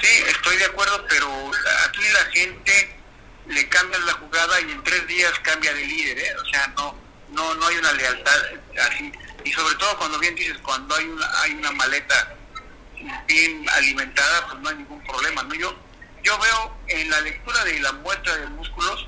Sí, 0.00 0.24
estoy 0.28 0.56
de 0.56 0.64
acuerdo, 0.64 1.04
pero 1.08 1.28
aquí 1.86 2.00
la 2.12 2.30
gente 2.32 2.98
le 3.46 3.68
cambia 3.68 3.98
la 4.00 4.12
jugada 4.14 4.60
y 4.60 4.70
en 4.72 4.82
tres 4.82 5.06
días 5.06 5.32
cambia 5.42 5.72
de 5.72 5.84
líder, 5.84 6.18
¿eh? 6.18 6.36
o 6.40 6.44
sea, 6.46 6.66
no, 6.76 6.94
no, 7.30 7.54
no 7.54 7.66
hay 7.66 7.76
una 7.76 7.92
lealtad 7.92 8.36
así. 8.86 9.12
Y 9.44 9.52
sobre 9.52 9.74
todo 9.76 9.96
cuando 9.96 10.18
bien 10.18 10.34
dices, 10.34 10.58
cuando 10.62 10.94
hay 10.94 11.06
una, 11.06 11.40
hay 11.40 11.52
una 11.52 11.72
maleta 11.72 12.36
bien 13.26 13.66
alimentada, 13.70 14.46
pues 14.46 14.60
no 14.60 14.68
hay 14.68 14.76
ningún 14.76 15.02
problema. 15.04 15.42
¿no? 15.44 15.54
Yo, 15.54 15.74
yo 16.22 16.38
veo 16.38 16.76
en 16.88 17.10
la 17.10 17.20
lectura 17.20 17.64
de 17.64 17.80
la 17.80 17.92
muestra 17.92 18.36
de 18.36 18.46
músculos, 18.48 19.06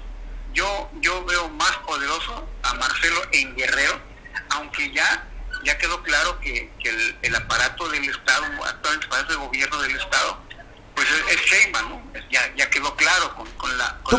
yo, 0.52 0.90
yo 1.00 1.24
veo 1.24 1.48
más 1.50 1.76
poderoso 1.86 2.48
a 2.62 2.74
Marcelo 2.74 3.20
en 3.32 3.54
Guerrero, 3.56 4.00
aunque 4.50 4.90
ya, 4.92 5.26
ya 5.64 5.78
quedó 5.78 6.02
claro 6.02 6.38
que, 6.40 6.70
el, 7.22 7.34
aparato 7.34 7.88
del 7.88 8.04
Estado, 8.04 8.44
actualmente 8.64 9.06
el 9.06 9.12
aparato 9.12 9.32
de 9.32 9.38
gobierno 9.38 9.82
del 9.82 9.96
Estado, 9.96 10.38
pues 10.94 11.06
es, 11.10 11.40
es 11.40 11.72
¿no? 11.82 12.02
Ya, 12.30 12.54
ya 12.56 12.68
quedó 12.68 12.94
claro 12.96 13.34
con, 13.36 13.46
con 13.52 13.78
la... 13.78 13.98
¿Tú, 14.08 14.18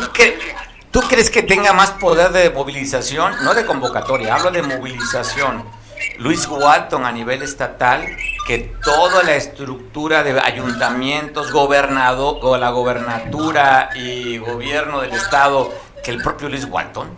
¿Tú 0.90 1.00
crees 1.08 1.30
que 1.30 1.42
tenga 1.42 1.72
más 1.72 1.92
poder 1.92 2.32
de 2.32 2.50
movilización? 2.50 3.42
No 3.44 3.54
de 3.54 3.64
convocatoria, 3.64 4.34
hablo 4.34 4.50
de 4.50 4.62
movilización. 4.62 5.81
Luis 6.18 6.46
Walton 6.46 7.04
a 7.04 7.12
nivel 7.12 7.42
estatal 7.42 8.06
que 8.46 8.58
toda 8.82 9.22
la 9.22 9.34
estructura 9.34 10.22
de 10.22 10.38
ayuntamientos, 10.40 11.52
gobernador, 11.52 12.38
o 12.42 12.56
la 12.56 12.70
gobernatura 12.70 13.90
y 13.94 14.38
gobierno 14.38 15.00
del 15.00 15.12
estado 15.12 15.72
que 16.04 16.10
el 16.10 16.22
propio 16.22 16.48
Luis 16.48 16.64
Walton? 16.64 17.16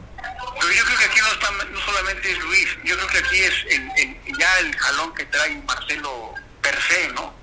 Pero 0.60 0.72
yo 0.72 0.84
creo 0.84 0.98
que 0.98 1.04
aquí 1.04 1.20
no, 1.20 1.28
está, 1.28 1.50
no 1.50 1.80
solamente 1.80 2.30
es 2.30 2.38
Luis, 2.38 2.68
yo 2.84 2.96
creo 2.96 3.08
que 3.08 3.18
aquí 3.18 3.38
es 3.42 3.66
ya 4.38 4.58
el 4.60 4.76
jalón 4.76 5.14
que 5.14 5.24
trae 5.26 5.62
Marcelo 5.66 6.34
per 6.60 6.76
se, 6.80 7.08
¿no? 7.12 7.34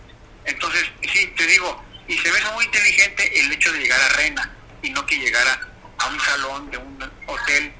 Entonces, 0.45 0.85
sí, 1.11 1.27
te 1.37 1.45
digo, 1.47 1.83
y 2.07 2.17
se 2.17 2.31
ve 2.31 2.39
muy 2.53 2.65
inteligente 2.65 3.39
el 3.39 3.51
hecho 3.51 3.71
de 3.71 3.79
llegar 3.79 3.99
a 4.01 4.09
Rena 4.17 4.51
y 4.81 4.89
no 4.89 5.05
que 5.05 5.17
llegara 5.17 5.59
a 5.97 6.07
un 6.07 6.19
salón 6.19 6.71
de 6.71 6.77
un 6.77 7.11
hotel 7.27 7.73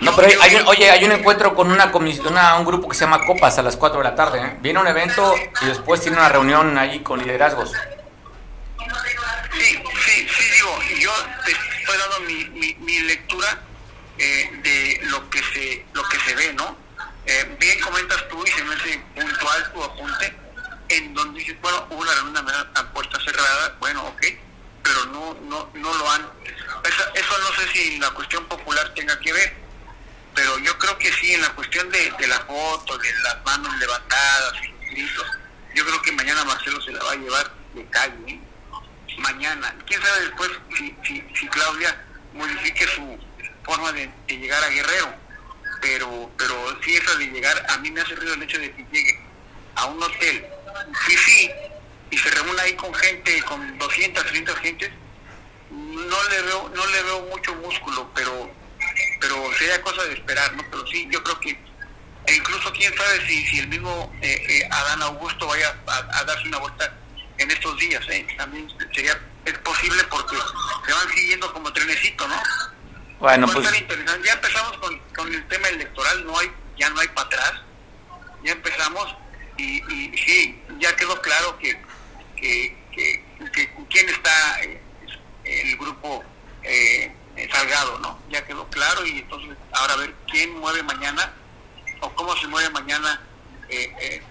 no, 0.00 0.16
pero 0.16 0.28
hay, 0.42 0.56
oye, 0.66 0.90
hay 0.90 1.04
un 1.04 1.12
encuentro 1.12 1.54
con 1.54 1.70
una 1.70 1.92
comisión, 1.92 2.34
un 2.58 2.64
grupo 2.64 2.88
que 2.88 2.96
se 2.96 3.04
llama 3.04 3.24
Copas 3.24 3.58
a 3.58 3.62
las 3.62 3.76
4 3.76 3.98
de 3.98 4.04
la 4.04 4.14
tarde. 4.14 4.40
¿eh? 4.40 4.56
Viene 4.60 4.80
un 4.80 4.86
evento 4.88 5.34
y 5.60 5.66
después 5.66 6.00
tiene 6.00 6.16
una 6.16 6.28
reunión 6.28 6.76
ahí 6.76 7.00
con 7.00 7.20
liderazgos. 7.20 7.72
Sí, 9.52 9.78
sí, 10.04 10.28
sí, 10.28 10.44
digo, 10.54 10.78
yo 10.98 11.12
te 11.44 11.52
estoy 11.52 11.98
dando 11.98 12.20
mi, 12.20 12.74
mi, 12.80 12.98
lectura 13.00 13.60
eh, 14.18 14.50
de 14.62 15.00
lo 15.06 15.30
que 15.30 15.38
se 15.38 15.84
lo 15.92 16.02
que 16.08 16.18
se 16.18 16.34
ve, 16.34 16.52
¿no? 16.54 16.76
Eh, 17.26 17.56
bien 17.60 17.78
comentas 17.80 18.26
tú 18.28 18.42
y 18.44 18.50
se 18.50 18.64
me 18.64 18.74
hace 18.74 18.98
puntual 19.14 19.72
tu 19.72 19.84
apunte, 19.84 20.34
en 20.88 21.14
donde 21.14 21.38
dices, 21.38 21.60
bueno, 21.60 21.86
hubo 21.90 22.00
una 22.00 22.12
reunión 22.14 22.70
a 22.74 22.92
puerta 22.92 23.18
cerrada, 23.20 23.76
bueno, 23.78 24.04
ok, 24.06 24.22
pero 24.82 25.06
no 25.06 25.34
no 25.42 25.70
no 25.74 25.94
lo 25.94 26.10
han... 26.10 26.22
Eso, 26.84 27.04
eso 27.14 27.38
no 27.38 27.54
sé 27.54 27.72
si 27.72 27.98
la 27.98 28.10
cuestión 28.10 28.44
popular 28.46 28.92
tenga 28.94 29.18
que 29.20 29.32
ver, 29.32 29.54
pero 30.34 30.58
yo 30.58 30.76
creo 30.78 30.98
que 30.98 31.12
sí, 31.12 31.34
en 31.34 31.42
la 31.42 31.50
cuestión 31.50 31.90
de, 31.90 32.12
de 32.18 32.26
la 32.26 32.40
foto, 32.40 32.98
de 32.98 33.12
las 33.22 33.44
manos 33.44 33.76
levantadas 33.78 34.54
y 34.62 34.94
gritos, 34.94 35.26
yo 35.74 35.84
creo 35.84 36.02
que 36.02 36.12
mañana 36.12 36.44
Marcelo 36.44 36.80
se 36.82 36.92
la 36.92 37.02
va 37.04 37.12
a 37.12 37.16
llevar 37.16 37.52
de 37.74 37.86
calle, 37.86 38.16
¿eh? 38.26 38.40
mañana. 39.18 39.74
¿Quién 39.86 40.02
sabe 40.02 40.22
después 40.22 40.50
si, 40.76 40.94
si, 41.34 41.48
Claudia 41.48 42.04
modifique 42.34 42.86
su 42.88 43.18
forma 43.64 43.92
de, 43.92 44.10
llegar 44.28 44.62
a 44.62 44.68
Guerrero? 44.68 45.14
Pero 45.80 46.30
pero 46.36 46.78
si 46.82 46.94
eso 46.94 47.16
de 47.16 47.26
llegar, 47.26 47.64
a 47.68 47.78
mí 47.78 47.90
me 47.90 48.00
hace 48.00 48.14
ruido 48.14 48.34
el 48.34 48.42
hecho 48.42 48.58
de 48.58 48.72
que 48.72 48.86
llegue 48.92 49.18
a 49.74 49.86
un 49.86 50.02
hotel, 50.02 50.46
y 51.08 51.12
sí, 51.12 51.50
y 52.10 52.18
se 52.18 52.30
reúna 52.30 52.62
ahí 52.62 52.74
con 52.74 52.94
gente, 52.94 53.42
con 53.42 53.78
200, 53.78 54.22
300 54.22 54.58
gentes, 54.58 54.90
no 55.92 56.28
le 56.28 56.42
veo 56.42 56.68
no 56.74 56.86
le 56.86 57.02
veo 57.02 57.20
mucho 57.22 57.54
músculo, 57.56 58.10
pero 58.14 58.50
pero 59.20 59.52
sería 59.58 59.80
cosa 59.82 60.02
de 60.04 60.14
esperar, 60.14 60.54
¿no? 60.56 60.64
Pero 60.70 60.86
sí, 60.88 61.08
yo 61.10 61.22
creo 61.22 61.38
que, 61.40 61.50
e 62.26 62.34
incluso 62.34 62.72
quién 62.72 62.92
sabe 62.96 63.26
si, 63.26 63.46
si 63.46 63.60
el 63.60 63.68
mismo 63.68 64.12
eh, 64.20 64.44
eh, 64.48 64.68
Adán 64.70 65.02
Augusto 65.02 65.46
vaya 65.46 65.74
a, 65.86 66.24
darse 66.24 66.48
una 66.48 66.58
vuelta 66.58 66.92
en 67.38 67.50
estos 67.50 67.78
días, 67.78 68.04
¿eh? 68.08 68.26
También 68.36 68.68
sería, 68.92 69.18
es 69.44 69.58
posible 69.58 70.02
porque 70.10 70.36
se 70.86 70.92
van 70.92 71.08
siguiendo 71.14 71.52
como 71.52 71.72
trenecito, 71.72 72.26
¿no? 72.26 72.42
Bueno, 73.20 73.46
pues... 73.46 73.68
Ya 74.24 74.32
empezamos 74.32 74.76
con, 74.78 74.98
con 75.14 75.32
el 75.32 75.46
tema 75.46 75.68
electoral, 75.68 76.26
no 76.26 76.38
hay, 76.38 76.50
ya 76.76 76.90
no 76.90 77.00
hay 77.00 77.08
para 77.08 77.28
atrás, 77.28 77.52
ya 78.42 78.52
empezamos 78.52 79.14
y, 79.56 79.80
y 79.92 80.18
sí, 80.18 80.62
ya 80.80 80.94
quedó 80.96 81.20
claro 81.22 81.56
que, 81.58 81.80
que, 82.36 82.76
que, 82.92 83.24
quién 83.88 84.08
está 84.08 84.62
eh, 84.62 84.81
el 85.44 85.76
grupo 85.76 86.22
eh, 86.62 87.12
Salgado, 87.50 87.98
¿no? 87.98 88.18
Ya 88.30 88.44
quedó 88.44 88.68
claro 88.68 89.06
y 89.06 89.20
entonces 89.20 89.56
ahora 89.72 89.94
a 89.94 89.96
ver 89.96 90.14
quién 90.30 90.58
mueve 90.60 90.82
mañana 90.82 91.32
o 92.00 92.10
cómo 92.10 92.36
se 92.36 92.46
mueve 92.46 92.68
mañana 92.70 93.20
eh, 93.68 93.92
eh, 94.00 94.22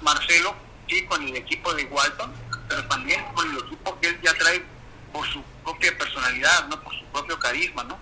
Marcelo, 0.00 0.54
sí, 0.88 1.04
con 1.06 1.22
el 1.22 1.36
equipo 1.36 1.72
de 1.74 1.84
Walton, 1.84 2.32
pero 2.68 2.84
también 2.88 3.24
con 3.34 3.48
el 3.50 3.58
equipo 3.58 3.98
que 4.00 4.08
él 4.08 4.20
ya 4.22 4.34
trae 4.34 4.64
por 5.12 5.26
su 5.28 5.42
propia 5.64 5.96
personalidad, 5.96 6.66
¿no? 6.68 6.80
Por 6.82 6.92
su 6.92 7.04
propio 7.06 7.38
carisma, 7.38 7.84
¿no? 7.84 7.98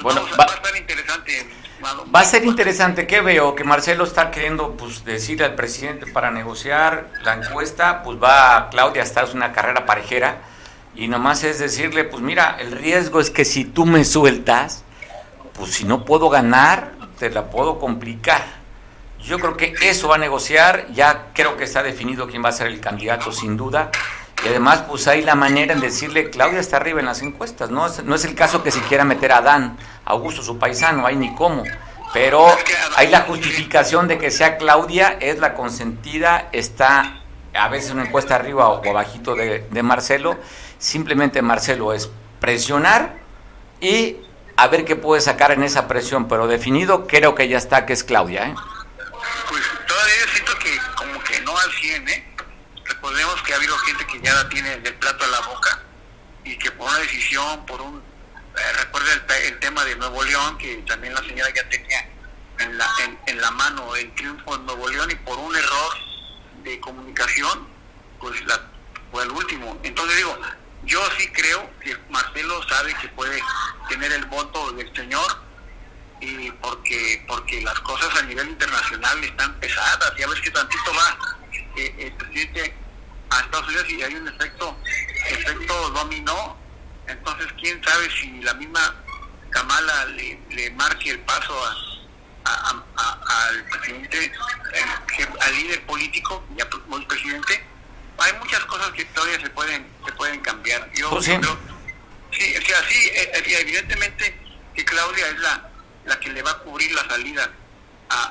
bueno, 0.00 0.22
va, 0.38 0.44
a 0.44 0.64
ser 0.64 0.76
interesante. 0.76 1.46
Va 2.14 2.20
a 2.20 2.24
ser 2.24 2.44
interesante, 2.44 3.06
¿qué 3.06 3.20
veo? 3.20 3.54
Que 3.54 3.64
Marcelo 3.64 4.04
está 4.04 4.30
queriendo 4.30 4.76
pues, 4.76 5.04
decirle 5.04 5.44
al 5.44 5.54
presidente 5.54 6.06
para 6.06 6.30
negociar 6.30 7.10
la 7.24 7.34
encuesta, 7.34 8.02
pues 8.02 8.16
va 8.22 8.70
Claudia 8.70 9.02
a 9.02 9.04
estar 9.04 9.28
una 9.34 9.52
carrera 9.52 9.84
parejera 9.84 10.40
y 10.94 11.08
nomás 11.08 11.42
es 11.44 11.58
decirle, 11.58 12.04
pues 12.04 12.22
mira, 12.22 12.56
el 12.60 12.72
riesgo 12.72 13.20
es 13.20 13.30
que 13.30 13.44
si 13.44 13.64
tú 13.64 13.86
me 13.86 14.04
sueltas, 14.04 14.84
pues 15.54 15.72
si 15.72 15.84
no 15.84 16.04
puedo 16.04 16.28
ganar, 16.28 16.92
te 17.18 17.30
la 17.30 17.50
puedo 17.50 17.78
complicar. 17.78 18.42
Yo 19.20 19.38
creo 19.38 19.56
que 19.56 19.74
eso 19.82 20.08
va 20.08 20.16
a 20.16 20.18
negociar, 20.18 20.88
ya 20.92 21.30
creo 21.32 21.56
que 21.56 21.64
está 21.64 21.82
definido 21.82 22.26
quién 22.26 22.44
va 22.44 22.48
a 22.48 22.52
ser 22.52 22.66
el 22.66 22.80
candidato 22.80 23.32
sin 23.32 23.56
duda. 23.56 23.90
Y 24.44 24.48
además, 24.48 24.84
pues 24.88 25.06
hay 25.06 25.22
la 25.22 25.36
manera 25.36 25.72
en 25.72 25.80
decirle, 25.80 26.28
Claudia 26.28 26.58
está 26.58 26.76
arriba 26.78 26.98
en 26.98 27.06
las 27.06 27.22
encuestas, 27.22 27.70
no 27.70 27.86
es, 27.86 28.02
no 28.02 28.16
es 28.16 28.24
el 28.24 28.34
caso 28.34 28.62
que 28.62 28.72
si 28.72 28.80
quiera 28.80 29.04
meter 29.04 29.32
a 29.32 29.40
Dan, 29.40 29.78
Augusto, 30.04 30.42
su 30.42 30.58
paisano, 30.58 31.06
hay 31.06 31.16
ni 31.16 31.32
cómo. 31.34 31.62
Pero 32.12 32.46
hay 32.96 33.08
la 33.08 33.20
justificación 33.20 34.08
de 34.08 34.18
que 34.18 34.30
sea 34.30 34.58
Claudia, 34.58 35.16
es 35.20 35.38
la 35.38 35.54
consentida, 35.54 36.48
está 36.52 37.22
a 37.54 37.68
veces 37.68 37.92
una 37.92 38.04
encuesta 38.04 38.34
arriba 38.34 38.68
o 38.68 38.86
abajito 38.86 39.34
de, 39.34 39.66
de 39.70 39.82
Marcelo, 39.82 40.36
Simplemente, 40.82 41.42
Marcelo, 41.42 41.92
es 41.92 42.10
presionar 42.40 43.14
y 43.80 44.16
a 44.56 44.66
ver 44.66 44.84
qué 44.84 44.96
puede 44.96 45.20
sacar 45.20 45.52
en 45.52 45.62
esa 45.62 45.86
presión, 45.86 46.26
pero 46.26 46.48
definido 46.48 47.06
creo 47.06 47.36
que 47.36 47.46
ya 47.46 47.56
está, 47.56 47.86
que 47.86 47.92
es 47.92 48.02
Claudia. 48.02 48.48
¿eh? 48.48 48.54
Pues 49.48 49.62
todavía 49.86 50.26
siento 50.32 50.58
que 50.58 50.76
como 50.96 51.22
que 51.22 51.40
no 51.42 51.56
al 51.56 51.70
100, 51.70 52.08
¿eh? 52.08 52.34
Recordemos 52.84 53.40
que 53.42 53.52
ha 53.52 53.56
habido 53.58 53.78
gente 53.78 54.04
que 54.08 54.20
ya 54.22 54.34
la 54.34 54.48
tiene 54.48 54.76
del 54.78 54.94
plato 54.94 55.24
a 55.24 55.28
la 55.28 55.40
boca 55.46 55.82
y 56.42 56.58
que 56.58 56.72
por 56.72 56.88
una 56.88 56.98
decisión, 56.98 57.64
por 57.64 57.80
un... 57.80 57.98
Eh, 57.98 58.72
recuerda 58.80 59.12
el, 59.46 59.60
tema 59.60 59.84
de 59.84 59.94
Nuevo 59.94 60.24
León, 60.24 60.58
que 60.58 60.78
también 60.88 61.14
la 61.14 61.20
señora 61.20 61.48
ya 61.54 61.68
tenía 61.68 62.08
en 62.58 62.76
la, 62.76 62.88
en 63.26 63.40
la 63.40 63.52
mano 63.52 63.94
el 63.94 64.12
triunfo 64.16 64.58
de 64.58 64.64
Nuevo 64.64 64.88
León 64.88 65.08
y 65.12 65.14
por 65.14 65.38
un 65.38 65.54
error 65.54 65.92
de 66.64 66.80
comunicación, 66.80 67.68
pues 68.18 68.44
la, 68.46 68.60
fue 69.12 69.22
el 69.22 69.30
último. 69.30 69.78
Entonces 69.84 70.16
digo, 70.16 70.36
yo 70.84 71.00
sí 71.18 71.28
creo 71.28 71.70
que 71.80 71.96
Marcelo 72.10 72.62
sabe 72.68 72.94
que 72.94 73.08
puede 73.08 73.40
tener 73.88 74.12
el 74.12 74.24
voto 74.26 74.72
del 74.72 74.94
señor 74.94 75.42
y 76.20 76.50
porque 76.52 77.24
porque 77.26 77.60
las 77.62 77.78
cosas 77.80 78.14
a 78.16 78.22
nivel 78.22 78.48
internacional 78.48 79.22
están 79.24 79.54
pesadas. 79.60 80.12
Ya 80.18 80.26
ves 80.28 80.40
que 80.40 80.50
tantito 80.50 80.92
va 80.94 81.18
eh, 81.76 81.94
el 81.98 82.12
presidente 82.14 82.74
a 83.30 83.40
Estados 83.40 83.68
Unidos 83.68 83.90
y 83.90 84.02
hay 84.02 84.14
un 84.14 84.28
efecto 84.28 84.76
efecto 85.28 85.90
dominó. 85.90 86.56
Entonces, 87.06 87.48
quién 87.60 87.82
sabe 87.82 88.08
si 88.10 88.40
la 88.42 88.54
misma 88.54 88.94
Kamala 89.50 90.06
le, 90.06 90.40
le 90.50 90.70
marque 90.70 91.10
el 91.10 91.20
paso 91.20 91.54
a, 91.64 91.74
al 92.44 93.64
presidente, 93.64 94.24
eh, 94.24 95.26
al 95.40 95.54
líder 95.56 95.84
político, 95.86 96.44
ya 96.56 96.64
el 96.64 97.06
presidente, 97.06 97.64
hay 98.18 98.32
muchas 98.38 98.64
cosas 98.66 98.90
que 98.92 99.04
todavía 99.06 99.40
se 99.40 99.50
pueden 99.50 99.86
se 100.04 100.12
pueden 100.12 100.40
cambiar. 100.40 100.90
Yo 100.94 101.10
pues 101.10 101.24
sí. 101.24 101.32
sí, 102.32 102.56
o 102.56 102.66
sea, 102.66 102.82
sí, 102.88 103.08
eh, 103.08 103.32
eh, 103.34 103.58
evidentemente 103.60 104.38
que 104.74 104.84
Claudia 104.84 105.28
es 105.28 105.38
la, 105.40 105.70
la 106.04 106.20
que 106.20 106.30
le 106.30 106.42
va 106.42 106.52
a 106.52 106.58
cubrir 106.58 106.92
la 106.92 107.06
salida 107.06 107.50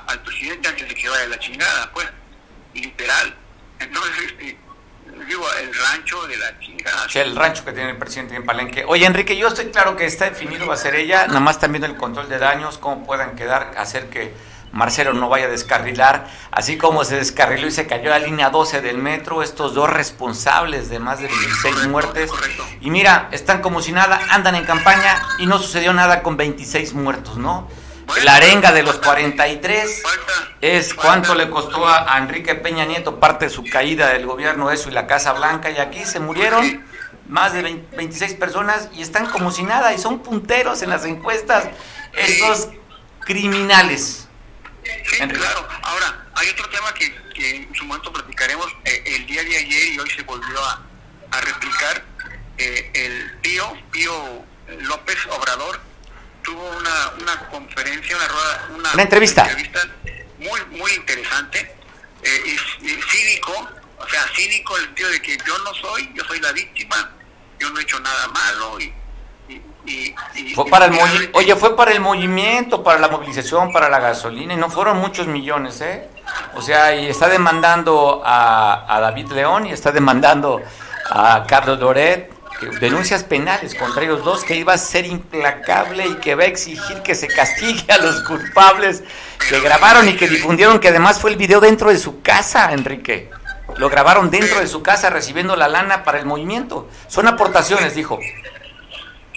al 0.06 0.22
presidente 0.22 0.68
antes 0.68 0.88
de 0.88 0.94
que 0.94 1.08
vaya 1.08 1.26
la 1.26 1.38
chingada, 1.38 1.90
pues, 1.92 2.06
literal. 2.74 3.34
Entonces, 3.80 4.12
este, 4.28 4.56
digo, 5.26 5.52
el 5.54 5.74
rancho 5.74 6.26
de 6.26 6.36
la 6.36 6.58
chingada. 6.60 7.08
Sí, 7.08 7.18
el 7.18 7.34
rancho 7.34 7.64
que 7.64 7.72
tiene 7.72 7.90
el 7.90 7.98
presidente 7.98 8.36
en 8.36 8.44
Palenque. 8.44 8.84
Oye, 8.86 9.06
Enrique, 9.06 9.36
yo 9.36 9.48
estoy 9.48 9.66
claro 9.66 9.96
que 9.96 10.06
está 10.06 10.26
definido, 10.30 10.66
va 10.66 10.74
a 10.74 10.76
ser 10.76 10.94
ella, 10.94 11.26
nada 11.26 11.40
más 11.40 11.58
también 11.58 11.84
el 11.84 11.96
control 11.96 12.28
de 12.28 12.38
daños, 12.38 12.78
cómo 12.78 13.04
puedan 13.04 13.34
quedar, 13.34 13.74
hacer 13.76 14.08
que 14.08 14.32
Marcelo 14.72 15.12
no 15.12 15.28
vaya 15.28 15.46
a 15.46 15.48
descarrilar, 15.48 16.26
así 16.50 16.78
como 16.78 17.04
se 17.04 17.16
descarriló 17.16 17.66
y 17.66 17.70
se 17.70 17.86
cayó 17.86 18.10
la 18.10 18.18
línea 18.18 18.50
12 18.50 18.80
del 18.80 18.98
metro, 18.98 19.42
estos 19.42 19.74
dos 19.74 19.90
responsables 19.90 20.88
de 20.88 20.98
más 20.98 21.20
de 21.20 21.28
26 21.28 21.88
muertes. 21.88 22.30
Y 22.80 22.90
mira, 22.90 23.28
están 23.32 23.60
como 23.60 23.82
si 23.82 23.92
nada, 23.92 24.20
andan 24.30 24.54
en 24.54 24.64
campaña 24.64 25.22
y 25.38 25.46
no 25.46 25.58
sucedió 25.58 25.92
nada 25.92 26.22
con 26.22 26.36
26 26.36 26.94
muertos, 26.94 27.36
¿no? 27.36 27.68
La 28.24 28.36
arenga 28.36 28.72
de 28.72 28.82
los 28.82 28.96
43 28.96 30.02
es 30.60 30.94
cuánto 30.94 31.34
le 31.34 31.50
costó 31.50 31.86
a, 31.86 32.18
Enrique 32.18 32.54
Peña 32.54 32.84
Nieto 32.84 33.18
parte 33.18 33.46
de 33.46 33.50
su 33.50 33.64
caída 33.64 34.08
del 34.08 34.26
gobierno, 34.26 34.70
eso 34.70 34.88
y 34.88 34.92
la 34.92 35.06
Casa 35.06 35.32
Blanca, 35.32 35.70
y 35.70 35.78
aquí 35.78 36.04
se 36.04 36.20
murieron 36.20 36.84
más 37.28 37.52
de 37.52 37.62
26 37.62 38.34
personas 38.34 38.88
y 38.94 39.02
están 39.02 39.26
como 39.26 39.50
si 39.50 39.62
nada 39.62 39.92
y 39.92 39.98
son 39.98 40.20
punteros 40.20 40.82
en 40.82 40.90
las 40.90 41.04
encuestas, 41.04 41.68
estos 42.14 42.68
criminales. 43.20 44.21
Sí, 44.84 45.28
claro. 45.28 45.68
Ahora, 45.82 46.26
hay 46.34 46.48
otro 46.50 46.68
tema 46.70 46.92
que, 46.94 47.14
que 47.34 47.56
en 47.56 47.74
su 47.74 47.84
momento 47.84 48.12
platicaremos. 48.12 48.66
Eh, 48.84 49.02
el 49.06 49.26
día 49.26 49.42
de 49.44 49.56
ayer 49.56 49.92
y 49.92 49.98
hoy 49.98 50.10
se 50.10 50.22
volvió 50.22 50.64
a, 50.64 50.82
a 51.30 51.40
replicar. 51.40 52.04
Eh, 52.58 52.90
el 52.94 53.40
tío, 53.40 53.76
Pío 53.90 54.44
López 54.82 55.18
Obrador, 55.30 55.80
tuvo 56.42 56.62
una, 56.70 57.10
una 57.20 57.48
conferencia, 57.48 58.16
una, 58.16 58.28
rueda, 58.28 58.68
una, 58.70 59.02
entrevista. 59.02 59.48
muy, 60.38 60.60
muy 60.78 60.92
interesante. 60.92 61.74
Eh, 62.22 62.56
cínico, 63.10 63.68
o 63.98 64.08
sea, 64.08 64.24
cínico 64.36 64.76
el 64.78 64.94
tío 64.94 65.08
de 65.08 65.20
que 65.20 65.36
yo 65.44 65.58
no 65.58 65.74
soy, 65.74 66.10
yo 66.14 66.24
soy 66.24 66.40
la 66.40 66.52
víctima, 66.52 67.10
yo 67.58 67.70
no 67.70 67.80
he 67.80 67.82
hecho 67.82 67.98
nada 68.00 68.28
malo 68.28 68.80
y 68.80 68.92
fue 70.54 70.66
para 70.66 70.86
el 70.86 71.30
oye, 71.32 71.56
fue 71.56 71.76
para 71.76 71.92
el 71.92 72.00
movimiento, 72.00 72.82
para 72.82 72.98
la 72.98 73.08
movilización, 73.08 73.72
para 73.72 73.88
la 73.88 73.98
gasolina, 73.98 74.54
y 74.54 74.56
no 74.56 74.70
fueron 74.70 74.98
muchos 74.98 75.26
millones, 75.26 75.80
¿eh? 75.80 76.08
O 76.54 76.62
sea, 76.62 76.94
y 76.94 77.08
está 77.08 77.28
demandando 77.28 78.22
a, 78.24 78.98
David 79.00 79.32
León 79.32 79.66
y 79.66 79.72
está 79.72 79.90
demandando 79.92 80.60
a 81.10 81.44
Carlos 81.46 81.80
Loret 81.80 82.32
denuncias 82.80 83.24
penales 83.24 83.74
contra 83.74 84.02
ellos 84.02 84.24
dos, 84.24 84.44
que 84.44 84.54
iba 84.54 84.72
a 84.72 84.78
ser 84.78 85.06
implacable 85.06 86.06
y 86.06 86.14
que 86.16 86.34
va 86.34 86.44
a 86.44 86.46
exigir 86.46 87.02
que 87.02 87.14
se 87.14 87.26
castigue 87.26 87.92
a 87.92 87.98
los 87.98 88.22
culpables 88.22 89.02
que 89.48 89.60
grabaron 89.60 90.08
y 90.08 90.14
que 90.14 90.28
difundieron, 90.28 90.78
que 90.78 90.88
además 90.88 91.18
fue 91.18 91.30
el 91.30 91.36
video 91.36 91.60
dentro 91.60 91.90
de 91.90 91.98
su 91.98 92.22
casa, 92.22 92.72
Enrique. 92.72 93.30
Lo 93.76 93.88
grabaron 93.88 94.30
dentro 94.30 94.60
de 94.60 94.66
su 94.66 94.82
casa 94.82 95.10
recibiendo 95.10 95.56
la 95.56 95.66
lana 95.66 96.04
para 96.04 96.18
el 96.18 96.26
movimiento. 96.26 96.88
Son 97.08 97.26
aportaciones, 97.26 97.94
dijo. 97.94 98.18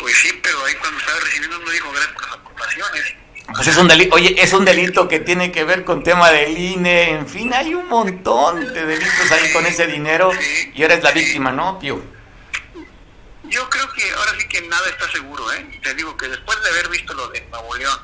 Pues 0.05 0.17
sí, 0.19 0.39
pero 0.43 0.63
ahí 0.63 0.75
cuando 0.75 0.99
estaba 0.99 1.19
recibiendo 1.19 1.57
uno 1.59 1.71
dijo 1.71 1.91
gracias 1.91 2.13
por 2.15 2.59
las. 2.59 3.55
Pues 3.55 3.67
es 3.69 3.77
un 3.77 3.87
delito, 3.87 4.13
oye, 4.15 4.35
es 4.39 4.53
un 4.53 4.63
delito 4.63 5.07
que 5.07 5.19
tiene 5.19 5.51
que 5.51 5.63
ver 5.63 5.83
con 5.83 6.03
tema 6.03 6.29
del 6.29 6.55
INE, 6.55 7.09
en 7.09 7.27
fin, 7.27 7.51
hay 7.51 7.73
un 7.73 7.87
montón 7.87 8.71
de 8.71 8.85
delitos 8.85 9.31
ahí 9.31 9.51
con 9.51 9.65
ese 9.65 9.87
dinero 9.87 10.31
y 10.75 10.83
eres 10.83 11.01
la 11.01 11.09
víctima, 11.11 11.51
¿no, 11.51 11.79
Pío? 11.79 12.03
Yo 13.45 13.67
creo 13.67 13.91
que 13.93 14.11
ahora 14.11 14.31
sí 14.39 14.47
que 14.47 14.61
nada 14.61 14.87
está 14.89 15.09
seguro, 15.11 15.51
¿eh? 15.53 15.79
Te 15.81 15.95
digo 15.95 16.15
que 16.17 16.27
después 16.27 16.61
de 16.61 16.69
haber 16.69 16.87
visto 16.89 17.11
lo 17.15 17.27
de 17.29 17.41
Nuevo 17.49 17.75
León 17.75 17.99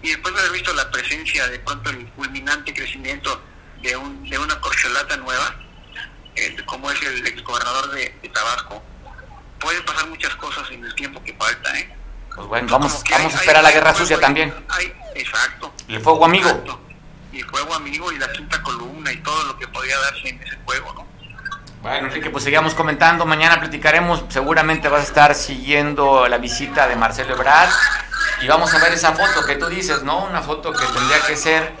y 0.00 0.10
después 0.10 0.32
de 0.34 0.40
haber 0.42 0.52
visto 0.52 0.72
la 0.74 0.88
presencia, 0.92 1.48
de 1.48 1.58
pronto 1.58 1.90
el 1.90 2.08
fulminante 2.14 2.72
crecimiento 2.72 3.42
de, 3.82 3.96
un, 3.96 4.30
de 4.30 4.38
una 4.38 4.60
corcholata 4.60 5.16
nueva, 5.16 5.56
el- 6.36 6.64
como 6.66 6.88
es 6.92 7.02
el 7.02 7.26
exgobernador 7.26 7.90
de, 7.90 8.14
de 8.22 8.28
Tabasco, 8.28 8.80
pueden 9.62 9.84
pasar 9.84 10.08
muchas 10.08 10.34
cosas 10.36 10.70
en 10.70 10.84
el 10.84 10.94
tiempo 10.94 11.22
que 11.24 11.32
falta, 11.34 11.78
¿eh? 11.78 11.94
Pues 12.34 12.46
bueno, 12.46 12.68
vamos, 12.70 13.02
vamos 13.10 13.12
hay- 13.12 13.24
a 13.36 13.40
esperar 13.40 13.62
la 13.62 13.68
hay- 13.68 13.74
guerra 13.74 13.90
hay- 13.90 13.96
sucia 13.96 14.18
también. 14.20 14.54
hay- 14.68 14.92
exacto. 15.14 15.72
El 15.88 16.00
fuego 16.00 16.24
amigo. 16.24 16.48
Exacto. 16.48 16.80
Y 17.32 17.38
el 17.40 17.46
fuego 17.46 17.74
amigo 17.74 18.12
y 18.12 18.18
la 18.18 18.30
quinta 18.32 18.62
columna 18.62 19.12
y 19.12 19.16
todo 19.18 19.42
lo 19.44 19.56
que 19.58 19.66
podía 19.68 19.98
darse 19.98 20.28
en 20.28 20.42
ese 20.42 20.56
juego, 20.64 20.92
¿no? 20.94 21.06
Bueno, 21.82 22.06
Enrique, 22.08 22.30
pues 22.30 22.44
sigamos 22.44 22.74
comentando. 22.74 23.26
Mañana 23.26 23.58
platicaremos. 23.58 24.24
Seguramente 24.28 24.88
vas 24.88 25.00
a 25.00 25.04
estar 25.04 25.34
siguiendo 25.34 26.28
la 26.28 26.38
visita 26.38 26.86
de 26.86 26.94
Marcelo 26.94 27.34
Ebrard. 27.34 27.70
Y 28.40 28.46
vamos 28.48 28.72
a 28.72 28.78
ver 28.78 28.92
esa 28.92 29.12
foto 29.12 29.44
que 29.44 29.56
tú 29.56 29.66
dices, 29.66 30.02
¿no? 30.02 30.24
Una 30.24 30.42
foto 30.42 30.72
que 30.72 30.84
tendría 30.86 31.20
que 31.26 31.36
ser, 31.36 31.72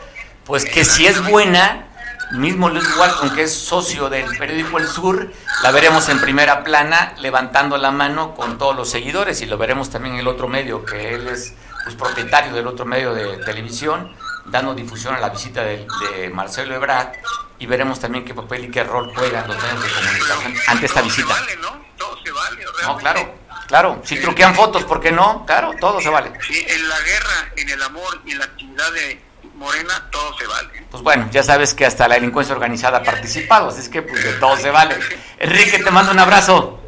pues 0.44 0.64
que 0.64 0.84
si 0.84 1.06
es 1.06 1.22
buena, 1.24 1.86
mismo 2.32 2.68
Luis 2.68 2.86
Walton, 2.96 3.34
que 3.34 3.42
es 3.42 3.54
socio 3.54 4.08
del 4.08 4.26
periódico 4.36 4.78
El 4.78 4.88
Sur, 4.88 5.32
la 5.62 5.70
veremos 5.70 6.08
en 6.08 6.20
primera 6.20 6.64
plana 6.64 7.14
levantando 7.18 7.76
la 7.76 7.90
mano 7.90 8.34
con 8.34 8.58
todos 8.58 8.74
los 8.74 8.90
seguidores. 8.90 9.40
Y 9.42 9.46
lo 9.46 9.58
veremos 9.58 9.90
también 9.90 10.14
en 10.14 10.20
el 10.20 10.28
otro 10.28 10.48
medio, 10.48 10.84
que 10.84 11.14
él 11.14 11.28
es 11.28 11.54
pues, 11.84 11.94
propietario 11.94 12.52
del 12.52 12.66
otro 12.66 12.84
medio 12.84 13.14
de 13.14 13.38
televisión, 13.38 14.14
dando 14.46 14.74
difusión 14.74 15.14
a 15.14 15.20
la 15.20 15.28
visita 15.28 15.62
de, 15.62 15.86
de 16.12 16.30
Marcelo 16.30 16.74
Ebrard. 16.74 17.12
Y 17.58 17.66
veremos 17.66 18.00
también 18.00 18.24
qué 18.24 18.34
papel 18.34 18.64
y 18.64 18.70
qué 18.70 18.82
rol 18.82 19.12
juegan 19.14 19.46
los 19.46 19.56
medios 19.62 19.82
de 19.82 19.88
comunicación 19.90 20.54
ante 20.66 20.86
esta 20.86 21.02
visita. 21.02 21.32
Vale, 21.32 21.56
¿no? 21.56 21.82
Todo 21.96 22.16
se 22.24 22.32
vale. 22.32 22.64
No, 22.64 22.72
realmente. 22.72 23.02
claro, 23.02 23.34
claro. 23.68 24.00
Si 24.04 24.20
truquean 24.20 24.54
fotos, 24.54 24.84
¿por 24.84 25.00
qué 25.00 25.12
no? 25.12 25.46
Claro, 25.46 25.72
todo 25.78 26.00
se 26.00 26.08
vale. 26.08 26.32
Sí, 26.46 26.64
en 26.66 26.88
la 26.88 27.00
guerra, 27.00 27.52
en 27.56 27.70
el 27.70 27.82
amor 27.82 28.20
y 28.24 28.32
en 28.32 28.38
la 28.38 28.46
actividad 28.46 28.92
de 28.92 29.31
Morena, 29.54 30.08
todo 30.10 30.36
se 30.38 30.46
vale. 30.46 30.86
Pues 30.90 31.02
bueno, 31.02 31.28
ya 31.30 31.42
sabes 31.42 31.74
que 31.74 31.86
hasta 31.86 32.08
la 32.08 32.16
delincuencia 32.16 32.54
organizada 32.54 32.98
ha 32.98 33.02
participado, 33.02 33.68
así 33.68 33.80
es 33.80 33.88
que 33.88 34.02
pues 34.02 34.22
de 34.24 34.32
todo 34.34 34.56
se 34.56 34.70
vale. 34.70 34.96
Enrique, 35.38 35.78
te 35.78 35.90
mando 35.90 36.12
un 36.12 36.18
abrazo. 36.18 36.80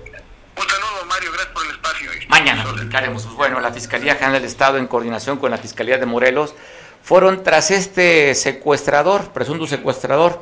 Un 0.57 0.69
saludo, 0.69 1.05
Mario, 1.07 1.31
gracias 1.33 1.55
por 1.55 1.65
el 1.65 1.71
espacio. 1.71 2.11
Mañana 2.29 2.65
platicaremos. 2.65 3.25
Pues 3.25 3.35
bueno, 3.37 3.61
la 3.61 3.73
Fiscalía 3.73 4.15
General 4.15 4.35
del 4.35 4.45
Estado, 4.45 4.79
en 4.79 4.87
coordinación 4.87 5.39
con 5.39 5.51
la 5.51 5.59
Fiscalía 5.59 5.99
de 5.99 6.07
Morelos, 6.07 6.55
fueron 7.03 7.43
tras 7.43 7.71
este 7.71 8.35
secuestrador, 8.35 9.33
presunto 9.33 9.67
secuestrador. 9.67 10.41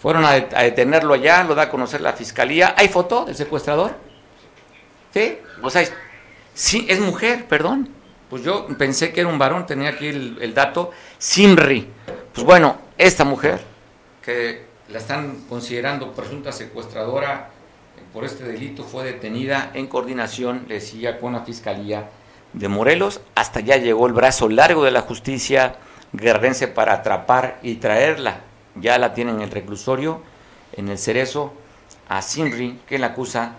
Fueron 0.00 0.24
a 0.26 0.32
detenerlo 0.32 1.14
allá, 1.14 1.44
lo 1.44 1.54
da 1.54 1.62
a 1.62 1.70
conocer 1.70 2.02
la 2.02 2.12
Fiscalía. 2.12 2.74
¿Hay 2.76 2.88
foto 2.88 3.24
del 3.24 3.36
secuestrador? 3.36 3.96
¿Sí? 5.14 5.38
Pues 5.62 5.76
hay. 5.76 5.88
Sí, 6.52 6.86
es 6.90 7.00
mujer, 7.00 7.46
perdón. 7.46 7.93
Pues 8.34 8.42
yo 8.42 8.66
pensé 8.66 9.12
que 9.12 9.20
era 9.20 9.28
un 9.28 9.38
varón, 9.38 9.64
tenía 9.64 9.90
aquí 9.90 10.08
el, 10.08 10.38
el 10.40 10.54
dato. 10.54 10.90
Simri. 11.18 11.86
Pues 12.32 12.44
bueno, 12.44 12.78
esta 12.98 13.22
mujer, 13.22 13.60
que 14.24 14.64
la 14.88 14.98
están 14.98 15.44
considerando 15.48 16.10
presunta 16.10 16.50
secuestradora 16.50 17.50
eh, 17.96 18.00
por 18.12 18.24
este 18.24 18.42
delito, 18.42 18.82
fue 18.82 19.04
detenida 19.04 19.70
en 19.74 19.86
coordinación, 19.86 20.64
le 20.66 20.74
decía, 20.80 21.20
con 21.20 21.34
la 21.34 21.44
Fiscalía 21.44 22.08
de 22.52 22.66
Morelos. 22.66 23.20
Hasta 23.36 23.60
ya 23.60 23.76
llegó 23.76 24.08
el 24.08 24.14
brazo 24.14 24.48
largo 24.48 24.82
de 24.82 24.90
la 24.90 25.02
justicia 25.02 25.76
guerrerense 26.12 26.66
para 26.66 26.94
atrapar 26.94 27.60
y 27.62 27.76
traerla. 27.76 28.40
Ya 28.74 28.98
la 28.98 29.14
tienen 29.14 29.36
en 29.36 29.42
el 29.42 29.52
reclusorio, 29.52 30.22
en 30.72 30.88
el 30.88 30.98
Cerezo, 30.98 31.52
a 32.08 32.20
Simri, 32.20 32.80
que 32.88 32.98
la 32.98 33.06
acusa 33.06 33.52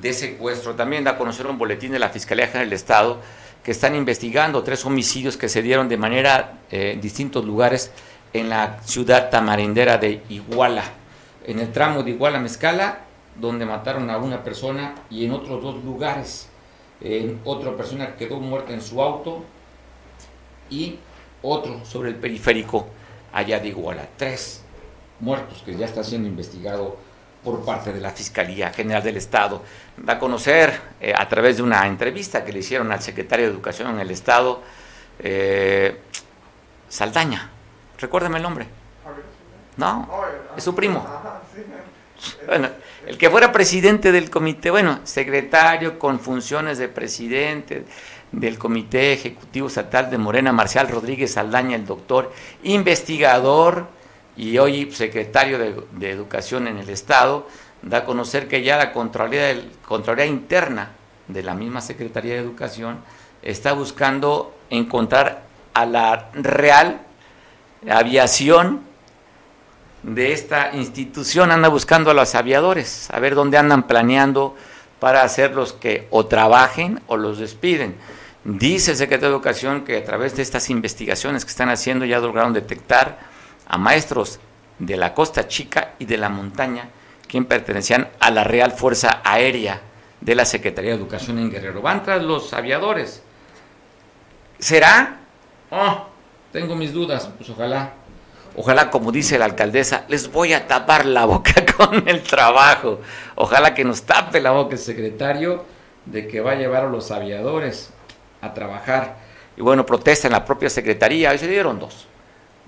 de 0.00 0.14
secuestro. 0.14 0.74
También 0.74 1.04
da 1.04 1.10
a 1.10 1.18
conocer 1.18 1.46
un 1.46 1.58
boletín 1.58 1.92
de 1.92 1.98
la 1.98 2.08
Fiscalía 2.08 2.46
General 2.46 2.70
del 2.70 2.76
Estado 2.76 3.20
que 3.62 3.70
están 3.70 3.94
investigando 3.94 4.62
tres 4.62 4.84
homicidios 4.84 5.36
que 5.36 5.48
se 5.48 5.62
dieron 5.62 5.88
de 5.88 5.96
manera 5.96 6.60
eh, 6.70 6.92
en 6.94 7.00
distintos 7.00 7.44
lugares 7.44 7.92
en 8.32 8.48
la 8.48 8.80
ciudad 8.82 9.30
tamarindera 9.30 9.98
de 9.98 10.22
Iguala, 10.28 10.84
en 11.46 11.58
el 11.58 11.70
tramo 11.70 12.02
de 12.02 12.10
Iguala 12.10 12.40
Mezcala, 12.40 13.00
donde 13.36 13.66
mataron 13.66 14.10
a 14.10 14.18
una 14.18 14.42
persona 14.42 14.94
y 15.10 15.24
en 15.24 15.32
otros 15.32 15.62
dos 15.62 15.84
lugares. 15.84 16.48
En 17.00 17.40
otra 17.44 17.76
persona 17.76 18.14
quedó 18.16 18.38
muerta 18.38 18.72
en 18.72 18.80
su 18.80 19.02
auto 19.02 19.44
y 20.70 20.98
otro 21.42 21.84
sobre 21.84 22.10
el 22.10 22.16
periférico 22.16 22.86
allá 23.32 23.58
de 23.58 23.68
Iguala. 23.68 24.08
Tres 24.16 24.62
muertos 25.20 25.62
que 25.64 25.76
ya 25.76 25.86
está 25.86 26.04
siendo 26.04 26.28
investigado 26.28 26.96
por 27.42 27.64
parte 27.64 27.92
de 27.92 28.00
la 28.00 28.10
Fiscalía 28.10 28.70
General 28.70 29.02
del 29.02 29.16
Estado. 29.16 29.62
Da 29.96 30.14
a 30.14 30.18
conocer 30.18 30.80
eh, 31.00 31.12
a 31.16 31.28
través 31.28 31.56
de 31.56 31.62
una 31.62 31.86
entrevista 31.86 32.44
que 32.44 32.52
le 32.52 32.60
hicieron 32.60 32.92
al 32.92 33.02
secretario 33.02 33.46
de 33.46 33.52
Educación 33.52 33.90
en 33.94 34.00
el 34.00 34.10
Estado, 34.10 34.62
eh, 35.18 35.98
Saldaña. 36.88 37.50
Recuérdame 37.98 38.36
el 38.36 38.42
nombre. 38.42 38.66
No, 39.76 40.08
es 40.56 40.62
su 40.62 40.74
primo. 40.74 41.06
Bueno, 42.46 42.68
el 43.06 43.18
que 43.18 43.30
fuera 43.30 43.50
presidente 43.50 44.12
del 44.12 44.30
comité, 44.30 44.70
bueno, 44.70 45.00
secretario 45.04 45.98
con 45.98 46.20
funciones 46.20 46.78
de 46.78 46.88
presidente 46.88 47.84
del 48.30 48.58
Comité 48.58 49.12
Ejecutivo 49.12 49.66
Estatal 49.66 50.10
de 50.10 50.18
Morena, 50.18 50.52
Marcial 50.52 50.88
Rodríguez 50.88 51.32
Saldaña, 51.32 51.76
el 51.76 51.86
doctor, 51.86 52.32
investigador 52.62 53.88
y 54.36 54.58
hoy 54.58 54.90
secretario 54.92 55.58
de, 55.58 56.10
Educación 56.10 56.66
en 56.68 56.78
el 56.78 56.88
Estado, 56.88 57.46
da 57.82 57.98
a 57.98 58.04
conocer 58.04 58.48
que 58.48 58.62
ya 58.62 58.76
la 58.76 58.92
Contraloría, 58.92 59.60
Contraloría 59.86 60.26
Interna 60.26 60.90
de 61.28 61.42
la 61.42 61.54
misma 61.54 61.80
Secretaría 61.80 62.34
de 62.34 62.40
Educación 62.40 62.98
está 63.42 63.72
buscando 63.72 64.54
encontrar 64.70 65.42
a 65.74 65.84
la 65.84 66.30
real 66.32 67.00
aviación 67.90 68.80
de 70.02 70.32
esta 70.32 70.70
institución, 70.74 71.50
anda 71.50 71.68
buscando 71.68 72.10
a 72.10 72.14
los 72.14 72.34
aviadores, 72.34 73.08
a 73.10 73.20
ver 73.20 73.34
dónde 73.34 73.58
andan 73.58 73.86
planeando 73.86 74.56
para 74.98 75.22
hacer 75.22 75.54
los 75.54 75.72
que 75.72 76.06
o 76.10 76.26
trabajen 76.26 77.00
o 77.06 77.16
los 77.16 77.38
despiden. 77.38 77.96
Dice 78.44 78.92
el 78.92 78.96
secretario 78.96 79.30
de 79.30 79.36
Educación 79.36 79.84
que 79.84 79.98
a 79.98 80.04
través 80.04 80.36
de 80.36 80.42
estas 80.42 80.70
investigaciones 80.70 81.44
que 81.44 81.50
están 81.50 81.68
haciendo 81.68 82.04
ya 82.04 82.18
lograron 82.18 82.52
detectar 82.52 83.31
a 83.66 83.78
maestros 83.78 84.40
de 84.78 84.96
la 84.96 85.14
Costa 85.14 85.46
Chica 85.48 85.94
y 85.98 86.04
de 86.04 86.18
la 86.18 86.28
Montaña, 86.28 86.88
quien 87.28 87.44
pertenecían 87.44 88.08
a 88.20 88.30
la 88.30 88.44
Real 88.44 88.72
Fuerza 88.72 89.20
Aérea 89.24 89.80
de 90.20 90.34
la 90.34 90.44
Secretaría 90.44 90.90
de 90.90 90.96
Educación 90.96 91.38
en 91.38 91.50
Guerrero. 91.50 91.82
Van 91.82 92.02
tras 92.02 92.22
los 92.22 92.52
aviadores. 92.52 93.22
¿Será? 94.58 95.18
Oh, 95.70 96.06
tengo 96.52 96.76
mis 96.76 96.92
dudas, 96.92 97.30
pues 97.36 97.50
ojalá. 97.50 97.94
Ojalá, 98.54 98.90
como 98.90 99.10
dice 99.10 99.38
la 99.38 99.46
alcaldesa, 99.46 100.04
les 100.08 100.30
voy 100.30 100.52
a 100.52 100.66
tapar 100.66 101.06
la 101.06 101.24
boca 101.26 101.64
con 101.76 102.06
el 102.08 102.22
trabajo. 102.22 103.00
Ojalá 103.34 103.74
que 103.74 103.84
nos 103.84 104.02
tape 104.02 104.40
la 104.40 104.50
boca 104.50 104.74
el 104.74 104.78
secretario 104.78 105.64
de 106.04 106.28
que 106.28 106.40
va 106.40 106.52
a 106.52 106.56
llevar 106.56 106.84
a 106.84 106.88
los 106.88 107.10
aviadores 107.10 107.90
a 108.40 108.52
trabajar. 108.52 109.16
Y 109.56 109.62
bueno, 109.62 109.86
protesta 109.86 110.28
en 110.28 110.32
la 110.32 110.44
propia 110.44 110.68
secretaría. 110.68 111.30
Hoy 111.30 111.38
se 111.38 111.48
dieron 111.48 111.78
dos. 111.78 112.06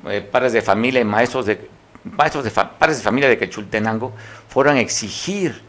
Eh, 0.06 0.20
padres 0.20 0.52
de 0.52 0.62
familia 0.62 1.00
y 1.00 1.04
maestros 1.04 1.46
de, 1.46 1.68
maestros 2.04 2.44
de 2.44 2.50
padres 2.50 2.98
de 2.98 3.02
familia 3.02 3.28
de 3.28 3.38
Quechultenango 3.38 4.12
fueron 4.48 4.76
a 4.76 4.80
exigir 4.80 5.62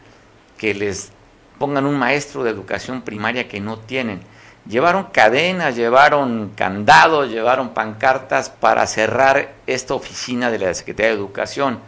que 0.58 0.74
les 0.74 1.10
pongan 1.58 1.86
un 1.86 1.98
maestro 1.98 2.44
de 2.44 2.50
educación 2.50 3.02
primaria 3.02 3.48
que 3.48 3.60
no 3.60 3.78
tienen. 3.78 4.20
Llevaron 4.68 5.04
cadenas, 5.04 5.76
llevaron 5.76 6.50
candados, 6.56 7.30
llevaron 7.30 7.70
pancartas 7.70 8.50
para 8.50 8.86
cerrar 8.86 9.54
esta 9.66 9.94
oficina 9.94 10.50
de 10.50 10.58
la 10.58 10.74
Secretaría 10.74 11.12
de 11.12 11.16
Educación. 11.16 11.78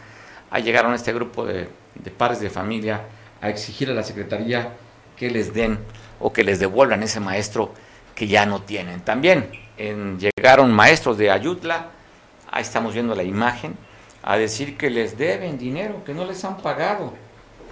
Ahí 0.51 0.62
llegaron 0.62 0.94
este 0.94 1.12
grupo 1.12 1.44
de, 1.44 1.68
de 1.96 2.11
padres 2.11 2.40
de 2.40 2.51
familia 2.51 3.03
a 3.40 3.51
exigir 3.51 3.90
a 3.90 3.94
la 3.94 4.05
Secretaría 4.05 4.74
que 5.16 5.30
les 5.30 5.53
den 5.53 5.78
o 6.20 6.32
que 6.32 6.44
les 6.44 6.61
devuelvan 6.61 7.03
ese 7.03 7.20
maestro 7.20 7.74
que 8.14 8.26
ya 8.26 8.46
no 8.46 8.62
tienen. 8.62 9.01
También 9.01 9.51
llegaron 9.76 10.72
maestros 10.72 11.18
de 11.18 11.30
Ayutla, 11.30 11.90
ahí 12.51 12.62
estamos 12.62 12.94
viendo 12.94 13.14
la 13.14 13.22
imagen, 13.22 13.76
a 14.22 14.36
decir 14.36 14.76
que 14.76 14.90
les 14.90 15.16
deben 15.16 15.59
dinero, 15.59 16.03
que 16.05 16.14
no 16.14 16.24
les 16.24 16.44
han 16.44 16.59
pagado. 16.59 17.12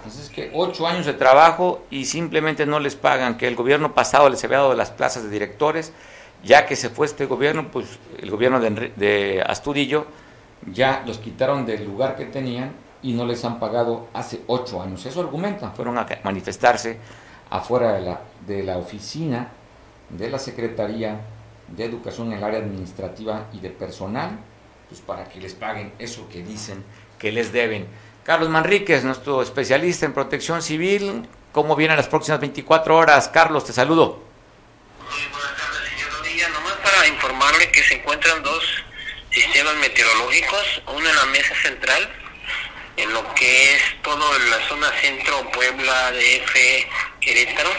Así 0.05 0.21
es 0.21 0.29
que 0.29 0.51
ocho 0.53 0.87
años 0.87 1.05
de 1.05 1.13
trabajo 1.13 1.81
y 1.89 2.05
simplemente 2.05 2.65
no 2.65 2.79
les 2.79 2.95
pagan, 2.95 3.37
que 3.37 3.47
el 3.47 3.55
gobierno 3.55 3.93
pasado 3.93 4.29
les 4.29 4.43
había 4.43 4.57
dado 4.57 4.73
las 4.73 4.91
plazas 4.91 5.23
de 5.23 5.29
directores, 5.29 5.91
ya 6.43 6.65
que 6.65 6.75
se 6.75 6.89
fue 6.89 7.07
este 7.07 7.25
gobierno, 7.25 7.69
pues 7.71 7.99
el 8.19 8.29
gobierno 8.31 8.59
de, 8.59 8.91
de 8.95 9.43
Astudillo, 9.45 10.05
ya 10.71 11.03
los 11.05 11.17
quitaron 11.17 11.65
del 11.65 11.85
lugar 11.85 12.15
que 12.15 12.25
tenían 12.25 12.71
y 13.01 13.13
no 13.13 13.25
les 13.25 13.43
han 13.45 13.59
pagado 13.59 14.07
hace 14.13 14.41
ocho 14.47 14.81
años. 14.81 15.05
Eso 15.05 15.21
argumentan, 15.21 15.73
fueron 15.73 15.97
a 15.97 16.07
manifestarse 16.23 16.97
afuera 17.49 17.93
de 17.93 18.01
la, 18.01 18.21
de 18.45 18.63
la 18.63 18.77
oficina 18.77 19.49
de 20.09 20.29
la 20.29 20.39
Secretaría 20.39 21.19
de 21.67 21.85
Educación 21.85 22.31
en 22.31 22.37
el 22.37 22.43
área 22.43 22.59
administrativa 22.59 23.47
y 23.53 23.59
de 23.59 23.69
personal, 23.69 24.39
pues 24.89 25.01
para 25.01 25.27
que 25.29 25.39
les 25.39 25.53
paguen 25.53 25.93
eso 25.99 26.27
que 26.29 26.41
dicen 26.43 26.83
que 27.19 27.31
les 27.31 27.51
deben. 27.51 27.87
Carlos 28.23 28.49
Manríquez, 28.49 29.03
nuestro 29.03 29.41
especialista 29.41 30.05
en 30.05 30.13
protección 30.13 30.61
civil, 30.61 31.27
¿cómo 31.51 31.75
vienen 31.75 31.97
las 31.97 32.07
próximas 32.07 32.39
24 32.39 32.95
horas? 32.95 33.29
Carlos, 33.29 33.65
te 33.65 33.73
saludo. 33.73 34.21
Muy 34.99 35.31
buenas 35.31 35.57
tardes, 35.57 35.89
señor 35.89 36.11
Rodilla. 36.19 36.49
Nomás 36.49 36.73
para 36.83 37.07
informarle 37.07 37.71
que 37.71 37.83
se 37.83 37.95
encuentran 37.95 38.43
dos 38.43 38.63
sistemas 39.31 39.75
meteorológicos, 39.75 40.81
uno 40.87 41.09
en 41.09 41.15
la 41.15 41.25
mesa 41.27 41.55
central, 41.61 42.09
en 42.97 43.13
lo 43.13 43.33
que 43.35 43.75
es 43.75 43.81
todo 44.01 44.39
la 44.49 44.67
zona 44.67 44.91
centro, 45.01 45.49
Puebla, 45.51 46.11
DF, 46.11 46.55
Querétaro, 47.21 47.69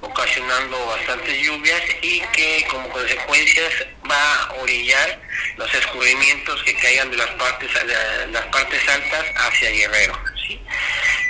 ocasionando 0.00 0.86
bastantes 0.86 1.42
lluvias 1.42 1.82
y 2.02 2.20
que 2.32 2.66
como 2.70 2.88
consecuencias 2.90 3.72
va 4.10 4.34
a 4.34 4.52
orillar 4.54 5.20
los 5.56 5.74
escurrimientos 5.74 6.62
que 6.64 6.74
caigan 6.74 7.10
de 7.10 7.16
las 7.16 7.28
partes 7.30 7.72
de 7.72 8.26
las 8.28 8.46
partes 8.46 8.88
altas 8.88 9.26
hacia 9.36 9.70
Guerrero. 9.70 10.18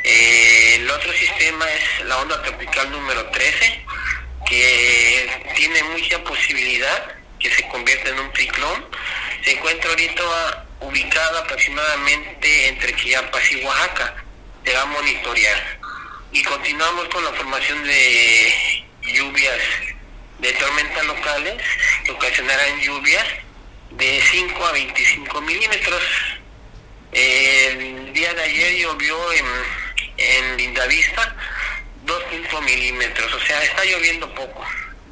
Eh, 0.02 0.76
el 0.76 0.90
otro 0.90 1.12
sistema 1.12 1.66
es 1.70 2.06
la 2.06 2.18
onda 2.18 2.42
tropical 2.42 2.90
número 2.90 3.26
13, 3.30 3.84
que 4.46 5.42
tiene 5.56 5.82
mucha 5.84 6.22
posibilidad 6.24 7.14
que 7.38 7.50
se 7.50 7.66
convierta 7.68 8.10
en 8.10 8.20
un 8.20 8.32
ciclón. 8.34 8.86
Se 9.44 9.52
encuentra 9.52 9.90
ahorita 9.90 10.66
ubicada 10.80 11.40
aproximadamente 11.40 12.68
entre 12.68 12.94
Chiapas 12.96 13.52
y 13.52 13.64
Oaxaca. 13.64 14.14
Se 14.64 14.74
va 14.74 14.82
a 14.82 14.86
monitorear 14.86 15.79
y 16.32 16.42
continuamos 16.42 17.08
con 17.08 17.24
la 17.24 17.32
formación 17.32 17.84
de 17.84 18.84
lluvias 19.02 19.58
de 20.38 20.52
tormentas 20.52 21.04
locales 21.04 21.62
que 22.04 22.12
ocasionarán 22.12 22.80
lluvias 22.80 23.24
de 23.90 24.22
5 24.30 24.66
a 24.66 24.72
25 24.72 25.40
milímetros. 25.40 26.02
El 27.12 28.12
día 28.12 28.32
de 28.34 28.42
ayer 28.42 28.76
llovió 28.76 29.32
en, 29.32 29.46
en 30.16 30.56
Lindavista 30.56 31.34
2.5 32.06 32.62
milímetros, 32.62 33.32
o 33.34 33.40
sea, 33.40 33.62
está 33.62 33.84
lloviendo 33.84 34.32
poco 34.34 34.64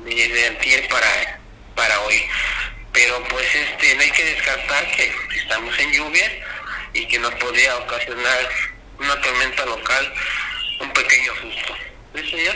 desde 0.04 0.46
antier 0.46 0.88
para, 0.88 1.40
para 1.74 2.00
hoy. 2.02 2.24
Pero 2.92 3.22
pues 3.24 3.46
este 3.54 3.94
no 3.96 4.02
hay 4.02 4.10
que 4.12 4.24
descartar 4.24 4.90
que 4.92 5.12
estamos 5.36 5.76
en 5.78 5.92
lluvia 5.92 6.46
y 6.94 7.06
que 7.06 7.18
nos 7.18 7.34
podría 7.34 7.76
ocasionar 7.76 8.48
una 8.98 9.20
tormenta 9.20 9.66
local 9.66 10.14
un 10.80 10.92
pequeño 10.92 11.32
susto. 11.40 11.74
¿Sí, 12.14 12.30
señor? 12.30 12.54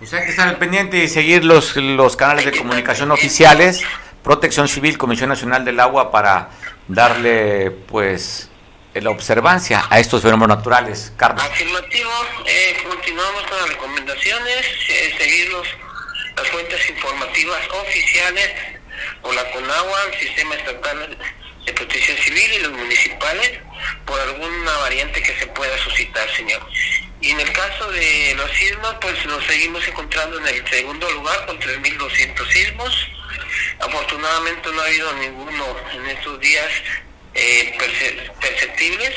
O 0.00 0.06
sea, 0.06 0.18
hay 0.18 0.24
que 0.24 0.30
estar 0.30 0.48
al 0.48 0.58
pendiente 0.58 0.98
y 0.98 1.08
seguir 1.08 1.44
los, 1.44 1.76
los 1.76 2.16
canales 2.16 2.44
de 2.44 2.52
comunicación 2.52 3.10
oficiales, 3.10 3.82
Protección 4.22 4.68
Civil, 4.68 4.98
Comisión 4.98 5.28
Nacional 5.28 5.64
del 5.64 5.78
Agua, 5.80 6.10
para 6.10 6.50
darle, 6.88 7.70
pues, 7.70 8.50
la 8.94 9.10
observancia 9.10 9.84
a 9.88 10.00
estos 10.00 10.22
fenómenos 10.22 10.58
naturales. 10.58 11.12
Carlos. 11.16 11.42
Afirmativo, 11.44 12.10
eh, 12.46 12.76
continuamos 12.88 13.42
con 13.44 13.58
las 13.58 13.68
recomendaciones, 13.68 14.66
eh, 14.88 15.14
seguir 15.18 15.52
los, 15.52 15.66
las 16.36 16.48
fuentes 16.48 16.90
informativas 16.90 17.60
oficiales 17.86 18.50
o 19.22 19.32
la 19.32 19.50
CONAGUA, 19.52 19.98
el 20.12 20.20
Sistema 20.20 20.54
Estatal 20.56 21.18
de 21.64 21.72
Protección 21.72 22.16
Civil 22.18 22.52
y 22.54 22.58
los 22.58 22.72
municipales 22.72 23.52
por 24.04 24.20
alguna 24.20 24.76
variante 24.78 25.22
que 25.22 25.34
se 25.38 25.46
pueda 25.48 25.76
suscitar, 25.78 26.28
señor. 26.36 26.66
Y 27.20 27.30
en 27.30 27.40
el 27.40 27.52
caso 27.52 27.90
de 27.90 28.34
los 28.36 28.50
sismos, 28.52 28.96
pues 29.00 29.24
nos 29.26 29.44
seguimos 29.44 29.86
encontrando 29.86 30.38
en 30.38 30.48
el 30.48 30.68
segundo 30.68 31.08
lugar 31.12 31.46
con 31.46 31.58
3.200 31.60 32.52
sismos. 32.52 33.08
Afortunadamente 33.78 34.70
no 34.72 34.80
ha 34.80 34.86
habido 34.86 35.12
ninguno 35.14 35.76
en 35.94 36.06
estos 36.06 36.40
días 36.40 36.68
eh, 37.34 37.74
perceptibles, 38.40 39.14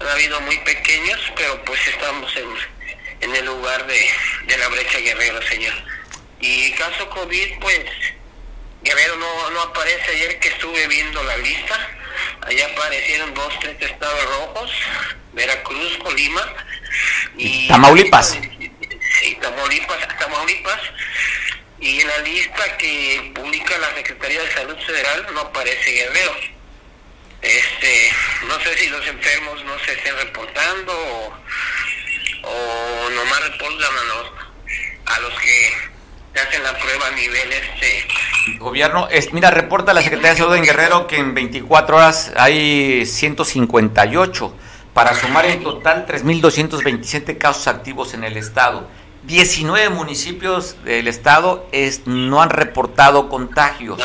han 0.00 0.08
habido 0.08 0.40
muy 0.42 0.56
pequeños, 0.58 1.20
pero 1.34 1.62
pues 1.64 1.80
estamos 1.88 2.32
en, 3.20 3.34
el 3.34 3.44
lugar 3.44 3.86
de, 3.86 4.08
de 4.46 4.58
la 4.58 4.68
brecha 4.68 4.98
Guerrero, 4.98 5.40
señor. 5.48 5.74
Y 6.40 6.70
caso 6.72 7.08
COVID, 7.10 7.58
pues 7.60 7.80
Guerrero 8.86 9.16
no, 9.16 9.50
no 9.50 9.62
aparece 9.62 10.12
ayer 10.12 10.38
que 10.38 10.46
estuve 10.46 10.86
viendo 10.86 11.20
la 11.24 11.36
lista. 11.38 11.76
Allá 12.42 12.66
aparecieron 12.66 13.34
dos, 13.34 13.52
tres 13.58 13.76
estados 13.80 14.24
rojos, 14.26 14.70
Veracruz, 15.32 15.98
Colima 15.98 16.54
y 17.36 17.66
Tamaulipas. 17.66 18.38
Sí, 19.20 19.34
Tamaulipas, 19.40 20.18
Tamaulipas. 20.18 20.80
Y 21.80 22.00
en 22.00 22.06
la 22.06 22.18
lista 22.18 22.76
que 22.76 23.32
publica 23.34 23.76
la 23.78 23.92
Secretaría 23.96 24.40
de 24.40 24.52
Salud 24.52 24.78
Federal 24.86 25.26
no 25.34 25.40
aparece 25.40 25.90
Guerrero. 25.90 26.36
Este, 27.42 28.12
no 28.46 28.60
sé 28.60 28.78
si 28.78 28.88
los 28.88 29.04
enfermos 29.06 29.64
no 29.64 29.78
se 29.80 29.92
estén 29.94 30.16
reportando 30.16 30.92
o, 30.92 31.38
o 32.44 33.10
nomás 33.10 33.40
reportan 33.50 33.98
a 33.98 34.04
los, 34.04 34.32
a 35.06 35.20
los 35.20 35.40
que 35.40 35.95
hacen 36.40 36.62
la 36.62 36.76
prueba 36.78 37.08
a 37.08 37.10
nivel 37.12 37.52
este 37.52 38.58
gobierno 38.58 39.08
es 39.10 39.32
mira 39.32 39.50
reporta 39.50 39.92
la 39.92 40.02
Secretaría 40.02 40.32
de 40.32 40.36
Salud 40.38 40.54
en 40.54 40.64
Guerrero 40.64 41.06
que 41.06 41.16
en 41.16 41.34
24 41.34 41.96
horas 41.96 42.32
hay 42.36 43.06
158 43.06 44.54
para 44.92 45.14
sumar 45.14 45.46
en 45.46 45.62
total 45.62 46.06
3.227 46.06 47.38
casos 47.38 47.66
activos 47.66 48.14
en 48.14 48.24
el 48.24 48.36
estado 48.36 48.88
19 49.26 49.90
municipios 49.90 50.76
del 50.84 51.08
estado 51.08 51.66
es, 51.72 52.06
no 52.06 52.42
han 52.42 52.50
reportado 52.50 53.28
contagios. 53.28 53.98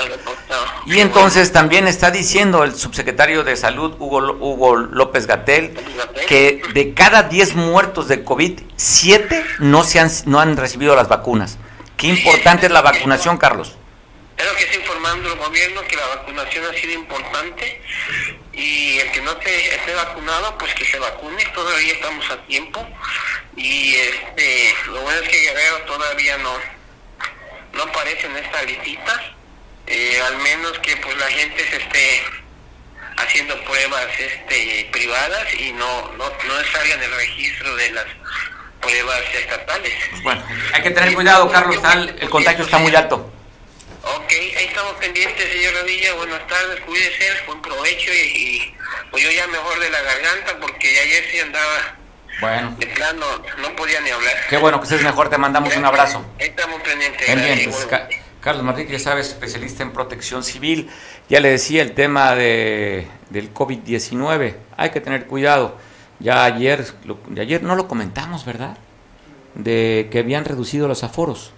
Y 0.87 0.99
entonces 0.99 1.51
también 1.51 1.87
está 1.87 2.09
diciendo 2.09 2.63
el 2.63 2.75
subsecretario 2.75 3.43
de 3.43 3.55
Salud, 3.55 3.93
Hugo, 3.99 4.33
Hugo 4.39 4.75
López 4.77 5.27
Gatel, 5.27 5.77
que 6.27 6.61
de 6.73 6.93
cada 6.93 7.23
10 7.23 7.55
muertos 7.55 8.07
de 8.07 8.23
COVID, 8.23 8.61
7 8.75 9.43
no, 9.59 9.83
se 9.83 9.99
han, 9.99 10.09
no 10.25 10.39
han 10.39 10.57
recibido 10.57 10.95
las 10.95 11.07
vacunas. 11.07 11.59
Qué 12.01 12.07
importante 12.07 12.65
es 12.65 12.71
la 12.71 12.81
vacunación, 12.81 13.37
Carlos. 13.37 13.77
Es 14.35 14.45
que 14.53 14.63
está 14.63 14.75
informando 14.75 15.31
el 15.31 15.37
gobierno, 15.37 15.83
que 15.83 15.95
la 15.95 16.07
vacunación 16.07 16.65
ha 16.65 16.73
sido 16.73 16.93
importante. 16.93 17.79
Y 18.53 18.97
el 18.97 19.11
que 19.11 19.21
no 19.21 19.37
te 19.37 19.75
esté 19.75 19.93
vacunado, 19.93 20.57
pues 20.57 20.73
que 20.73 20.83
se 20.83 20.97
vacune, 20.97 21.45
todavía 21.53 21.93
estamos 21.93 22.27
a 22.31 22.37
tiempo. 22.47 22.83
Y 23.55 23.93
este 23.93 24.73
lo 24.87 25.01
bueno 25.01 25.19
es 25.19 25.29
que 25.29 25.41
Guerrero 25.41 25.77
todavía 25.83 26.39
no 26.39 26.53
no 27.73 27.83
aparece 27.83 28.25
en 28.25 28.37
esta 28.37 28.63
listita, 28.63 29.35
eh, 29.85 30.21
al 30.25 30.37
menos 30.37 30.79
que 30.79 30.97
pues 30.97 31.15
la 31.17 31.27
gente 31.27 31.69
se 31.69 31.77
esté 31.77 32.23
haciendo 33.17 33.63
pruebas 33.63 34.07
este 34.17 34.89
privadas 34.91 35.53
y 35.53 35.71
no 35.73 36.11
no, 36.13 36.25
no 36.47 36.63
salga 36.71 36.95
en 36.95 37.03
el 37.03 37.11
registro 37.11 37.75
de 37.75 37.91
las 37.91 38.07
pruebas 38.81 39.21
estatales. 39.33 39.93
Pues 40.09 40.23
bueno, 40.23 40.43
hay 40.73 40.81
que 40.81 40.91
tener 40.91 41.13
cuidado, 41.13 41.49
Carlos, 41.51 41.77
el 42.19 42.29
contagio 42.29 42.65
está 42.65 42.77
muy 42.79 42.93
alto. 42.95 43.31
Ok, 44.03 44.31
ahí 44.31 44.65
estamos 44.67 44.93
pendientes, 44.93 45.51
señor 45.51 45.73
Rodilla. 45.79 46.13
Buenas 46.15 46.47
tardes, 46.47 46.79
cuídese, 46.81 47.25
buen 47.45 47.61
provecho 47.61 48.11
y, 48.11 48.73
pues 49.11 49.23
yo 49.23 49.31
ya 49.31 49.45
mejor 49.47 49.79
de 49.79 49.89
la 49.91 50.01
garganta 50.01 50.57
porque 50.59 50.99
ayer 50.99 51.23
sí 51.31 51.39
andaba 51.39 51.97
bueno. 52.39 52.75
de 52.79 52.87
plano, 52.87 53.25
no 53.59 53.75
podía 53.75 54.01
ni 54.01 54.09
hablar. 54.09 54.33
Qué 54.49 54.57
bueno 54.57 54.79
que 54.79 54.85
estés 54.85 55.03
mejor, 55.03 55.29
te 55.29 55.37
mandamos 55.37 55.75
un 55.75 55.85
abrazo. 55.85 56.25
Ahí 56.39 56.47
estamos 56.47 56.81
pendientes. 56.81 57.27
Pendientes. 57.27 57.87
Carlos 58.41 58.63
Martín, 58.63 58.87
ya 58.87 58.97
sabes, 58.97 59.27
especialista 59.27 59.83
en 59.83 59.93
protección 59.93 60.43
civil. 60.43 60.89
Ya 61.29 61.39
le 61.39 61.51
decía 61.51 61.83
el 61.83 61.93
tema 61.93 62.33
de, 62.33 63.07
del 63.29 63.53
COVID-19. 63.53 64.55
Hay 64.77 64.89
que 64.89 64.99
tener 64.99 65.27
cuidado. 65.27 65.77
Ya 66.21 66.45
ayer, 66.45 66.85
ayer 67.37 67.63
no 67.63 67.75
lo 67.75 67.87
comentamos, 67.87 68.45
¿verdad? 68.45 68.77
De 69.55 70.07
que 70.11 70.19
habían 70.19 70.45
reducido 70.45 70.87
los 70.87 71.03
aforos. 71.03 71.51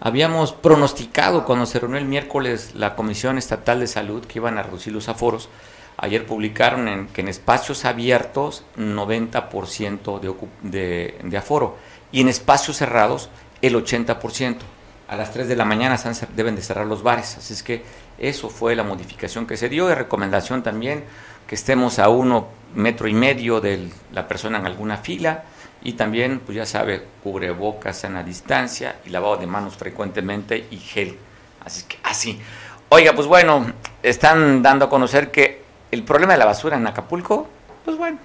Habíamos 0.00 0.52
pronosticado 0.52 1.46
cuando 1.46 1.64
se 1.64 1.80
reunió 1.80 1.98
el 1.98 2.04
miércoles 2.04 2.72
la 2.74 2.94
Comisión 2.96 3.38
Estatal 3.38 3.80
de 3.80 3.86
Salud 3.86 4.24
que 4.26 4.38
iban 4.38 4.58
a 4.58 4.62
reducir 4.62 4.92
los 4.92 5.08
aforos. 5.08 5.48
Ayer 5.96 6.26
publicaron 6.26 6.88
en, 6.88 7.06
que 7.06 7.22
en 7.22 7.28
espacios 7.28 7.84
abiertos 7.86 8.64
90% 8.76 10.20
de, 10.20 10.34
de, 10.62 11.18
de 11.22 11.36
aforo 11.38 11.78
y 12.12 12.20
en 12.20 12.28
espacios 12.28 12.76
cerrados 12.76 13.30
el 13.62 13.74
80%. 13.74 14.58
A 15.06 15.16
las 15.16 15.32
3 15.32 15.48
de 15.48 15.56
la 15.56 15.64
mañana 15.64 15.98
deben 16.34 16.56
de 16.56 16.62
cerrar 16.62 16.86
los 16.86 17.02
bares. 17.02 17.38
Así 17.38 17.52
es 17.52 17.62
que 17.62 17.82
eso 18.18 18.50
fue 18.50 18.74
la 18.74 18.82
modificación 18.82 19.46
que 19.46 19.56
se 19.56 19.68
dio 19.68 19.90
y 19.90 19.94
recomendación 19.94 20.62
también 20.62 21.04
que 21.46 21.54
estemos 21.54 21.98
a 21.98 22.08
uno 22.08 22.48
metro 22.74 23.08
y 23.08 23.14
medio 23.14 23.60
de 23.60 23.88
la 24.12 24.26
persona 24.26 24.58
en 24.58 24.66
alguna 24.66 24.96
fila 24.96 25.44
y 25.82 25.92
también, 25.92 26.40
pues 26.40 26.56
ya 26.56 26.66
sabe, 26.66 27.04
cubrebocas 27.22 28.04
la 28.04 28.22
distancia 28.22 28.96
y 29.04 29.10
lavado 29.10 29.36
de 29.36 29.46
manos 29.46 29.76
frecuentemente 29.76 30.66
y 30.70 30.78
gel. 30.78 31.18
Así 31.64 31.84
que 31.86 31.98
así. 32.02 32.40
Oiga, 32.88 33.12
pues 33.14 33.26
bueno, 33.26 33.66
están 34.02 34.62
dando 34.62 34.86
a 34.86 34.90
conocer 34.90 35.30
que 35.30 35.62
el 35.90 36.02
problema 36.02 36.32
de 36.32 36.38
la 36.38 36.46
basura 36.46 36.76
en 36.76 36.86
Acapulco, 36.86 37.48
pues 37.84 37.96
bueno, 37.96 38.18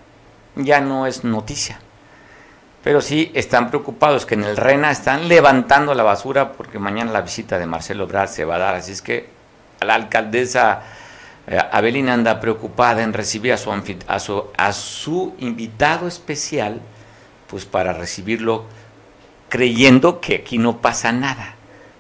ya 0.56 0.80
no 0.80 1.06
es 1.06 1.24
noticia. 1.24 1.80
pero 2.84 3.02
sí 3.02 3.32
están 3.34 3.70
preocupados 3.70 4.26
que 4.26 4.36
en 4.36 4.44
el 4.44 4.58
RENA 4.58 4.92
están 4.92 5.28
levantando 5.28 5.94
la 5.94 6.04
basura 6.04 6.54
porque 6.54 6.80
mañana 6.80 7.12
la 7.12 7.22
visita 7.22 7.60
de 7.60 7.66
Marcelo 7.66 8.06
Ebrard 8.06 8.30
se 8.30 8.46
va 8.46 8.56
a 8.56 8.60
dar, 8.60 8.76
así 8.76 8.94
es 8.94 9.02
que 9.02 9.28
la 9.82 9.96
alcaldesa 9.96 10.82
Abelina 11.72 12.14
anda 12.14 12.40
preocupada 12.40 13.02
en 13.02 13.14
recibir 13.14 13.54
a 13.54 13.58
su, 13.58 13.72
a 13.72 14.20
su, 14.20 14.46
a 14.56 14.74
su 14.74 15.34
invitado 15.40 16.08
especial, 16.08 16.82
pues 17.48 17.66
para 17.66 17.94
recibirlo 17.94 18.66
creyendo 19.50 20.22
que 20.22 20.36
aquí 20.36 20.60
no 20.60 20.80
pasa 20.80 21.12
nada, 21.12 21.56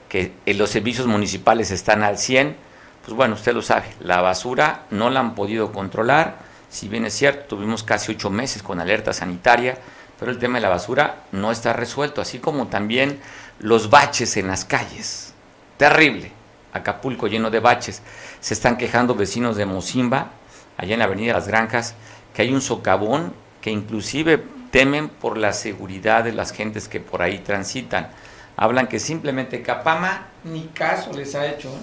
que 0.07 0.33
los 0.45 0.69
servicios 0.69 1.07
municipales 1.07 1.71
están 1.71 2.03
al 2.03 2.19
100, 2.19 2.55
pues 3.03 3.15
bueno, 3.15 3.33
usted 3.33 3.53
lo 3.53 3.63
sabe, 3.63 3.87
la 4.01 4.21
basura 4.21 4.85
no 4.91 5.09
la 5.09 5.19
han 5.19 5.33
podido 5.33 5.71
controlar, 5.71 6.37
si 6.69 6.87
bien 6.87 7.05
es 7.05 7.13
cierto, 7.15 7.55
tuvimos 7.55 7.83
casi 7.83 8.11
ocho 8.11 8.29
meses 8.29 8.61
con 8.61 8.79
alerta 8.79 9.13
sanitaria, 9.13 9.77
pero 10.19 10.31
el 10.31 10.37
tema 10.37 10.55
de 10.55 10.61
la 10.61 10.69
basura 10.69 11.23
no 11.31 11.51
está 11.51 11.73
resuelto, 11.73 12.21
así 12.21 12.37
como 12.37 12.67
también 12.67 13.19
los 13.59 13.89
baches 13.89 14.37
en 14.37 14.47
las 14.47 14.65
calles. 14.65 15.33
Terrible. 15.77 16.38
Acapulco 16.73 17.27
lleno 17.27 17.49
de 17.49 17.59
baches. 17.59 18.01
Se 18.39 18.53
están 18.53 18.77
quejando 18.77 19.15
vecinos 19.15 19.55
de 19.55 19.65
Mozimba, 19.65 20.31
allá 20.77 20.93
en 20.93 20.99
la 20.99 21.05
Avenida 21.05 21.33
Las 21.33 21.47
Granjas, 21.47 21.95
que 22.33 22.43
hay 22.43 22.53
un 22.53 22.61
socavón 22.61 23.33
que 23.61 23.71
inclusive 23.71 24.43
temen 24.71 25.09
por 25.09 25.37
la 25.37 25.53
seguridad 25.53 26.23
de 26.23 26.31
las 26.31 26.51
gentes 26.51 26.87
que 26.87 26.99
por 26.99 27.21
ahí 27.21 27.39
transitan. 27.39 28.09
Hablan 28.55 28.87
que 28.87 28.99
simplemente 28.99 29.61
Capama 29.61 30.27
ni 30.43 30.67
caso 30.67 31.13
les 31.13 31.35
ha 31.35 31.47
hecho, 31.47 31.69
¿eh? 31.69 31.81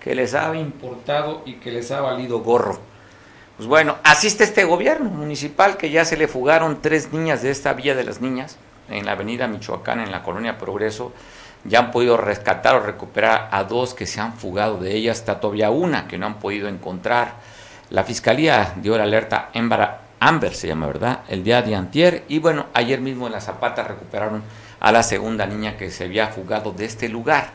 que 0.00 0.14
les 0.14 0.34
ha 0.34 0.54
importado 0.56 1.42
y 1.46 1.54
que 1.54 1.70
les 1.70 1.90
ha 1.90 2.00
valido 2.00 2.40
gorro. 2.40 2.80
Pues 3.56 3.68
bueno, 3.68 3.98
asiste 4.02 4.42
este 4.42 4.64
gobierno 4.64 5.10
municipal 5.10 5.76
que 5.76 5.90
ya 5.90 6.04
se 6.04 6.16
le 6.16 6.26
fugaron 6.26 6.82
tres 6.82 7.12
niñas 7.12 7.42
de 7.42 7.50
esta 7.50 7.72
Villa 7.72 7.94
de 7.94 8.04
las 8.04 8.20
Niñas, 8.20 8.58
en 8.90 9.06
la 9.06 9.12
avenida 9.12 9.46
Michoacán, 9.46 10.00
en 10.00 10.10
la 10.10 10.22
colonia 10.22 10.58
Progreso. 10.58 11.12
Ya 11.64 11.78
han 11.78 11.90
podido 11.90 12.16
rescatar 12.16 12.74
o 12.76 12.80
recuperar 12.80 13.48
a 13.50 13.64
dos 13.64 13.94
que 13.94 14.06
se 14.06 14.20
han 14.20 14.34
fugado 14.34 14.78
de 14.78 14.94
ellas, 14.94 15.18
está 15.18 15.40
todavía 15.40 15.70
una 15.70 16.06
que 16.06 16.18
no 16.18 16.26
han 16.26 16.38
podido 16.38 16.68
encontrar. 16.68 17.34
La 17.90 18.04
fiscalía 18.04 18.74
dio 18.76 18.96
la 18.98 19.04
alerta 19.04 19.50
Amber, 20.20 20.54
se 20.54 20.68
llama, 20.68 20.86
¿verdad? 20.86 21.20
El 21.28 21.44
día 21.44 21.62
de 21.62 21.74
antier. 21.74 22.24
Y 22.28 22.38
bueno, 22.38 22.66
ayer 22.72 23.00
mismo 23.00 23.26
en 23.26 23.32
la 23.32 23.40
Zapata 23.40 23.84
recuperaron 23.84 24.42
a 24.80 24.92
la 24.92 25.02
segunda 25.02 25.46
niña 25.46 25.76
que 25.76 25.90
se 25.90 26.04
había 26.04 26.28
fugado 26.28 26.72
de 26.72 26.86
este 26.86 27.08
lugar. 27.08 27.48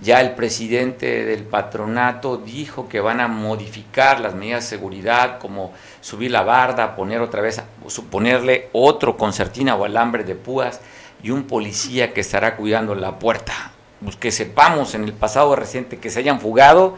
Ya 0.00 0.20
el 0.20 0.34
presidente 0.34 1.24
del 1.24 1.44
patronato 1.44 2.36
dijo 2.36 2.88
que 2.88 3.00
van 3.00 3.20
a 3.20 3.28
modificar 3.28 4.20
las 4.20 4.34
medidas 4.34 4.64
de 4.64 4.76
seguridad, 4.76 5.38
como 5.38 5.72
subir 6.00 6.30
la 6.30 6.42
barda, 6.42 6.96
poner 6.96 7.20
otra 7.20 7.40
vez, 7.40 7.62
ponerle 8.10 8.70
otro 8.72 9.16
concertina 9.16 9.76
o 9.76 9.84
alambre 9.84 10.24
de 10.24 10.34
púas 10.34 10.80
y 11.24 11.30
un 11.30 11.44
policía 11.44 12.12
que 12.12 12.20
estará 12.20 12.54
cuidando 12.54 12.94
la 12.94 13.18
puerta. 13.18 13.72
Pues 14.04 14.14
que 14.14 14.30
sepamos 14.30 14.94
en 14.94 15.04
el 15.04 15.14
pasado 15.14 15.56
reciente 15.56 15.98
que 15.98 16.10
se 16.10 16.20
hayan 16.20 16.38
fugado, 16.38 16.96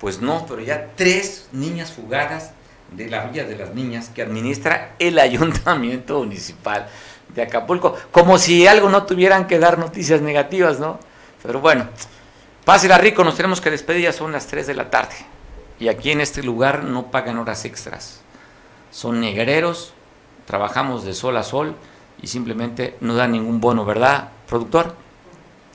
pues 0.00 0.20
no, 0.20 0.44
pero 0.48 0.60
ya 0.60 0.88
tres 0.96 1.48
niñas 1.52 1.92
fugadas 1.92 2.50
de 2.90 3.08
la 3.08 3.24
Villa 3.26 3.44
de 3.44 3.56
las 3.56 3.72
Niñas 3.72 4.10
que 4.12 4.22
administra 4.22 4.96
el 4.98 5.20
ayuntamiento 5.20 6.18
municipal 6.18 6.88
de 7.32 7.42
Acapulco, 7.42 7.96
como 8.10 8.36
si 8.38 8.66
algo 8.66 8.88
no 8.88 9.04
tuvieran 9.04 9.46
que 9.46 9.60
dar 9.60 9.78
noticias 9.78 10.20
negativas, 10.20 10.80
¿no? 10.80 10.98
Pero 11.40 11.60
bueno, 11.60 11.86
Pásela 12.64 12.98
rico, 12.98 13.24
nos 13.24 13.36
tenemos 13.36 13.60
que 13.60 13.70
despedir, 13.70 14.02
ya 14.02 14.12
son 14.12 14.32
las 14.32 14.46
3 14.48 14.66
de 14.66 14.74
la 14.74 14.90
tarde. 14.90 15.14
Y 15.78 15.88
aquí 15.88 16.10
en 16.10 16.20
este 16.20 16.42
lugar 16.42 16.84
no 16.84 17.10
pagan 17.10 17.38
horas 17.38 17.64
extras. 17.64 18.20
Son 18.90 19.20
negreros, 19.20 19.94
trabajamos 20.44 21.04
de 21.04 21.14
sol 21.14 21.36
a 21.36 21.42
sol 21.42 21.76
y 22.22 22.26
simplemente 22.26 22.96
no 23.00 23.14
dan 23.14 23.32
ningún 23.32 23.60
bono, 23.60 23.84
¿verdad, 23.84 24.30
productor? 24.48 24.94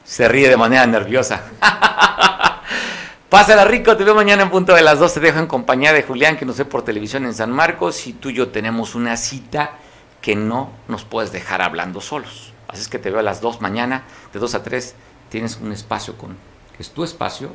Se 0.04 0.28
ríe 0.28 0.50
de 0.50 0.58
manera 0.58 0.86
nerviosa. 0.86 1.43
Pásala 3.30 3.66
rico, 3.66 3.98
te 3.98 4.04
veo 4.04 4.16
mañana 4.16 4.43
en 4.43 4.52
punto 4.52 4.74
de 4.74 4.82
las 4.82 5.00
2. 5.00 5.16
Te 5.16 5.20
dejo 5.20 5.39
en 5.39 5.48
compañía 5.48 5.91
de 5.93 6.04
Julián, 6.04 6.38
que 6.38 6.46
nos 6.46 6.58
ve 6.58 6.66
por 6.66 6.84
televisión 6.84 7.26
en 7.26 7.34
San 7.34 7.52
Marcos. 7.52 8.06
Y 8.08 8.14
tú 8.14 8.30
y 8.30 8.36
yo 8.36 8.50
tenemos 8.50 8.96
una 8.96 9.18
cita 9.18 9.72
que 10.22 10.36
no 10.36 10.70
nos 10.88 11.04
puedes 11.04 11.32
dejar 11.32 11.62
hablando 11.62 12.02
solos. 12.02 12.54
Así 12.68 12.82
es 12.82 12.88
que 12.88 13.00
te 13.00 13.10
veo 13.10 13.20
a 13.20 13.24
las 13.24 13.41
2 13.41 13.62
mañana, 13.62 14.04
de 14.32 14.39
2 14.39 14.56
a 14.56 14.64
3. 14.64 14.96
Tienes 15.30 15.58
un 15.62 15.72
espacio 15.72 16.18
con 16.18 16.38
es 16.80 16.91
tu 16.91 17.04
espacio 17.04 17.52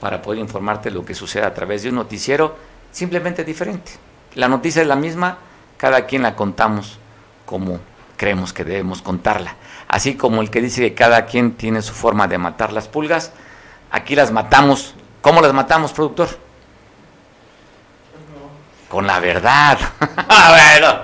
para 0.00 0.22
poder 0.22 0.40
informarte 0.40 0.90
lo 0.90 1.04
que 1.04 1.14
sucede 1.14 1.44
a 1.44 1.54
través 1.54 1.82
de 1.82 1.88
un 1.88 1.96
noticiero 1.96 2.56
simplemente 2.92 3.44
diferente. 3.44 3.92
La 4.34 4.48
noticia 4.48 4.82
es 4.82 4.88
la 4.88 4.96
misma, 4.96 5.38
cada 5.76 6.06
quien 6.06 6.22
la 6.22 6.36
contamos 6.36 6.98
como 7.46 7.80
creemos 8.18 8.52
que 8.52 8.64
debemos 8.64 9.00
contarla. 9.00 9.56
Así 9.88 10.16
como 10.16 10.42
el 10.42 10.50
que 10.50 10.60
dice 10.60 10.82
que 10.82 10.94
cada 10.94 11.24
quien 11.24 11.52
tiene 11.52 11.80
su 11.80 11.94
forma 11.94 12.28
de 12.28 12.36
matar 12.36 12.74
las 12.74 12.88
pulgas, 12.88 13.32
aquí 13.90 14.14
las 14.14 14.30
matamos. 14.30 14.94
¿Cómo 15.22 15.40
las 15.40 15.54
matamos, 15.54 15.92
productor? 15.92 16.28
Con 18.90 19.06
la 19.06 19.20
verdad. 19.20 19.78
bueno, 20.00 21.00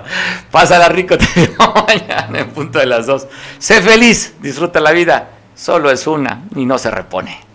pásala 0.51 0.89
rico, 0.89 1.17
te 1.19 1.27
digo 1.35 1.73
mañana 1.87 2.39
en 2.39 2.51
punto 2.51 2.77
de 2.77 2.85
las 2.85 3.07
dos. 3.07 3.27
Sé 3.57 3.81
feliz, 3.81 4.35
disfruta 4.39 4.79
la 4.79 4.91
vida. 4.91 5.29
Solo 5.55 5.89
es 5.89 6.05
una 6.05 6.43
y 6.55 6.65
no 6.65 6.77
se 6.77 6.91
repone. 6.91 7.54